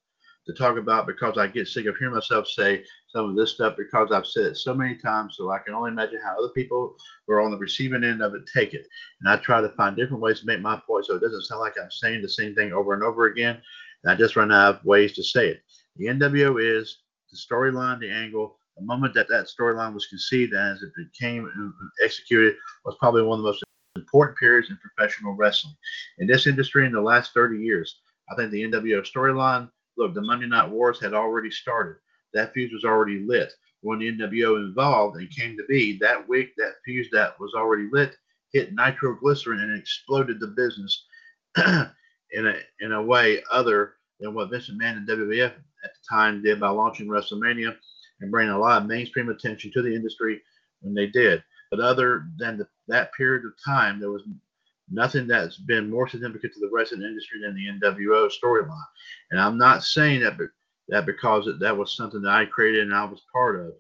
to 0.47 0.55
talk 0.55 0.77
about 0.77 1.07
because 1.07 1.37
I 1.39 1.47
get 1.47 1.69
sick 1.69 1.87
of 1.87 1.97
hearing 1.97 2.15
myself 2.15 2.47
say 2.47 2.85
some 3.09 3.31
of 3.31 3.37
this 3.37 3.53
stuff 3.53 3.75
because 3.77 4.13
I've 4.13 4.27
said 4.27 4.45
it 4.47 4.57
so 4.57 4.75
many 4.75 4.97
times. 4.97 5.37
So 5.37 5.51
I 5.51 5.59
can 5.59 5.75
only 5.75 5.91
imagine 5.91 6.21
how 6.25 6.39
other 6.39 6.53
people 6.55 6.95
who 7.27 7.35
are 7.35 7.41
on 7.41 7.51
the 7.51 7.59
receiving 7.59 8.05
end 8.05 8.23
of 8.23 8.35
it 8.35 8.49
take 8.53 8.75
it. 8.75 8.87
And 9.21 9.29
I 9.29 9.37
try 9.37 9.61
to 9.61 9.69
find 9.71 9.97
different 9.97 10.23
ways 10.23 10.41
to 10.41 10.47
make 10.47 10.61
my 10.61 10.81
point 10.87 11.07
so 11.07 11.17
it 11.17 11.23
doesn't 11.23 11.43
sound 11.43 11.61
like 11.61 11.75
I'm 11.81 11.91
saying 11.91 12.23
the 12.23 12.29
same 12.29 12.55
thing 12.55 12.73
over 12.73 12.95
and 12.95 13.03
over 13.03 13.27
again. 13.27 13.61
And 14.05 14.13
I 14.13 14.15
just 14.15 14.37
run 14.37 14.53
out 14.53 14.77
of 14.77 14.85
ways 14.85 15.13
to 15.15 15.25
say 15.25 15.49
it. 15.49 15.63
The 15.97 16.07
NWO 16.07 16.63
is 16.63 16.99
the 17.31 17.37
storyline, 17.37 17.99
the 17.99 18.11
angle, 18.11 18.57
the 18.77 18.85
moment 18.85 19.15
that 19.15 19.29
that 19.29 19.47
storyline 19.47 19.95
was 19.95 20.07
conceived 20.07 20.53
and 20.53 20.77
as 20.77 20.83
it 20.83 20.93
became 20.97 21.47
uh, 21.47 22.05
executed 22.05 22.57
was 22.85 22.95
probably 23.01 23.23
one 23.23 23.39
of 23.39 23.43
the 23.43 23.49
most 23.49 23.65
important 23.97 24.39
periods 24.39 24.69
in 24.71 24.79
professional 24.79 25.33
wrestling. 25.33 25.75
In 26.19 26.27
this 26.27 26.47
industry, 26.47 26.85
in 26.85 26.93
the 26.93 27.01
last 27.01 27.33
30 27.33 27.59
years, 27.59 28.01
I 28.31 28.37
think 28.37 28.51
the 28.51 28.65
NWO 28.65 29.01
storyline, 29.11 29.71
look, 29.97 30.15
the 30.15 30.23
Monday 30.23 30.47
Night 30.47 30.69
Wars 30.69 31.01
had 31.01 31.15
already 31.15 31.51
started. 31.51 31.97
That 32.35 32.53
fuse 32.53 32.73
was 32.73 32.85
already 32.85 33.21
lit. 33.21 33.53
When 33.83 33.99
the 33.99 34.11
NWO 34.11 34.57
involved 34.57 35.17
and 35.17 35.31
came 35.31 35.57
to 35.57 35.65
be, 35.69 35.99
that 35.99 36.29
week, 36.29 36.55
that 36.57 36.75
fuse 36.85 37.09
that 37.13 37.39
was 37.39 37.55
already 37.55 37.89
lit 37.93 38.17
hit 38.53 38.73
nitroglycerin 38.73 39.61
and 39.61 39.79
exploded 39.79 40.41
the 40.41 40.47
business 40.47 41.05
in 41.57 42.47
a 42.47 42.55
in 42.81 42.93
a 42.93 43.03
way 43.03 43.43
other 43.51 43.95
than 44.21 44.35
what 44.35 44.51
Vince 44.51 44.71
McMahon 44.71 44.97
and 44.97 45.09
WWF 45.09 45.53
at 45.85 45.91
the 45.93 46.01
time 46.09 46.43
did 46.43 46.61
by 46.61 46.69
launching 46.69 47.07
WrestleMania 47.07 47.77
and 48.21 48.31
bringing 48.31 48.55
a 48.55 48.59
lot 48.59 48.81
of 48.81 48.89
mainstream 48.89 49.29
attention 49.29 49.71
to 49.73 49.83
the 49.83 49.95
industry 49.95 50.41
when 50.81 50.95
they 50.95 51.07
did. 51.07 51.43
But 51.71 51.81
other 51.81 52.27
than 52.39 52.57
the, 52.57 52.67
that 52.89 53.13
period 53.13 53.45
of 53.45 53.53
time, 53.63 54.01
there 54.01 54.11
was 54.11 54.23
nothing 54.91 55.27
that's 55.27 55.57
been 55.57 55.91
more 55.91 56.09
significant 56.09 56.53
to 56.55 56.61
the 56.61 56.71
wrestling 56.73 57.03
industry 57.03 57.41
than 57.41 57.55
the 57.55 57.87
NWO 57.87 58.31
storyline. 58.31 58.87
And 59.31 59.41
I'm 59.41 59.59
not 59.59 59.83
saying 59.83 60.21
that 60.21 60.39
that 60.89 61.07
because 61.07 61.47
it, 61.49 61.59
that 61.59 61.77
was 61.77 61.97
something 61.97 62.23
that 62.23 62.31
I 62.31 62.47
created 62.47 62.83
and 62.83 62.95
I 62.95 63.05
was 63.05 63.23
part 63.33 63.61
of. 63.61 63.73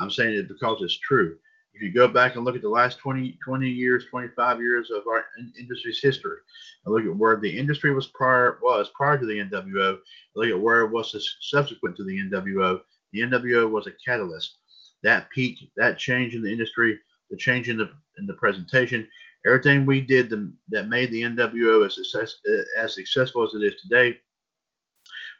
I'm 0.00 0.10
saying 0.10 0.34
it 0.34 0.48
because 0.48 0.80
it's 0.80 0.98
true. 0.98 1.36
If 1.74 1.82
you 1.82 1.92
go 1.92 2.06
back 2.06 2.36
and 2.36 2.44
look 2.44 2.54
at 2.54 2.62
the 2.62 2.68
last 2.68 2.98
20, 2.98 3.36
20 3.44 3.68
years, 3.68 4.06
25 4.08 4.60
years 4.60 4.90
of 4.90 5.06
our 5.08 5.24
industry's 5.58 6.00
history, 6.00 6.38
and 6.84 6.94
look 6.94 7.04
at 7.04 7.16
where 7.16 7.36
the 7.36 7.58
industry 7.58 7.92
was 7.92 8.06
prior 8.08 8.58
was 8.62 8.90
prior 8.94 9.18
to 9.18 9.26
the 9.26 9.40
NWO, 9.40 9.98
look 10.36 10.48
at 10.48 10.60
where 10.60 10.82
it 10.82 10.90
was 10.90 11.36
subsequent 11.40 11.96
to 11.96 12.04
the 12.04 12.16
NWO. 12.16 12.80
The 13.12 13.22
NWO 13.22 13.68
was 13.68 13.88
a 13.88 13.92
catalyst. 14.04 14.58
That 15.02 15.28
peak, 15.30 15.70
that 15.76 15.98
change 15.98 16.34
in 16.34 16.42
the 16.42 16.50
industry, 16.50 16.98
the 17.30 17.36
change 17.36 17.68
in 17.68 17.76
the 17.76 17.90
in 18.18 18.26
the 18.26 18.34
presentation, 18.34 19.08
everything 19.46 19.86
we 19.86 20.00
did 20.00 20.30
the, 20.30 20.52
that 20.68 20.88
made 20.88 21.10
the 21.10 21.22
NWO 21.22 21.86
as, 21.86 21.94
success, 21.94 22.36
uh, 22.48 22.82
as 22.82 22.94
successful 22.94 23.42
as 23.44 23.54
it 23.54 23.64
is 23.64 23.80
today. 23.80 24.18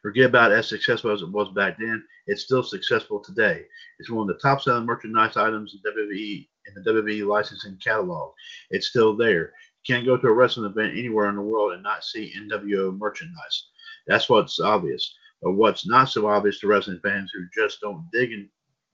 Forget 0.03 0.27
about 0.27 0.53
as 0.53 0.69
successful 0.69 1.11
as 1.13 1.23
it 1.23 1.31
was 1.31 1.49
back 1.55 1.79
then. 1.79 2.05
It's 2.27 2.43
still 2.43 2.63
successful 2.63 3.21
today. 3.21 3.65
It's 3.99 4.11
one 4.11 4.29
of 4.29 4.37
the 4.37 4.41
top 4.43 4.61
selling 4.61 4.85
merchandise 4.85 5.37
items 5.37 5.75
in 5.75 5.93
WWE 5.93 6.47
in 6.67 6.75
the 6.83 6.91
WWE 6.91 7.27
licensing 7.27 7.79
catalog. 7.83 8.33
It's 8.71 8.89
still 8.89 9.17
there. 9.17 9.53
You 9.83 9.95
can't 9.95 10.07
go 10.07 10.17
to 10.17 10.29
a 10.29 10.33
wrestling 10.33 10.71
event 10.71 10.97
anywhere 10.97 11.29
in 11.29 11.37
the 11.37 11.43
world 11.43 11.73
and 11.73 11.83
not 11.83 12.05
see 12.05 12.35
NWO 12.37 12.97
merchandise. 12.99 13.69
That's 14.07 14.29
what's 14.29 14.61
obvious. 14.61 15.15
But 15.43 15.53
what's 15.53 15.87
not 15.87 16.09
so 16.09 16.27
obvious 16.27 16.61
to 16.61 16.67
wrestling 16.67 17.01
fans 17.03 17.31
who 17.35 17.47
just 17.55 17.81
don't 17.81 18.09
dig 18.13 18.33
in, 18.33 18.49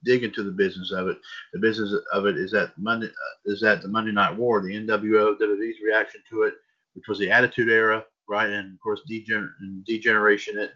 dig 0.04 0.24
into 0.24 0.42
the 0.42 0.50
business 0.50 0.92
of 0.92 1.08
it. 1.08 1.18
The 1.52 1.58
business 1.58 1.94
of 2.12 2.26
it 2.26 2.36
is 2.36 2.50
that 2.52 2.72
Monday 2.78 3.08
uh, 3.08 3.52
is 3.52 3.60
that 3.60 3.82
the 3.82 3.88
Monday 3.88 4.12
Night 4.12 4.36
War, 4.36 4.60
the 4.60 4.74
NWO 4.74 5.38
WWE's 5.38 5.80
reaction 5.84 6.22
to 6.30 6.42
it, 6.42 6.54
which 6.94 7.08
was 7.08 7.18
the 7.18 7.30
Attitude 7.30 7.68
Era, 7.68 8.04
right, 8.28 8.50
and 8.50 8.74
of 8.74 8.80
course 8.80 9.00
degener- 9.10 9.52
degeneration, 9.86 10.68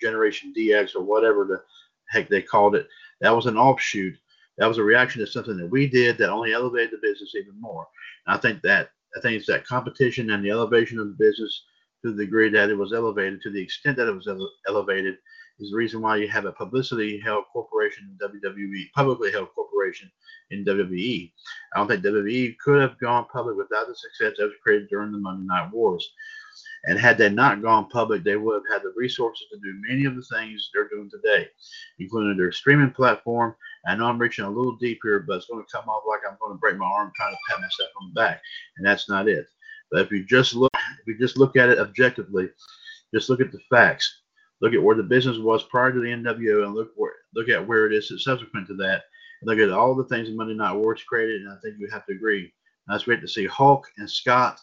Generation 0.00 0.52
DX 0.56 0.94
or 0.94 1.02
whatever 1.02 1.44
the 1.44 1.62
heck 2.08 2.28
they 2.28 2.42
called 2.42 2.74
it. 2.74 2.88
That 3.20 3.34
was 3.34 3.46
an 3.46 3.58
offshoot. 3.58 4.16
That 4.58 4.66
was 4.66 4.78
a 4.78 4.82
reaction 4.82 5.20
to 5.20 5.30
something 5.30 5.56
that 5.56 5.70
we 5.70 5.88
did 5.88 6.18
that 6.18 6.30
only 6.30 6.52
elevated 6.52 6.92
the 6.92 6.98
business 7.08 7.34
even 7.34 7.60
more. 7.60 7.86
And 8.26 8.36
I 8.36 8.40
think 8.40 8.62
that 8.62 8.90
I 9.16 9.20
think 9.20 9.36
it's 9.36 9.46
that 9.46 9.66
competition 9.66 10.30
and 10.30 10.44
the 10.44 10.50
elevation 10.50 10.98
of 10.98 11.06
the 11.08 11.16
business 11.18 11.64
to 12.04 12.12
the 12.12 12.24
degree 12.24 12.50
that 12.50 12.70
it 12.70 12.76
was 12.76 12.92
elevated, 12.92 13.40
to 13.42 13.50
the 13.50 13.60
extent 13.60 13.96
that 13.96 14.08
it 14.08 14.14
was 14.14 14.28
ele- 14.28 14.52
elevated, 14.68 15.16
is 15.60 15.70
the 15.70 15.76
reason 15.76 16.00
why 16.00 16.16
you 16.16 16.28
have 16.28 16.44
a 16.44 16.52
publicity 16.52 17.18
held 17.18 17.44
corporation 17.52 18.08
in 18.10 18.28
WWE, 18.28 18.92
publicly 18.94 19.32
held 19.32 19.48
corporation 19.54 20.10
in 20.50 20.64
WWE. 20.64 21.32
I 21.74 21.78
don't 21.78 21.88
think 21.88 22.04
WWE 22.04 22.56
could 22.58 22.80
have 22.80 22.98
gone 22.98 23.26
public 23.32 23.56
without 23.56 23.88
the 23.88 23.94
success 23.94 24.34
that 24.38 24.44
was 24.44 24.54
created 24.62 24.88
during 24.88 25.12
the 25.12 25.18
Monday 25.18 25.46
Night 25.46 25.70
Wars. 25.72 26.08
And 26.84 26.98
had 26.98 27.18
they 27.18 27.28
not 27.28 27.62
gone 27.62 27.88
public, 27.88 28.22
they 28.22 28.36
would 28.36 28.62
have 28.62 28.72
had 28.72 28.82
the 28.82 28.92
resources 28.96 29.46
to 29.50 29.58
do 29.58 29.80
many 29.88 30.04
of 30.04 30.14
the 30.14 30.22
things 30.22 30.70
they're 30.72 30.88
doing 30.88 31.10
today, 31.10 31.48
including 31.98 32.36
their 32.36 32.52
streaming 32.52 32.92
platform. 32.92 33.54
I 33.86 33.96
know 33.96 34.06
I'm 34.06 34.18
reaching 34.18 34.44
a 34.44 34.50
little 34.50 34.76
deep 34.76 35.00
here, 35.02 35.24
but 35.26 35.36
it's 35.36 35.46
going 35.46 35.64
to 35.64 35.70
come 35.72 35.88
off 35.88 36.04
like 36.08 36.20
I'm 36.28 36.36
going 36.40 36.52
to 36.52 36.58
break 36.58 36.76
my 36.76 36.86
arm 36.86 37.12
trying 37.16 37.32
to 37.32 37.38
pat 37.48 37.60
myself 37.60 37.90
on 38.00 38.08
the 38.08 38.20
back, 38.20 38.40
and 38.76 38.86
that's 38.86 39.08
not 39.08 39.28
it. 39.28 39.46
But 39.90 40.02
if 40.02 40.12
you 40.12 40.24
just 40.24 40.54
look, 40.54 40.70
if 40.74 41.06
you 41.06 41.18
just 41.18 41.36
look 41.38 41.56
at 41.56 41.68
it 41.68 41.78
objectively, 41.78 42.48
just 43.14 43.28
look 43.28 43.40
at 43.40 43.50
the 43.50 43.60
facts. 43.70 44.22
Look 44.60 44.74
at 44.74 44.82
where 44.82 44.96
the 44.96 45.02
business 45.02 45.38
was 45.38 45.62
prior 45.64 45.92
to 45.92 46.00
the 46.00 46.08
NWO, 46.08 46.64
and 46.64 46.74
look 46.74 46.92
where 46.96 47.12
look 47.34 47.48
at 47.48 47.66
where 47.66 47.86
it 47.86 47.92
is 47.92 48.12
subsequent 48.24 48.66
to 48.68 48.74
that. 48.76 49.04
Look 49.42 49.58
at 49.58 49.70
all 49.70 49.94
the 49.94 50.04
things 50.04 50.30
Monday 50.30 50.54
Night 50.54 50.74
Wars 50.74 51.02
created, 51.04 51.42
and 51.42 51.52
I 51.52 51.56
think 51.62 51.76
you 51.78 51.88
have 51.90 52.04
to 52.06 52.12
agree. 52.12 52.40
And 52.42 52.94
that's 52.94 53.04
great 53.04 53.20
to 53.20 53.28
see 53.28 53.46
Hulk 53.46 53.86
and 53.98 54.10
Scott 54.10 54.58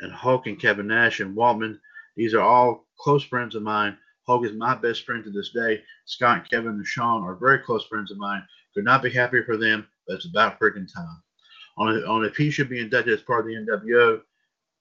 and 0.00 0.12
Hulk 0.12 0.46
and 0.46 0.60
Kevin 0.60 0.86
Nash 0.86 1.20
and 1.20 1.36
Waltman. 1.36 1.78
These 2.16 2.34
are 2.34 2.40
all 2.40 2.86
close 2.98 3.24
friends 3.24 3.54
of 3.54 3.62
mine. 3.62 3.98
Hulk 4.26 4.44
is 4.44 4.52
my 4.52 4.74
best 4.74 5.04
friend 5.04 5.24
to 5.24 5.30
this 5.30 5.50
day. 5.50 5.82
Scott, 6.04 6.48
Kevin, 6.50 6.72
and 6.72 6.86
Sean 6.86 7.22
are 7.22 7.34
very 7.34 7.58
close 7.58 7.84
friends 7.86 8.10
of 8.10 8.18
mine. 8.18 8.42
Could 8.74 8.84
not 8.84 9.02
be 9.02 9.10
happier 9.10 9.44
for 9.44 9.56
them, 9.56 9.86
but 10.06 10.16
it's 10.16 10.26
about 10.26 10.60
freaking 10.60 10.92
time. 10.92 11.22
On, 11.78 11.88
on 12.04 12.24
if 12.24 12.36
he 12.36 12.50
should 12.50 12.68
be 12.68 12.80
inducted 12.80 13.14
as 13.14 13.22
part 13.22 13.40
of 13.40 13.46
the 13.46 13.54
NWO, 13.54 14.20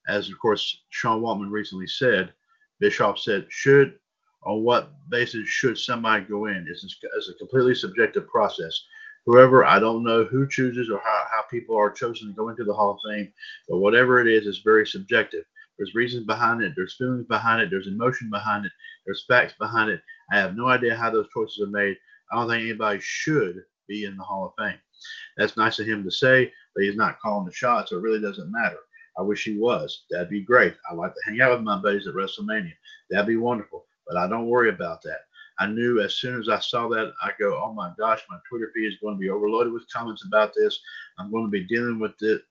as 0.07 0.29
of 0.29 0.39
course 0.39 0.83
Sean 0.89 1.21
Waltman 1.21 1.51
recently 1.51 1.87
said, 1.87 2.33
Bischoff 2.79 3.19
said, 3.19 3.45
should 3.49 3.95
on 4.43 4.63
what 4.63 4.91
basis 5.09 5.47
should 5.47 5.77
somebody 5.77 6.23
go 6.23 6.45
in? 6.45 6.67
It's, 6.69 6.83
it's 6.83 7.29
a 7.29 7.33
completely 7.33 7.75
subjective 7.75 8.27
process 8.27 8.79
whoever, 9.25 9.65
I 9.65 9.79
don't 9.79 10.03
know 10.03 10.23
who 10.23 10.47
chooses 10.47 10.89
or 10.89 10.99
how, 11.03 11.23
how 11.31 11.41
people 11.49 11.75
are 11.75 11.89
chosen 11.89 12.27
to 12.27 12.33
go 12.33 12.49
into 12.49 12.63
the 12.63 12.73
Hall 12.73 12.91
of 12.91 12.99
Fame, 13.09 13.31
but 13.67 13.77
whatever 13.77 14.19
it 14.19 14.27
is, 14.27 14.47
it's 14.47 14.59
very 14.59 14.85
subjective. 14.85 15.43
There's 15.77 15.95
reasons 15.95 16.25
behind 16.25 16.61
it, 16.61 16.73
there's 16.75 16.95
feelings 16.95 17.25
behind 17.27 17.61
it, 17.61 17.69
there's 17.69 17.87
emotion 17.87 18.29
behind 18.29 18.65
it, 18.65 18.71
there's 19.05 19.25
facts 19.27 19.53
behind 19.59 19.89
it. 19.89 20.01
I 20.31 20.37
have 20.37 20.55
no 20.55 20.67
idea 20.67 20.95
how 20.95 21.09
those 21.09 21.27
choices 21.33 21.59
are 21.61 21.71
made. 21.71 21.97
I 22.31 22.37
don't 22.37 22.49
think 22.49 22.63
anybody 22.63 22.99
should 23.01 23.63
be 23.87 24.05
in 24.05 24.15
the 24.15 24.23
Hall 24.23 24.45
of 24.45 24.53
Fame. 24.63 24.79
That's 25.37 25.57
nice 25.57 25.79
of 25.79 25.87
him 25.87 26.03
to 26.03 26.11
say, 26.11 26.51
but 26.73 26.83
he's 26.83 26.95
not 26.95 27.19
calling 27.19 27.45
the 27.45 27.51
shots, 27.51 27.89
so 27.89 27.97
it 27.97 28.01
really 28.01 28.21
doesn't 28.21 28.51
matter. 28.51 28.77
I 29.17 29.21
wish 29.21 29.43
he 29.43 29.57
was. 29.57 30.03
That'd 30.09 30.29
be 30.29 30.41
great. 30.41 30.75
I 30.89 30.93
like 30.93 31.13
to 31.13 31.21
hang 31.25 31.41
out 31.41 31.51
with 31.51 31.61
my 31.61 31.77
buddies 31.77 32.07
at 32.07 32.15
WrestleMania. 32.15 32.73
That'd 33.09 33.27
be 33.27 33.37
wonderful. 33.37 33.85
But 34.07 34.17
I 34.17 34.27
don't 34.27 34.47
worry 34.47 34.69
about 34.69 35.01
that. 35.03 35.21
I 35.57 35.67
knew 35.67 36.01
as 36.01 36.15
soon 36.15 36.39
as 36.39 36.49
I 36.49 36.59
saw 36.59 36.89
that, 36.89 37.13
I 37.23 37.31
go, 37.39 37.61
oh 37.63 37.73
my 37.73 37.91
gosh, 37.97 38.21
my 38.29 38.37
Twitter 38.47 38.71
feed 38.75 38.87
is 38.87 38.99
going 39.01 39.15
to 39.15 39.19
be 39.19 39.29
overloaded 39.29 39.71
with 39.71 39.91
comments 39.91 40.25
about 40.25 40.53
this. 40.53 40.79
I'm 41.17 41.31
going 41.31 41.45
to 41.45 41.49
be 41.51 41.63
dealing 41.63 41.99
with 41.99 42.21
it 42.21 42.41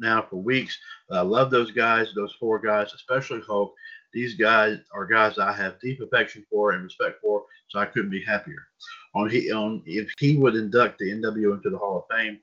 now 0.00 0.26
for 0.28 0.36
weeks. 0.36 0.78
I 1.10 1.20
love 1.20 1.50
those 1.50 1.70
guys, 1.70 2.08
those 2.14 2.34
four 2.40 2.58
guys, 2.58 2.92
especially 2.92 3.40
Hulk. 3.46 3.72
These 4.12 4.34
guys 4.34 4.78
are 4.92 5.06
guys 5.06 5.38
I 5.38 5.52
have 5.52 5.80
deep 5.80 6.00
affection 6.00 6.44
for 6.48 6.72
and 6.72 6.84
respect 6.84 7.20
for, 7.20 7.44
so 7.68 7.80
I 7.80 7.86
couldn't 7.86 8.10
be 8.10 8.24
happier. 8.24 8.68
On 9.14 9.28
he 9.28 9.52
on 9.52 9.82
if 9.86 10.08
he 10.18 10.36
would 10.36 10.54
induct 10.54 10.98
the 10.98 11.10
NWO 11.10 11.54
into 11.54 11.70
the 11.70 11.78
Hall 11.78 11.98
of 11.98 12.16
Fame, 12.16 12.38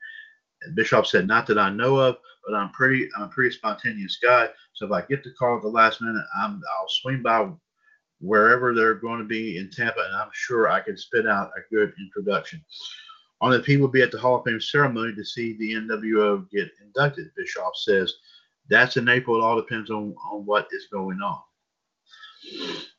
Bischoff 0.73 1.07
said, 1.07 1.27
not 1.27 1.47
that 1.47 1.57
I 1.57 1.69
know 1.69 1.97
of, 1.97 2.17
but 2.45 2.55
I'm 2.55 2.71
pretty 2.71 3.09
I'm 3.15 3.23
a 3.23 3.27
pretty 3.27 3.55
spontaneous 3.55 4.17
guy. 4.21 4.49
So 4.73 4.85
if 4.85 4.91
I 4.91 5.01
get 5.01 5.23
the 5.23 5.31
call 5.31 5.57
at 5.57 5.61
the 5.61 5.67
last 5.67 6.01
minute, 6.01 6.25
I'm 6.35 6.61
I'll 6.77 6.89
swing 6.89 7.21
by 7.21 7.49
wherever 8.19 8.73
they're 8.73 8.95
going 8.95 9.19
to 9.19 9.25
be 9.25 9.57
in 9.57 9.69
Tampa, 9.69 9.99
and 9.99 10.15
I'm 10.15 10.29
sure 10.33 10.69
I 10.69 10.79
can 10.79 10.97
spit 10.97 11.27
out 11.27 11.51
a 11.57 11.73
good 11.73 11.93
introduction. 11.99 12.63
On 13.41 13.51
the 13.51 13.61
he 13.61 13.77
will 13.77 13.87
be 13.87 14.03
at 14.03 14.11
the 14.11 14.19
Hall 14.19 14.37
of 14.37 14.45
Fame 14.45 14.61
ceremony 14.61 15.15
to 15.15 15.25
see 15.25 15.57
the 15.57 15.73
NWO 15.73 16.49
get 16.51 16.69
inducted. 16.83 17.31
Bischoff 17.35 17.75
says 17.75 18.13
that's 18.69 18.97
in 18.97 19.09
April. 19.09 19.37
It 19.37 19.43
all 19.43 19.55
depends 19.55 19.89
on, 19.89 20.15
on 20.31 20.45
what 20.45 20.67
is 20.71 20.87
going 20.91 21.19
on. 21.21 21.39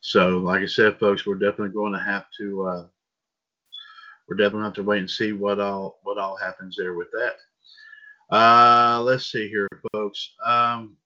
So, 0.00 0.38
like 0.38 0.62
I 0.62 0.66
said, 0.66 0.98
folks, 0.98 1.26
we're 1.26 1.36
definitely 1.36 1.74
going 1.74 1.92
to 1.92 1.98
have 1.98 2.26
to 2.38 2.66
uh, 2.66 2.86
we're 4.28 4.36
definitely 4.36 4.62
going 4.62 4.62
to 4.62 4.68
have 4.68 4.74
to 4.74 4.82
wait 4.82 4.98
and 4.98 5.10
see 5.10 5.32
what 5.32 5.60
all 5.60 6.00
what 6.02 6.18
all 6.18 6.36
happens 6.36 6.76
there 6.76 6.94
with 6.94 7.08
that. 7.12 7.36
Uh, 8.30 9.02
let's 9.04 9.30
see 9.30 9.48
here, 9.48 9.68
folks. 9.92 10.34
Um, 10.44 10.96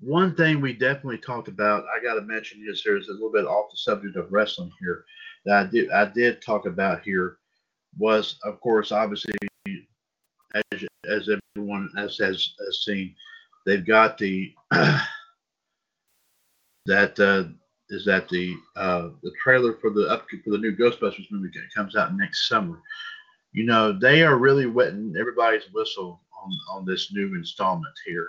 one 0.00 0.34
thing 0.34 0.60
we 0.60 0.72
definitely 0.72 1.18
talked 1.18 1.48
about, 1.48 1.84
I 1.84 2.02
got 2.02 2.14
to 2.14 2.22
mention 2.22 2.64
this 2.64 2.82
here 2.82 2.96
is 2.96 3.08
a 3.08 3.12
little 3.12 3.32
bit 3.32 3.46
off 3.46 3.70
the 3.70 3.76
subject 3.76 4.16
of 4.16 4.30
wrestling 4.32 4.70
here 4.80 5.04
that 5.44 5.66
I 5.66 5.70
did 5.70 5.90
I 5.90 6.04
did 6.06 6.42
talk 6.42 6.66
about 6.66 7.02
here 7.02 7.38
was 7.98 8.38
of 8.44 8.60
course 8.60 8.92
obviously 8.92 9.34
as, 10.54 10.84
as 11.08 11.28
everyone 11.56 11.90
has, 11.96 12.18
has, 12.18 12.54
has 12.64 12.84
seen 12.84 13.14
they've 13.66 13.86
got 13.86 14.18
the 14.18 14.52
that 16.86 17.18
uh, 17.18 17.44
is 17.90 18.04
that 18.04 18.28
the 18.28 18.56
uh, 18.76 19.08
the 19.22 19.32
trailer 19.42 19.74
for 19.80 19.90
the 19.90 20.08
up 20.08 20.26
for 20.44 20.50
the 20.50 20.58
new 20.58 20.74
Ghostbusters 20.74 21.30
movie 21.30 21.50
comes 21.74 21.96
out 21.96 22.16
next 22.16 22.48
summer. 22.48 22.80
You 23.54 23.64
know 23.64 23.92
they 23.98 24.22
are 24.22 24.36
really 24.36 24.66
wetting 24.66 25.14
everybody's 25.18 25.72
whistle 25.72 26.20
on 26.42 26.50
on 26.72 26.84
this 26.84 27.12
new 27.12 27.34
installment 27.36 27.94
here. 28.04 28.28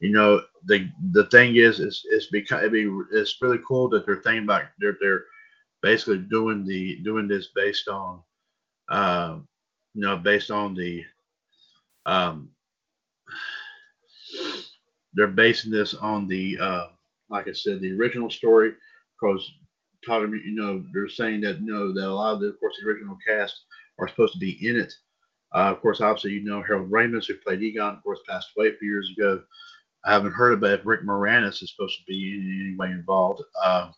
You 0.00 0.10
know, 0.10 0.42
the 0.66 0.90
the 1.12 1.26
thing 1.26 1.56
is, 1.56 1.80
it's 1.80 2.04
it's 2.10 2.26
because 2.26 2.70
it's 3.12 3.40
really 3.40 3.60
cool 3.66 3.88
that 3.90 4.04
they're 4.06 4.22
thinking 4.22 4.44
about 4.44 4.64
they're 4.80 4.96
they're 5.00 5.24
basically 5.82 6.18
doing 6.18 6.66
the 6.66 6.96
doing 7.04 7.28
this 7.28 7.48
based 7.54 7.88
on, 7.88 8.20
um, 8.88 9.46
you 9.94 10.00
know, 10.00 10.16
based 10.16 10.50
on 10.50 10.74
the, 10.74 11.04
um, 12.06 12.50
they're 15.12 15.28
basing 15.28 15.70
this 15.70 15.94
on 15.94 16.26
the 16.26 16.58
uh, 16.58 16.86
like 17.28 17.48
I 17.48 17.52
said, 17.52 17.80
the 17.80 17.92
original 17.92 18.30
story, 18.30 18.72
because 19.20 19.52
talking, 20.04 20.32
you 20.44 20.54
know, 20.54 20.84
they're 20.92 21.08
saying 21.08 21.42
that 21.42 21.60
you 21.60 21.66
know 21.66 21.92
that 21.92 22.08
a 22.08 22.12
lot 22.14 22.34
of 22.34 22.40
the, 22.40 22.48
of 22.48 22.60
course, 22.60 22.76
the 22.80 22.88
original 22.88 23.18
cast 23.26 23.64
are 23.98 24.08
supposed 24.08 24.34
to 24.34 24.38
be 24.38 24.66
in 24.66 24.76
it. 24.76 24.92
Uh, 25.54 25.70
of 25.70 25.80
course, 25.80 26.00
obviously, 26.00 26.32
you 26.32 26.44
know 26.44 26.62
Harold 26.62 26.90
Ramis, 26.90 27.26
who 27.26 27.34
played 27.34 27.62
Egon, 27.62 27.94
of 27.94 28.02
course, 28.02 28.20
passed 28.28 28.50
away 28.56 28.68
a 28.68 28.76
few 28.76 28.88
years 28.88 29.12
ago. 29.16 29.42
I 30.04 30.12
haven't 30.12 30.32
heard 30.32 30.54
about 30.54 30.80
if 30.80 30.86
Rick 30.86 31.02
Moranis 31.02 31.62
is 31.62 31.70
supposed 31.70 31.98
to 31.98 32.04
be 32.06 32.34
in 32.34 32.66
any 32.66 32.76
way 32.76 32.90
involved. 32.92 33.42
Uh, 33.64 33.90
I 33.90 33.92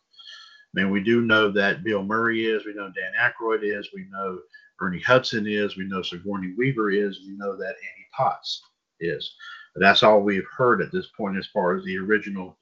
mean, 0.74 0.90
we 0.90 1.02
do 1.02 1.22
know 1.22 1.50
that 1.52 1.82
Bill 1.82 2.04
Murray 2.04 2.44
is. 2.44 2.66
We 2.66 2.74
know 2.74 2.92
Dan 2.92 3.12
Aykroyd 3.18 3.60
is. 3.62 3.88
We 3.94 4.06
know 4.10 4.38
Ernie 4.80 5.00
Hudson 5.00 5.46
is. 5.46 5.76
We 5.76 5.86
know 5.86 6.02
Sigourney 6.02 6.52
Weaver 6.56 6.90
is. 6.90 7.20
We 7.26 7.36
know 7.36 7.56
that 7.56 7.64
Annie 7.64 8.08
Potts 8.14 8.62
is. 9.00 9.34
But 9.74 9.80
that's 9.80 10.02
all 10.02 10.20
we've 10.20 10.46
heard 10.56 10.82
at 10.82 10.92
this 10.92 11.08
point 11.16 11.38
as 11.38 11.46
far 11.48 11.74
as 11.74 11.84
the 11.84 11.96
original, 11.96 12.58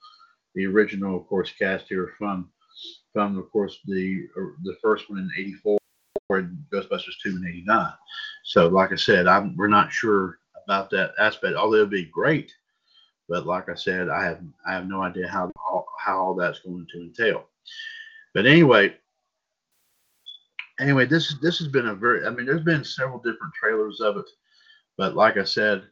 the 0.55 0.67
original, 0.67 1.17
of 1.17 1.27
course, 1.27 1.53
cast 1.59 1.87
here 1.89 2.15
from, 2.17 2.51
from 3.13 3.39
of 3.39 3.51
course 3.51 3.79
the 3.87 4.27
the 4.63 4.77
first 4.83 5.09
one 5.09 5.21
in 5.21 5.31
'84 5.37 5.79
and 6.31 6.57
Ghostbusters 6.73 7.19
2 7.23 7.37
in 7.37 7.47
'89. 7.47 7.93
So, 8.45 8.69
like 8.69 8.93
I 8.93 8.97
said, 8.97 9.27
I'm 9.27 9.57
we're 9.57 9.69
not 9.69 9.93
sure 9.93 10.39
about 10.65 10.91
that 10.91 11.13
aspect. 11.19 11.57
Although 11.57 11.79
it'd 11.79 11.91
be 11.91 12.07
great, 12.07 12.53
but 13.29 13.47
like 13.47 13.69
I 13.69 13.75
said, 13.75 14.09
I 14.09 14.25
have 14.25 14.41
I 14.67 14.73
have 14.73 14.87
no 14.87 15.03
idea 15.03 15.29
how 15.29 15.51
how 15.99 16.19
all 16.19 16.35
that's 16.35 16.61
going 16.61 16.87
to 16.93 17.01
entail. 17.01 17.47
But 18.33 18.47
anyway, 18.47 18.97
anyway, 20.81 21.07
this 21.07 21.35
this 21.43 21.59
has 21.59 21.69
been 21.69 21.89
a 21.89 21.95
very 21.95 22.27
I 22.27 22.31
mean, 22.31 22.47
there's 22.47 22.63
been 22.65 22.85
several 22.85 23.19
different 23.19 23.53
trailers 23.55 24.01
of 24.01 24.17
it, 24.17 24.29
but 24.97 25.15
like 25.15 25.37
I 25.37 25.45
said, 25.45 25.85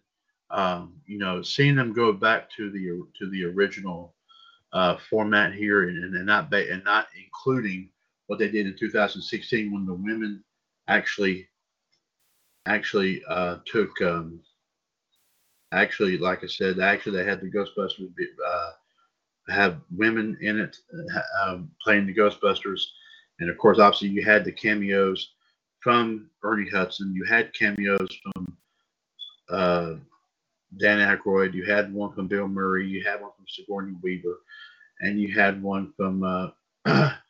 um, 0.50 0.94
you 1.06 1.18
know, 1.18 1.42
seeing 1.42 1.76
them 1.76 1.92
go 1.92 2.12
back 2.12 2.50
to 2.56 2.70
the 2.70 3.02
to 3.18 3.30
the 3.30 3.44
original 3.44 4.14
uh, 4.72 4.96
format 5.10 5.52
here 5.52 5.88
and, 5.88 6.14
and 6.14 6.26
not 6.26 6.50
ba- 6.50 6.72
and 6.72 6.82
not 6.84 7.08
including 7.22 7.90
what 8.32 8.38
they 8.38 8.48
did 8.48 8.66
in 8.66 8.74
2016 8.74 9.70
when 9.70 9.84
the 9.84 9.92
women 9.92 10.42
actually 10.88 11.46
actually 12.64 13.22
uh, 13.28 13.58
took 13.66 13.90
um, 14.00 14.40
actually 15.70 16.16
like 16.16 16.42
I 16.42 16.46
said 16.46 16.80
actually 16.80 17.18
they 17.18 17.28
had 17.28 17.42
the 17.42 17.50
Ghostbusters 17.50 18.08
uh, 18.46 18.70
have 19.50 19.82
women 19.94 20.38
in 20.40 20.58
it 20.58 20.78
uh, 21.14 21.44
um, 21.44 21.70
playing 21.84 22.06
the 22.06 22.14
Ghostbusters 22.14 22.80
and 23.40 23.50
of 23.50 23.58
course 23.58 23.78
obviously 23.78 24.08
you 24.08 24.24
had 24.24 24.46
the 24.46 24.52
cameos 24.52 25.34
from 25.80 26.30
Ernie 26.42 26.70
Hudson 26.70 27.14
you 27.14 27.24
had 27.24 27.52
cameos 27.52 28.08
from 28.22 28.56
uh, 29.50 29.94
Dan 30.78 31.00
Aykroyd. 31.00 31.52
You 31.52 31.66
had 31.66 31.92
one 31.92 32.14
from 32.14 32.28
Bill 32.28 32.48
Murray. 32.48 32.88
You 32.88 33.04
had 33.04 33.20
one 33.20 33.32
from 33.36 33.44
Sigourney 33.46 33.92
Weaver, 34.02 34.38
and 35.02 35.20
you 35.20 35.34
had 35.34 35.62
one 35.62 35.92
from. 35.98 36.54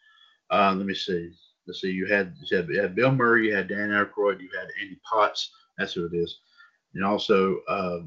Uh, 0.53 0.75
let 0.77 0.87
me 0.87 0.95
see. 0.95 1.33
Let's 1.67 1.81
see. 1.81 1.91
You 1.91 2.07
had, 2.07 2.35
you 2.43 2.57
had, 2.57 2.69
you 2.69 2.81
had 2.81 2.95
Bill 2.95 3.13
Murray. 3.13 3.49
You 3.49 3.55
had 3.55 3.69
Dan 3.69 3.91
Aykroyd. 3.91 4.41
You 4.41 4.51
had 4.57 4.69
Andy 4.81 4.99
Potts. 5.09 5.51
That's 5.79 5.95
who 5.95 6.07
it 6.07 6.15
is, 6.15 6.41
and 6.95 7.05
also 7.05 7.61
uh, 7.69 8.01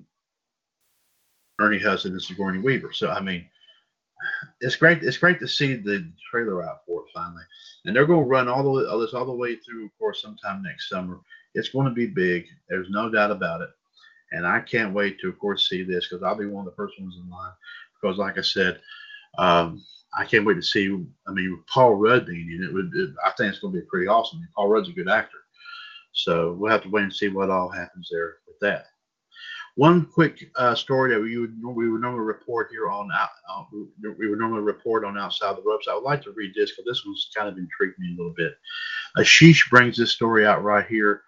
Ernie 1.59 1.79
Hudson 1.79 2.11
and 2.11 2.21
Sigourney 2.21 2.59
Weaver. 2.59 2.93
So 2.93 3.09
I 3.09 3.19
mean, 3.21 3.45
it's 4.61 4.75
great. 4.75 5.03
It's 5.03 5.17
great 5.17 5.39
to 5.39 5.47
see 5.47 5.75
the 5.75 6.07
trailer 6.29 6.63
out 6.63 6.85
for 6.85 7.01
it 7.01 7.11
finally, 7.13 7.43
and 7.85 7.95
they're 7.95 8.05
going 8.05 8.23
to 8.23 8.29
run 8.29 8.47
all 8.47 8.63
the 8.63 8.89
all 8.89 8.99
this 8.99 9.13
all 9.13 9.25
the 9.25 9.31
way 9.31 9.55
through, 9.55 9.85
of 9.85 9.97
course, 9.97 10.21
sometime 10.21 10.61
next 10.61 10.89
summer. 10.89 11.19
It's 11.55 11.69
going 11.69 11.87
to 11.87 11.93
be 11.93 12.05
big. 12.05 12.45
There's 12.69 12.89
no 12.89 13.09
doubt 13.09 13.31
about 13.31 13.61
it. 13.61 13.69
And 14.31 14.45
I 14.45 14.59
can't 14.59 14.93
wait 14.93 15.19
to, 15.19 15.29
of 15.29 15.39
course, 15.39 15.69
see 15.69 15.83
this 15.83 16.07
because 16.07 16.21
I'll 16.21 16.35
be 16.35 16.45
one 16.45 16.67
of 16.67 16.71
the 16.71 16.75
first 16.75 16.99
ones 16.99 17.15
in 17.17 17.29
line. 17.29 17.53
Because, 17.95 18.17
like 18.17 18.37
I 18.37 18.41
said, 18.41 18.81
um, 19.37 19.83
I 20.15 20.25
can't 20.25 20.45
wait 20.45 20.55
to 20.55 20.61
see. 20.61 20.87
I 21.27 21.31
mean, 21.31 21.61
Paul 21.71 21.95
Rudd 21.95 22.25
being 22.25 22.51
in 22.51 22.63
it, 22.63 22.73
would, 22.73 22.91
I 23.25 23.31
think 23.31 23.51
it's 23.51 23.59
going 23.59 23.73
to 23.73 23.79
be 23.79 23.85
pretty 23.85 24.07
awesome. 24.07 24.37
I 24.37 24.41
mean, 24.41 24.49
Paul 24.55 24.69
Rudd's 24.69 24.89
a 24.89 24.93
good 24.93 25.09
actor. 25.09 25.37
So 26.13 26.53
we'll 26.53 26.71
have 26.71 26.83
to 26.83 26.89
wait 26.89 27.03
and 27.03 27.13
see 27.13 27.27
what 27.27 27.49
all 27.49 27.69
happens 27.69 28.09
there 28.11 28.37
with 28.47 28.57
that. 28.61 28.85
One 29.75 30.05
quick 30.05 30.49
uh, 30.55 30.73
story 30.73 31.13
that 31.13 31.21
we 31.21 31.37
would 31.37 31.61
we 31.61 31.89
would 31.89 31.99
normally 31.99 32.23
report 32.23 32.69
here 32.71 32.87
on 32.87 33.09
uh, 33.11 33.63
we 34.17 34.29
would 34.29 34.39
normally 34.39 34.61
report 34.61 35.03
on 35.03 35.17
outside 35.17 35.57
the 35.57 35.63
ropes. 35.63 35.87
I 35.89 35.95
would 35.95 36.05
like 36.05 36.21
to 36.23 36.31
read 36.31 36.53
this 36.55 36.71
because 36.71 36.85
this 36.85 37.05
one's 37.05 37.29
kind 37.35 37.49
of 37.49 37.57
intrigued 37.57 37.99
me 37.99 38.13
a 38.13 38.17
little 38.17 38.33
bit. 38.37 38.53
Ashish 39.17 39.69
brings 39.69 39.97
this 39.97 40.11
story 40.11 40.45
out 40.45 40.63
right 40.63 40.87
here 40.87 41.23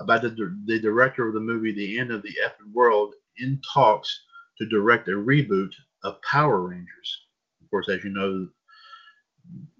about 0.00 0.22
the, 0.22 0.56
the 0.64 0.80
director 0.80 1.28
of 1.28 1.34
the 1.34 1.40
movie 1.40 1.72
The 1.72 1.98
End 1.98 2.10
of 2.10 2.22
the 2.22 2.34
Effing 2.42 2.72
World 2.72 3.12
in 3.36 3.60
talks 3.70 4.22
to 4.56 4.66
direct 4.66 5.08
a 5.08 5.12
reboot 5.12 5.72
of 6.02 6.22
Power 6.22 6.62
Rangers. 6.62 7.26
Of 7.70 7.72
course, 7.72 7.88
as 7.88 8.02
you 8.02 8.10
know, 8.10 8.48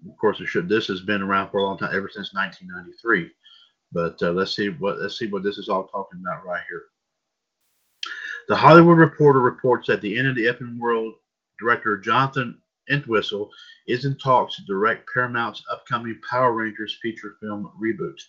of 0.09 0.17
course, 0.17 0.41
this 0.65 0.87
has 0.87 1.01
been 1.01 1.21
around 1.21 1.49
for 1.49 1.57
a 1.57 1.63
long 1.63 1.77
time, 1.77 1.93
ever 1.93 2.09
since 2.09 2.33
1993. 2.33 3.29
But 3.91 4.17
uh, 4.23 4.31
let's 4.31 4.55
see 4.55 4.69
what 4.69 4.99
let's 4.99 5.19
see 5.19 5.27
what 5.27 5.43
this 5.43 5.57
is 5.57 5.67
all 5.67 5.87
talking 5.87 6.21
about 6.21 6.45
right 6.45 6.63
here. 6.69 6.83
The 8.47 8.55
Hollywood 8.55 8.97
Reporter 8.97 9.41
reports 9.41 9.87
that 9.87 9.99
the 9.99 10.17
end 10.17 10.29
of 10.29 10.35
the 10.35 10.45
effing 10.45 10.79
world 10.79 11.15
director 11.59 11.97
Jonathan 11.97 12.61
Entwistle 12.89 13.49
is 13.87 14.05
in 14.05 14.17
talks 14.17 14.55
to 14.55 14.63
direct 14.63 15.09
Paramount's 15.13 15.61
upcoming 15.69 16.17
Power 16.29 16.53
Rangers 16.53 16.97
feature 17.01 17.35
film 17.41 17.73
reboot. 17.77 18.19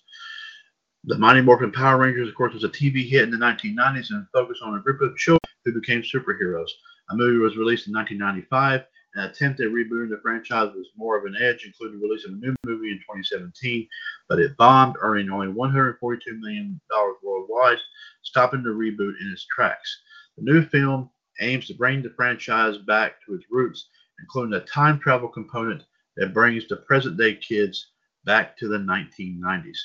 The 1.05 1.19
Mighty 1.19 1.41
Morphin 1.41 1.71
Power 1.71 1.99
Rangers, 1.99 2.29
of 2.29 2.35
course, 2.35 2.55
was 2.55 2.65
a 2.65 2.69
TV 2.69 3.09
hit 3.09 3.23
in 3.23 3.31
the 3.31 3.37
1990s 3.37 4.11
and 4.11 4.27
focused 4.33 4.63
on 4.63 4.77
a 4.77 4.83
group 4.83 5.01
of 5.01 5.17
children 5.17 5.41
who 5.65 5.81
became 5.81 6.03
superheroes. 6.03 6.69
A 7.11 7.17
movie 7.17 7.39
was 7.39 7.57
released 7.57 7.87
in 7.87 7.95
1995. 7.95 8.85
An 9.15 9.25
attempt 9.25 9.61
at 9.61 9.69
rebooting 9.69 10.11
the 10.11 10.21
franchise 10.23 10.73
was 10.75 10.87
more 10.97 11.19
of 11.19 11.25
an 11.25 11.37
edge, 11.41 11.65
including 11.67 12.01
releasing 12.01 12.33
a 12.33 12.37
new 12.37 12.55
movie 12.65 12.91
in 12.91 12.99
2017, 12.99 13.87
but 14.29 14.39
it 14.39 14.57
bombed, 14.57 14.97
earning 15.01 15.31
only 15.31 15.49
$142 15.49 16.21
million 16.39 16.81
worldwide, 17.23 17.79
stopping 18.23 18.63
the 18.63 18.71
reboot 18.71 19.21
in 19.21 19.31
its 19.33 19.47
tracks. 19.55 20.03
The 20.39 20.45
new 20.45 20.63
film 20.63 21.11
aims 21.41 21.67
to 21.67 21.75
bring 21.75 22.03
the 22.03 22.11
franchise 22.17 22.79
back 22.79 23.17
to 23.27 23.35
its 23.35 23.45
roots, 23.51 23.89
including 24.19 24.55
a 24.55 24.65
time 24.65 24.99
travel 24.99 25.29
component 25.29 25.83
that 26.17 26.33
brings 26.33 26.67
the 26.69 26.77
present 26.77 27.19
day 27.19 27.35
kids 27.35 27.89
back 28.25 28.57
to 28.59 28.69
the 28.69 28.79
1990s 28.79 29.77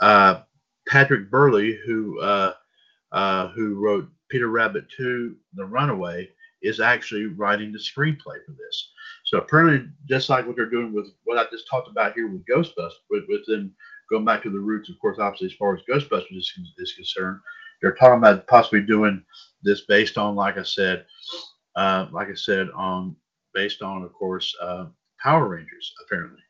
uh, 0.00 0.40
Patrick 0.88 1.30
Burleigh, 1.30 1.76
who 1.86 2.20
uh, 2.20 2.52
uh, 3.12 3.48
who 3.48 3.74
wrote 3.74 4.08
Peter 4.28 4.48
Rabbit 4.48 4.86
2: 4.96 5.36
The 5.54 5.64
Runaway, 5.64 6.28
is 6.66 6.80
actually 6.80 7.26
writing 7.26 7.72
the 7.72 7.78
screenplay 7.78 8.44
for 8.44 8.52
this. 8.52 8.92
So 9.24 9.38
apparently, 9.38 9.88
just 10.08 10.28
like 10.28 10.46
what 10.46 10.56
they're 10.56 10.70
doing 10.70 10.92
with 10.92 11.08
what 11.24 11.38
I 11.38 11.44
just 11.50 11.68
talked 11.68 11.88
about 11.88 12.14
here 12.14 12.28
with 12.28 12.46
Ghostbusters, 12.46 12.92
with, 13.10 13.24
with 13.28 13.46
them 13.46 13.74
going 14.10 14.24
back 14.24 14.42
to 14.42 14.50
the 14.50 14.58
roots, 14.58 14.88
of 14.88 14.98
course, 15.00 15.18
obviously 15.18 15.48
as 15.48 15.52
far 15.54 15.74
as 15.74 15.82
Ghostbusters 15.90 16.36
is, 16.36 16.52
is 16.78 16.92
concerned, 16.94 17.40
they're 17.80 17.94
talking 17.94 18.18
about 18.18 18.46
possibly 18.46 18.82
doing 18.82 19.22
this 19.62 19.82
based 19.82 20.16
on, 20.16 20.34
like 20.34 20.58
I 20.58 20.62
said, 20.62 21.06
uh, 21.74 22.06
like 22.12 22.28
I 22.28 22.34
said, 22.34 22.68
on 22.74 23.16
based 23.54 23.82
on, 23.82 24.02
of 24.02 24.12
course, 24.12 24.54
uh, 24.60 24.86
Power 25.20 25.48
Rangers, 25.48 25.94
apparently. 26.04 26.40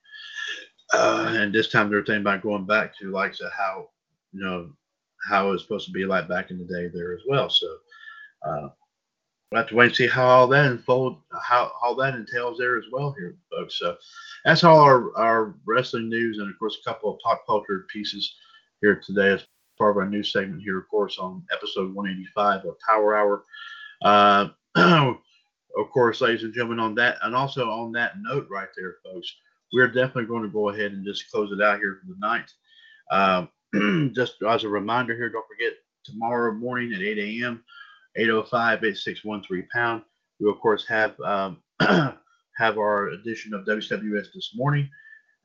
Uh, 0.93 1.35
and 1.37 1.53
this 1.53 1.69
time 1.69 1.91
they're 1.91 2.05
thinking 2.05 2.21
about 2.21 2.43
going 2.43 2.65
back 2.65 2.97
to 2.99 3.11
like 3.11 3.35
so 3.35 3.49
how 3.57 3.89
you 4.33 4.41
know 4.41 4.71
how 5.29 5.49
it 5.49 5.53
was 5.53 5.63
supposed 5.63 5.87
to 5.87 5.93
be 5.93 6.05
like 6.05 6.29
back 6.29 6.51
in 6.51 6.59
the 6.59 6.65
day 6.65 6.89
there 6.93 7.13
as 7.13 7.23
well. 7.27 7.51
So 7.51 7.67
uh, 8.47 8.69
we'll 9.51 9.61
have 9.61 9.69
to 9.69 9.77
wait 9.77 9.87
and 9.87 9.97
see 9.97 10.07
how 10.07 10.27
all 10.27 10.47
that 10.49 10.67
unfold, 10.67 11.19
how 11.43 11.73
all 11.83 11.95
that 11.97 12.15
entails 12.15 12.59
there 12.59 12.79
as 12.79 12.85
well 12.91 13.15
here, 13.19 13.37
folks. 13.51 13.79
So 13.79 13.97
that's 14.45 14.65
all 14.65 14.81
our, 14.81 15.17
our 15.17 15.55
wrestling 15.65 16.09
news 16.09 16.39
and 16.39 16.51
of 16.51 16.59
course 16.59 16.79
a 16.81 16.89
couple 16.89 17.13
of 17.13 17.21
pop 17.21 17.45
culture 17.47 17.87
pieces 17.93 18.35
here 18.81 19.01
today 19.05 19.33
as 19.33 19.47
part 19.79 19.93
of 19.93 19.97
our 19.99 20.09
news 20.09 20.33
segment 20.33 20.63
here, 20.63 20.79
of 20.79 20.89
course, 20.89 21.19
on 21.19 21.45
episode 21.53 21.95
185 21.95 22.65
of 22.65 22.77
Power 22.81 23.17
Hour. 23.17 23.45
Uh, 24.03 24.49
of 25.79 25.91
course, 25.93 26.21
ladies 26.21 26.45
and 26.45 26.55
gentlemen, 26.55 26.81
on 26.81 26.95
that 26.95 27.19
and 27.23 27.35
also 27.35 27.69
on 27.71 27.93
that 27.93 28.15
note 28.23 28.47
right 28.51 28.69
there, 28.77 28.97
folks 29.05 29.35
we're 29.73 29.89
definitely 29.89 30.27
going 30.27 30.43
to 30.43 30.49
go 30.49 30.69
ahead 30.69 30.93
and 30.93 31.05
just 31.05 31.31
close 31.31 31.53
it 31.53 31.63
out 31.63 31.79
here 31.79 32.01
for 32.01 32.13
the 32.13 32.19
night. 32.19 32.53
Um, 33.11 34.13
just 34.15 34.37
as 34.43 34.65
a 34.65 34.69
reminder 34.69 35.15
here, 35.15 35.29
don't 35.29 35.47
forget 35.47 35.75
tomorrow 36.05 36.53
morning 36.53 36.93
at 36.93 37.03
8 37.03 37.19
a.m., 37.19 37.65
805 38.17 38.85
8613 38.85 39.69
pound. 39.73 40.03
We, 40.41 40.51
of 40.51 40.59
course, 40.61 40.87
have 40.87 41.19
um, 41.21 41.59
have 41.81 42.79
our 42.79 43.09
edition 43.09 43.55
of 43.55 43.65
WWS 43.65 44.33
this 44.35 44.53
morning 44.55 44.89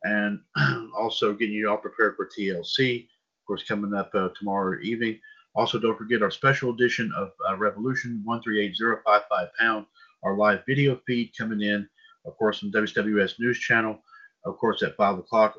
and 0.04 0.40
also 0.98 1.34
getting 1.34 1.56
you 1.56 1.70
all 1.70 1.78
prepared 1.78 2.16
for 2.16 2.28
TLC, 2.28 3.04
of 3.04 3.46
course, 3.48 3.64
coming 3.64 3.94
up 3.94 4.12
uh, 4.14 4.30
tomorrow 4.38 4.80
evening. 4.82 5.20
Also, 5.54 5.78
don't 5.78 5.98
forget 5.98 6.22
our 6.22 6.32
special 6.32 6.74
edition 6.74 7.12
of 7.16 7.32
uh, 7.50 7.58
Revolution 7.58 8.22
138055 8.26 9.50
pound, 9.60 9.86
our 10.24 10.38
live 10.38 10.62
video 10.66 11.00
feed 11.06 11.32
coming 11.38 11.62
in, 11.62 11.88
of 12.26 12.38
course, 12.38 12.64
on 12.64 12.72
WWS 12.72 13.40
News 13.40 13.60
Channel 13.60 14.00
of 14.46 14.58
course, 14.58 14.84
at 14.84 14.96
five 14.96 15.18
o'clock. 15.18 15.56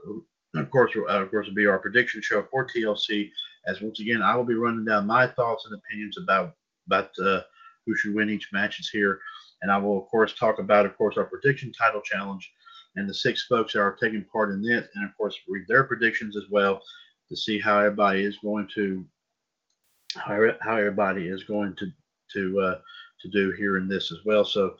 Of 0.54 0.70
course, 0.70 0.92
uh, 0.96 1.22
of 1.22 1.30
course, 1.30 1.46
will 1.46 1.54
be 1.54 1.66
our 1.66 1.78
prediction 1.78 2.20
show 2.20 2.46
for 2.50 2.66
TLC. 2.66 3.30
As 3.66 3.80
once 3.80 4.00
again, 4.00 4.22
I 4.22 4.34
will 4.36 4.44
be 4.44 4.54
running 4.54 4.84
down 4.84 5.06
my 5.06 5.26
thoughts 5.26 5.66
and 5.66 5.74
opinions 5.74 6.18
about 6.18 6.54
about 6.86 7.10
uh, 7.22 7.40
who 7.86 7.96
should 7.96 8.14
win 8.14 8.30
each 8.30 8.48
matches 8.52 8.88
here, 8.90 9.20
And 9.60 9.70
I 9.70 9.78
will, 9.78 10.02
of 10.02 10.08
course, 10.08 10.34
talk 10.34 10.58
about, 10.58 10.86
of 10.86 10.96
course, 10.96 11.16
our 11.16 11.24
prediction 11.24 11.72
title 11.72 12.00
challenge 12.00 12.50
and 12.96 13.08
the 13.08 13.14
six 13.14 13.44
folks 13.46 13.72
that 13.72 13.80
are 13.80 13.96
taking 14.00 14.24
part 14.24 14.50
in 14.50 14.62
this, 14.62 14.86
and 14.94 15.04
of 15.04 15.16
course, 15.16 15.36
read 15.48 15.64
their 15.68 15.84
predictions 15.84 16.36
as 16.36 16.44
well 16.50 16.82
to 17.28 17.36
see 17.36 17.58
how 17.58 17.78
everybody 17.78 18.22
is 18.22 18.38
going 18.38 18.68
to 18.74 19.04
how, 20.14 20.38
how 20.60 20.76
everybody 20.76 21.28
is 21.28 21.44
going 21.44 21.74
to 21.76 21.86
to 22.34 22.60
uh, 22.60 22.78
to 23.20 23.28
do 23.30 23.50
here 23.52 23.78
in 23.78 23.88
this 23.88 24.12
as 24.12 24.18
well. 24.24 24.44
So 24.44 24.76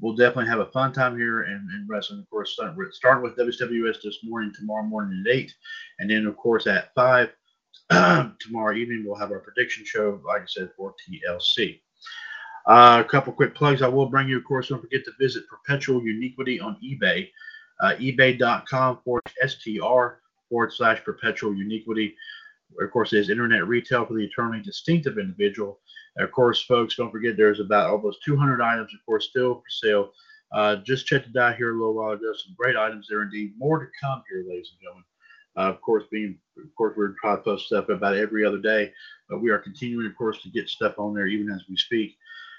we'll 0.00 0.14
definitely 0.14 0.48
have 0.48 0.60
a 0.60 0.70
fun 0.70 0.92
time 0.92 1.16
here 1.16 1.44
in, 1.44 1.54
in 1.54 1.86
wrestling. 1.88 2.20
Of 2.20 2.30
course, 2.30 2.56
starting 2.92 3.22
with 3.22 3.36
WWS 3.36 4.02
this 4.02 4.18
morning, 4.22 4.52
tomorrow 4.54 4.84
morning 4.84 5.24
at 5.26 5.32
eight, 5.34 5.54
and 5.98 6.10
then 6.10 6.26
of 6.26 6.36
course 6.36 6.66
at 6.66 6.94
five 6.94 7.30
tomorrow 8.40 8.74
evening 8.74 9.04
we'll 9.06 9.18
have 9.18 9.30
our 9.30 9.40
prediction 9.40 9.84
show, 9.84 10.20
like 10.26 10.42
I 10.42 10.46
said, 10.46 10.70
for 10.76 10.94
TLC. 11.08 11.80
Uh, 12.66 13.02
a 13.04 13.08
couple 13.08 13.32
quick 13.32 13.54
plugs. 13.54 13.80
I 13.80 13.88
will 13.88 14.06
bring 14.06 14.28
you, 14.28 14.38
of 14.38 14.44
course, 14.44 14.68
don't 14.68 14.80
forget 14.80 15.04
to 15.04 15.12
visit 15.20 15.44
Perpetual 15.48 16.02
Uniquity 16.02 16.58
on 16.58 16.76
eBay, 16.82 17.28
uh, 17.80 17.94
ebay.com 18.00 18.98
forward 19.04 19.22
STR 19.46 20.18
forward 20.48 20.72
slash 20.72 21.02
Perpetual 21.04 21.54
Uniquity. 21.54 22.14
Of 22.80 22.90
course, 22.90 23.12
is 23.12 23.30
internet 23.30 23.68
retail 23.68 24.04
for 24.04 24.14
the 24.14 24.24
eternally 24.24 24.60
distinctive 24.62 25.18
individual. 25.18 25.78
And 26.16 26.24
of 26.24 26.32
course, 26.32 26.62
folks, 26.62 26.96
don't 26.96 27.12
forget 27.12 27.36
there's 27.36 27.60
about 27.60 27.90
almost 27.90 28.24
200 28.24 28.60
items, 28.60 28.92
of 28.92 29.06
course, 29.06 29.28
still 29.28 29.54
for 29.54 29.62
sale. 29.68 30.10
Uh, 30.52 30.76
just 30.76 31.06
checked 31.06 31.28
it 31.28 31.36
out 31.36 31.56
here 31.56 31.70
a 31.70 31.78
little 31.78 31.94
while 31.94 32.12
ago. 32.12 32.32
Some 32.32 32.54
great 32.58 32.76
items 32.76 33.06
there 33.08 33.22
indeed. 33.22 33.52
More 33.56 33.78
to 33.78 33.86
come 34.00 34.22
here, 34.28 34.44
ladies 34.48 34.70
and 34.72 34.80
gentlemen. 34.80 35.04
Uh, 35.56 35.62
of 35.62 35.80
course, 35.80 36.04
being 36.10 36.38
of 36.58 36.74
course 36.74 36.94
we're 36.96 37.14
trying 37.20 37.36
to 37.36 37.42
post 37.42 37.66
stuff 37.66 37.88
about 37.88 38.16
every 38.16 38.44
other 38.44 38.58
day, 38.58 38.92
but 39.28 39.40
we 39.40 39.50
are 39.50 39.58
continuing, 39.58 40.06
of 40.06 40.16
course, 40.16 40.42
to 40.42 40.50
get 40.50 40.68
stuff 40.68 40.98
on 40.98 41.14
there 41.14 41.26
even 41.26 41.50
as 41.50 41.62
we 41.68 41.76
speak. 41.76 42.16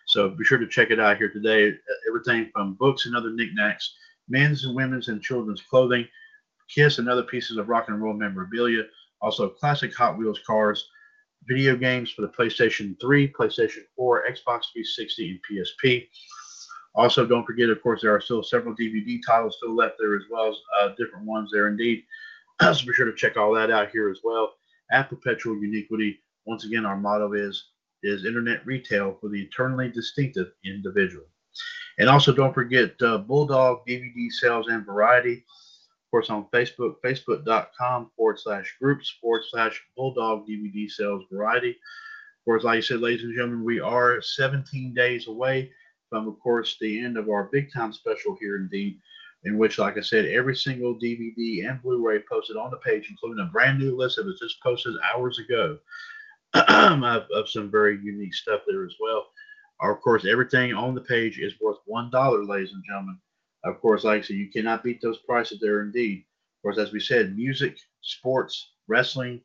So 0.08 0.30
be 0.30 0.46
sure 0.46 0.58
to 0.58 0.68
check 0.68 0.90
it 0.90 1.00
out 1.00 1.18
here 1.18 1.30
today. 1.30 1.74
Everything 2.08 2.50
from 2.54 2.76
books 2.76 3.06
and 3.06 3.16
other 3.16 3.32
knickknacks, 3.32 3.94
men's 4.30 4.66
and 4.66 4.76
women's 4.76 5.10
and 5.10 5.22
children's 5.22 5.62
clothing, 5.62 6.08
Kiss 6.70 6.98
and 6.98 7.10
other 7.10 7.24
pieces 7.24 7.58
of 7.58 7.70
rock 7.70 7.88
and 7.88 8.02
roll 8.02 8.14
memorabilia, 8.14 8.84
also 9.22 9.50
classic 9.50 9.96
Hot 9.96 10.18
Wheels 10.18 10.40
cars, 10.46 10.90
video 11.48 11.76
games 11.76 12.12
for 12.12 12.22
the 12.24 12.30
PlayStation 12.30 13.00
3, 13.00 13.32
PlayStation 13.32 13.84
4, 13.96 14.24
Xbox 14.30 14.66
360, 14.74 15.30
and 15.30 15.40
PSP. 15.50 16.08
Also, 16.96 17.26
don't 17.26 17.46
forget, 17.46 17.70
of 17.70 17.82
course, 17.82 18.02
there 18.02 18.14
are 18.14 18.22
still 18.22 18.44
several 18.44 18.76
DVD 18.76 19.20
titles 19.26 19.58
still 19.58 19.76
left 19.76 19.96
there 20.00 20.16
as 20.16 20.24
well 20.30 20.50
as 20.50 20.56
uh, 20.82 20.90
different 20.98 21.26
ones 21.26 21.52
there 21.54 21.68
indeed. 21.68 22.04
so 22.62 22.86
be 22.86 22.94
sure 22.94 23.06
to 23.06 23.16
check 23.16 23.38
all 23.38 23.54
that 23.54 23.72
out 23.72 23.92
here 23.92 24.10
as 24.10 24.20
well 24.24 24.54
at 24.92 25.10
Perpetual 25.10 25.56
Uniquity. 25.58 26.20
Once 26.46 26.66
again, 26.66 26.86
our 26.86 26.98
motto 26.98 27.34
is 27.34 27.72
is 28.04 28.26
internet 28.26 28.66
retail 28.66 29.18
for 29.20 29.30
the 29.30 29.42
eternally 29.42 29.90
distinctive 29.90 30.52
individual. 30.64 31.26
And 31.98 32.10
also, 32.10 32.32
don't 32.32 32.54
forget 32.54 32.94
uh, 33.02 33.18
Bulldog 33.18 33.80
DVD 33.88 34.30
sales 34.32 34.68
and 34.68 34.86
variety 34.86 35.44
of 36.08 36.12
course, 36.12 36.30
on 36.30 36.46
Facebook, 36.54 36.96
facebook.com 37.04 38.12
forward 38.16 38.40
slash 38.40 38.78
groups 38.82 39.14
forward 39.20 39.44
slash 39.50 39.84
Bulldog 39.98 40.48
DVD 40.48 40.90
sales 40.90 41.26
variety. 41.30 41.72
Of 41.72 42.46
course, 42.46 42.64
like 42.64 42.78
I 42.78 42.80
said, 42.80 43.02
ladies 43.02 43.26
and 43.26 43.36
gentlemen, 43.36 43.66
we 43.66 43.82
are 43.82 44.22
17 44.22 44.94
days 44.94 45.28
away 45.28 45.70
from, 46.10 46.30
of 46.30 46.40
course, 46.40 46.78
the 46.80 47.04
end 47.04 47.18
of 47.18 47.28
our 47.28 47.50
big 47.52 47.74
time 47.74 47.92
special 47.92 48.38
here 48.40 48.56
indeed, 48.56 49.02
in 49.44 49.58
which, 49.58 49.78
like 49.78 49.98
I 49.98 50.02
said, 50.02 50.26
every 50.26 50.56
single 50.56 50.96
DVD 50.96 51.70
and 51.70 51.82
Blu-ray 51.82 52.24
posted 52.30 52.58
on 52.58 52.72
the 52.72 52.78
page, 52.78 53.08
including 53.10 53.44
a 53.44 53.52
brand 53.52 53.80
new 53.80 53.96
list 53.96 54.18
that 54.18 54.26
was 54.26 54.40
just 54.40 54.62
posted 54.62 54.96
hours 55.14 55.40
ago 55.40 55.78
of, 56.54 57.24
of 57.34 57.50
some 57.50 57.70
very 57.70 58.00
unique 58.02 58.34
stuff 58.34 58.62
there 58.68 58.86
as 58.86 58.96
well. 59.00 59.28
Of 59.82 60.02
course, 60.02 60.26
everything 60.26 60.74
on 60.74 60.96
the 60.96 61.02
page 61.02 61.38
is 61.38 61.54
worth 61.62 61.78
one 61.86 62.10
dollar, 62.10 62.44
ladies 62.44 62.74
and 62.74 62.84
gentlemen. 62.84 63.20
Of 63.64 63.80
course, 63.80 64.04
like 64.04 64.20
I 64.20 64.22
said, 64.22 64.38
you 64.38 64.50
cannot 64.50 64.84
beat 64.84 65.02
those 65.02 65.20
prices 65.20 65.60
there 65.60 65.82
indeed. 65.82 66.26
Of 66.58 66.62
course, 66.64 66.78
as 66.80 66.92
we 66.92 67.00
said, 67.00 67.36
music, 67.36 67.78
sports, 68.02 68.72
wrestling, 68.88 69.42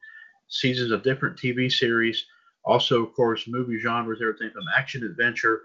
seasons 0.48 0.90
of 0.90 1.02
different 1.02 1.36
TV 1.36 1.70
series, 1.70 2.24
also, 2.64 3.04
of 3.04 3.12
course, 3.14 3.48
movie 3.48 3.78
genres, 3.78 4.20
everything 4.22 4.50
from 4.50 4.64
action 4.74 5.02
adventure 5.02 5.62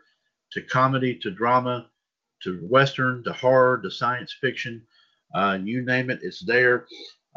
to 0.51 0.61
comedy 0.61 1.15
to 1.15 1.32
drama 1.32 1.89
to 2.43 2.59
western 2.69 3.23
to 3.23 3.33
horror 3.33 3.79
to 3.81 3.91
science 3.91 4.35
fiction. 4.39 4.81
Uh, 5.33 5.57
you 5.63 5.81
name 5.81 6.09
it, 6.09 6.19
it's 6.21 6.43
there. 6.45 6.88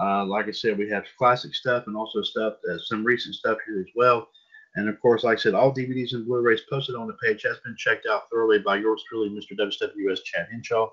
Uh, 0.00 0.24
like 0.24 0.48
I 0.48 0.52
said, 0.52 0.78
we 0.78 0.88
have 0.90 1.04
classic 1.18 1.54
stuff 1.54 1.86
and 1.86 1.96
also 1.96 2.22
stuff, 2.22 2.54
uh, 2.70 2.78
some 2.78 3.04
recent 3.04 3.34
stuff 3.34 3.58
here 3.66 3.80
as 3.80 3.92
well. 3.94 4.28
And 4.76 4.88
of 4.88 5.00
course, 5.00 5.24
like 5.24 5.38
I 5.38 5.40
said, 5.40 5.54
all 5.54 5.74
DVDs 5.74 6.12
and 6.12 6.26
Blu-rays 6.26 6.62
posted 6.70 6.94
on 6.94 7.08
the 7.08 7.16
page 7.22 7.42
has 7.42 7.58
been 7.64 7.76
checked 7.76 8.06
out 8.10 8.30
thoroughly 8.30 8.60
by 8.60 8.76
yours 8.76 9.02
truly, 9.08 9.28
Mr. 9.28 9.58
WWS 9.58 10.22
Chad 10.24 10.46
Henshaw. 10.50 10.88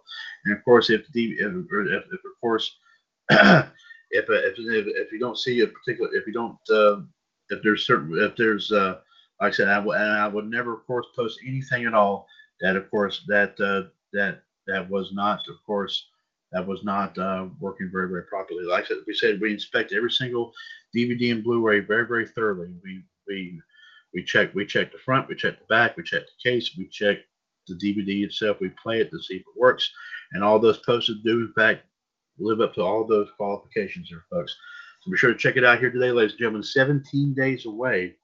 And 0.45 0.57
of 0.57 0.63
course, 0.65 0.89
if 0.89 1.07
the 1.13 1.33
if, 1.33 1.53
if, 1.71 2.03
if 2.11 2.13
of 2.13 2.41
course 2.41 2.75
if, 3.29 3.69
if, 4.11 4.25
if 4.29 4.87
if 4.87 5.11
you 5.11 5.19
don't 5.19 5.37
see 5.37 5.61
a 5.61 5.67
particular 5.67 6.13
if 6.15 6.25
you 6.25 6.33
don't 6.33 6.57
uh, 6.71 7.01
if 7.49 7.61
there's 7.61 7.85
certain 7.85 8.17
if 8.17 8.35
there's 8.35 8.71
uh, 8.71 8.99
like 9.41 9.53
I 9.53 9.55
said, 9.55 9.67
I, 9.67 9.75
w- 9.75 9.97
and 9.97 10.11
I 10.11 10.27
would 10.27 10.49
never, 10.49 10.73
of 10.73 10.85
course, 10.87 11.05
post 11.15 11.39
anything 11.47 11.85
at 11.85 11.93
all 11.93 12.27
that, 12.61 12.75
of 12.75 12.89
course, 12.89 13.23
that 13.27 13.59
uh, 13.59 13.89
that 14.13 14.41
that 14.67 14.89
was 14.89 15.13
not, 15.13 15.47
of 15.47 15.55
course, 15.65 16.07
that 16.51 16.65
was 16.65 16.83
not 16.83 17.17
uh, 17.17 17.47
working 17.59 17.89
very, 17.91 18.09
very 18.09 18.23
properly. 18.23 18.63
Like 18.65 18.85
I 18.85 18.87
said, 18.87 18.97
we 19.05 19.13
said 19.13 19.41
we 19.41 19.53
inspect 19.53 19.93
every 19.93 20.11
single 20.11 20.53
DVD 20.95 21.31
and 21.31 21.43
Blu-ray 21.43 21.81
very, 21.81 22.07
very 22.07 22.27
thoroughly. 22.27 22.69
We 22.83 23.03
we 23.27 23.61
we 24.13 24.23
check 24.23 24.53
we 24.55 24.65
check 24.65 24.91
the 24.91 24.97
front, 24.99 25.27
we 25.27 25.35
check 25.35 25.59
the 25.59 25.65
back, 25.65 25.97
we 25.97 26.03
check 26.03 26.23
the 26.23 26.49
case, 26.49 26.75
we 26.77 26.87
check 26.87 27.17
the 27.67 27.75
DVD 27.75 28.23
itself, 28.23 28.57
we 28.61 28.69
play 28.81 29.01
it 29.01 29.11
to 29.11 29.21
see 29.21 29.35
if 29.35 29.41
it 29.41 29.59
works, 29.59 29.91
and 30.31 30.43
all 30.43 30.59
those 30.59 30.79
posted 30.79 31.23
do 31.23 31.39
in 31.39 31.53
fact 31.53 31.83
live 32.39 32.61
up 32.61 32.73
to 32.75 32.81
all 32.81 33.05
those 33.05 33.29
qualifications 33.35 34.09
there, 34.09 34.23
folks. 34.29 34.55
So 35.01 35.11
be 35.11 35.17
sure 35.17 35.33
to 35.33 35.37
check 35.37 35.57
it 35.57 35.65
out 35.65 35.79
here 35.79 35.91
today, 35.91 36.11
ladies 36.11 36.31
and 36.31 36.39
gentlemen. 36.39 36.63
17 36.63 37.33
days 37.33 37.65
away 37.65 38.15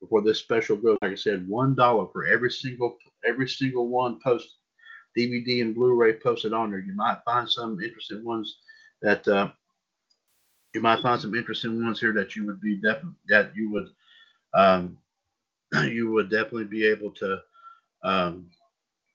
before 0.00 0.22
this 0.22 0.38
special 0.38 0.76
goes. 0.76 0.98
Like 1.02 1.12
I 1.12 1.16
said, 1.16 1.48
one 1.48 1.74
dollar 1.74 2.06
for 2.12 2.26
every 2.26 2.50
single 2.50 2.96
every 3.26 3.48
single 3.48 3.88
one 3.88 4.20
post 4.22 4.56
DVD 5.16 5.62
and 5.62 5.74
Blu-ray 5.74 6.14
posted 6.14 6.52
on 6.52 6.70
there. 6.70 6.80
You 6.80 6.94
might 6.94 7.18
find 7.24 7.48
some 7.48 7.80
interesting 7.80 8.24
ones 8.24 8.58
that 9.02 9.26
uh, 9.28 9.50
you 10.74 10.80
might 10.80 11.00
find 11.00 11.20
some 11.20 11.34
interesting 11.34 11.82
ones 11.84 12.00
here 12.00 12.12
that 12.12 12.36
you 12.36 12.46
would 12.46 12.60
be 12.60 12.76
definitely 12.76 13.14
that 13.28 13.52
you 13.56 13.70
would 13.72 13.88
um, 14.54 14.98
you 15.84 16.10
would 16.10 16.30
definitely 16.30 16.64
be 16.64 16.86
able 16.86 17.10
to, 17.12 17.38
um, 18.04 18.46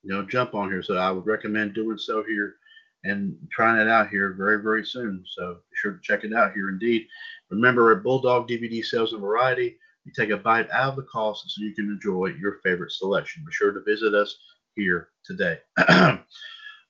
you 0.03 0.11
know, 0.11 0.23
jump 0.23 0.53
on 0.55 0.69
here. 0.69 0.83
So 0.83 0.95
I 0.95 1.11
would 1.11 1.25
recommend 1.25 1.73
doing 1.73 1.97
so 1.97 2.23
here 2.23 2.55
and 3.03 3.35
trying 3.51 3.79
it 3.79 3.89
out 3.89 4.09
here 4.09 4.33
very, 4.33 4.61
very 4.61 4.85
soon. 4.85 5.23
So 5.25 5.53
be 5.53 5.75
sure 5.75 5.93
to 5.93 5.99
check 6.01 6.23
it 6.23 6.33
out 6.33 6.53
here 6.53 6.69
indeed. 6.69 7.07
Remember, 7.49 7.91
at 7.91 8.03
Bulldog 8.03 8.47
DVD 8.47 8.83
Sales 8.83 9.13
and 9.13 9.21
Variety, 9.21 9.77
you 10.05 10.11
take 10.15 10.29
a 10.29 10.37
bite 10.37 10.69
out 10.71 10.89
of 10.91 10.95
the 10.95 11.03
cost 11.03 11.49
so 11.49 11.61
you 11.61 11.73
can 11.73 11.85
enjoy 11.85 12.27
your 12.39 12.59
favorite 12.63 12.91
selection. 12.91 13.43
Be 13.45 13.51
sure 13.51 13.71
to 13.71 13.81
visit 13.81 14.13
us 14.13 14.35
here 14.75 15.09
today. 15.25 15.57
uh, 15.77 16.17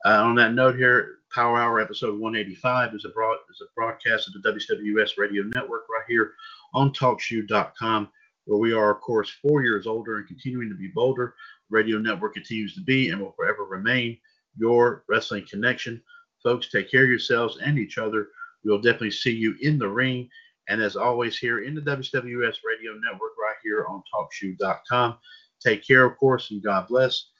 on 0.05 0.35
that 0.35 0.53
note 0.53 0.75
here, 0.75 1.15
Power 1.33 1.57
Hour 1.57 1.79
episode 1.79 2.19
185 2.19 2.95
is 2.95 3.05
a, 3.05 3.09
broad, 3.09 3.37
is 3.49 3.61
a 3.61 3.71
broadcast 3.75 4.27
of 4.27 4.41
the 4.41 4.51
WWS 4.51 5.11
Radio 5.17 5.43
Network 5.43 5.83
right 5.89 6.05
here 6.07 6.33
on 6.73 6.93
TalkShoe.com 6.93 8.09
where 8.45 8.59
we 8.59 8.73
are, 8.73 8.91
of 8.91 9.01
course, 9.01 9.29
four 9.41 9.63
years 9.63 9.87
older 9.87 10.17
and 10.17 10.27
continuing 10.27 10.69
to 10.69 10.75
be 10.75 10.89
bolder. 10.93 11.35
Radio 11.69 11.97
Network 11.97 12.33
continues 12.33 12.73
to 12.75 12.81
be 12.81 13.09
and 13.09 13.21
will 13.21 13.33
forever 13.33 13.65
remain 13.65 14.17
your 14.57 15.03
wrestling 15.07 15.45
connection. 15.49 16.01
Folks, 16.43 16.69
take 16.69 16.89
care 16.91 17.03
of 17.03 17.09
yourselves 17.09 17.59
and 17.63 17.77
each 17.77 17.97
other. 17.97 18.29
We'll 18.63 18.81
definitely 18.81 19.11
see 19.11 19.31
you 19.31 19.55
in 19.61 19.77
the 19.77 19.87
ring. 19.87 20.29
And 20.67 20.81
as 20.81 20.95
always, 20.95 21.37
here 21.37 21.63
in 21.63 21.75
the 21.75 21.81
WWS 21.81 22.57
Radio 22.67 22.93
Network, 22.93 23.31
right 23.39 23.55
here 23.63 23.85
on 23.87 24.03
TalkShoe.com. 24.13 25.17
Take 25.63 25.85
care, 25.85 26.05
of 26.05 26.17
course, 26.17 26.51
and 26.51 26.63
God 26.63 26.87
bless. 26.87 27.30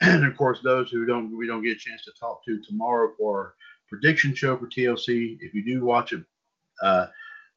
And 0.02 0.24
of 0.24 0.36
course, 0.36 0.60
those 0.62 0.90
who 0.90 1.04
don't 1.04 1.36
we 1.36 1.46
don't 1.46 1.62
get 1.62 1.76
a 1.76 1.80
chance 1.80 2.04
to 2.04 2.12
talk 2.18 2.42
to 2.46 2.62
tomorrow 2.62 3.12
for 3.18 3.38
our 3.38 3.54
prediction 3.88 4.34
show 4.34 4.56
for 4.56 4.66
TLC. 4.66 5.36
If 5.40 5.52
you 5.52 5.62
do 5.62 5.84
watch 5.84 6.12
it, 6.12 6.22
uh, 6.82 7.06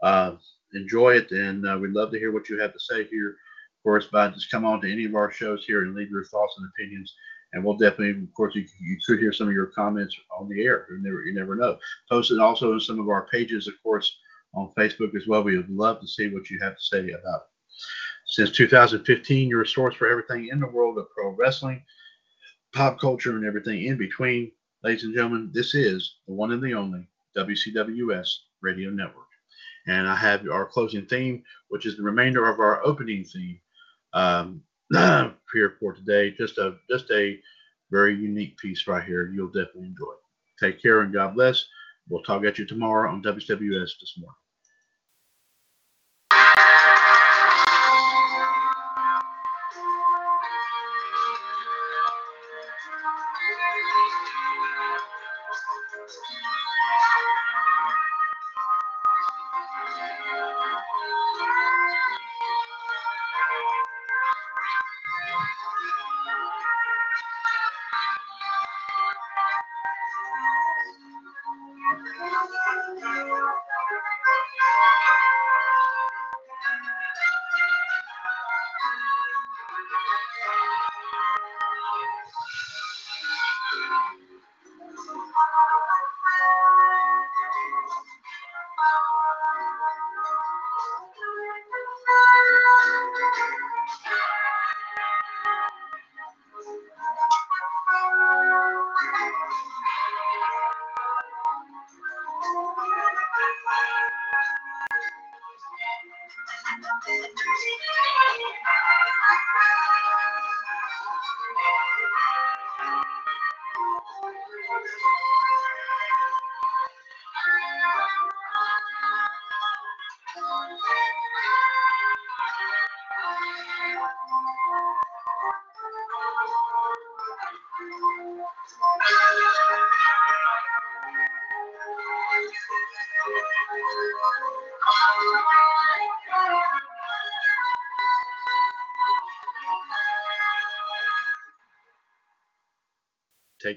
uh, 0.02 0.34
enjoy 0.74 1.12
it, 1.12 1.32
and 1.32 1.66
uh, 1.66 1.78
we'd 1.80 1.92
love 1.94 2.12
to 2.12 2.20
hear 2.20 2.34
what 2.34 2.50
you 2.50 2.60
have 2.60 2.74
to 2.74 2.80
say 2.80 3.06
here. 3.06 3.30
Of 3.30 3.84
course, 3.84 4.08
by 4.08 4.28
just 4.30 4.52
come 4.52 4.66
on 4.66 4.82
to 4.82 4.92
any 4.92 5.06
of 5.06 5.16
our 5.16 5.32
shows 5.32 5.64
here 5.66 5.84
and 5.84 5.96
leave 5.96 6.10
your 6.10 6.26
thoughts 6.26 6.56
and 6.58 6.68
opinions, 6.68 7.14
and 7.54 7.64
we'll 7.64 7.78
definitely, 7.78 8.22
of 8.24 8.34
course, 8.34 8.56
you, 8.56 8.66
you 8.82 8.98
could 9.06 9.20
hear 9.20 9.32
some 9.32 9.48
of 9.48 9.54
your 9.54 9.68
comments 9.68 10.16
on 10.38 10.50
the 10.50 10.66
air. 10.66 10.88
You 10.90 10.98
never, 11.02 11.24
you 11.24 11.34
never 11.34 11.56
know. 11.56 11.78
Post 12.10 12.32
it 12.32 12.40
also 12.40 12.74
in 12.74 12.80
some 12.80 13.00
of 13.00 13.08
our 13.08 13.28
pages, 13.28 13.68
of 13.68 13.76
course, 13.82 14.18
on 14.54 14.74
Facebook 14.78 15.16
as 15.16 15.28
well. 15.28 15.44
We 15.44 15.58
would 15.58 15.70
love 15.70 16.02
to 16.02 16.08
see 16.08 16.30
what 16.30 16.50
you 16.50 16.60
have 16.60 16.76
to 16.76 16.84
say 16.84 17.00
about 17.10 17.42
it. 17.42 17.78
Since 18.26 18.52
2015, 18.52 19.48
you're 19.48 19.62
a 19.62 19.68
source 19.68 19.96
for 19.96 20.10
everything 20.10 20.50
in 20.52 20.60
the 20.60 20.68
world 20.68 20.98
of 20.98 21.10
pro 21.12 21.30
wrestling, 21.32 21.84
pop 22.74 23.00
culture, 23.00 23.38
and 23.38 23.46
everything 23.46 23.84
in 23.84 23.98
between. 23.98 24.52
Ladies 24.84 25.04
and 25.04 25.14
gentlemen, 25.14 25.50
this 25.54 25.74
is 25.76 26.16
the 26.28 26.34
one 26.34 26.52
and 26.52 26.62
the 26.62 26.74
only 26.74 27.08
WCWS 27.38 28.30
Radio 28.62 28.90
Network 28.90 29.28
and 29.88 30.08
I 30.08 30.16
have 30.16 30.48
our 30.50 30.66
closing 30.66 31.06
theme, 31.06 31.44
which 31.70 31.86
is 31.86 31.98
the 31.98 32.04
remainder 32.04 32.48
of 32.48 32.60
our 32.60 32.84
opening 32.86 33.24
theme 33.24 33.60
um, 34.14 34.64
here 35.54 35.76
for 35.80 35.94
today. 35.94 36.32
Just 36.32 36.58
a 36.58 36.76
just 36.90 37.12
a 37.12 37.40
Very 37.92 38.16
unique 38.16 38.58
piece 38.58 38.88
right 38.88 39.04
here. 39.04 39.32
You'll 39.34 39.48
definitely 39.48 39.88
enjoy. 39.88 40.14
Take 40.60 40.82
care 40.82 41.02
and 41.02 41.14
God 41.14 41.36
bless. 41.36 41.66
We'll 42.10 42.24
talk 42.24 42.44
at 42.46 42.58
you 42.60 42.66
tomorrow 42.66 43.12
on 43.12 43.24
WWS 43.24 44.00
this 44.00 44.16
morning. 44.18 44.43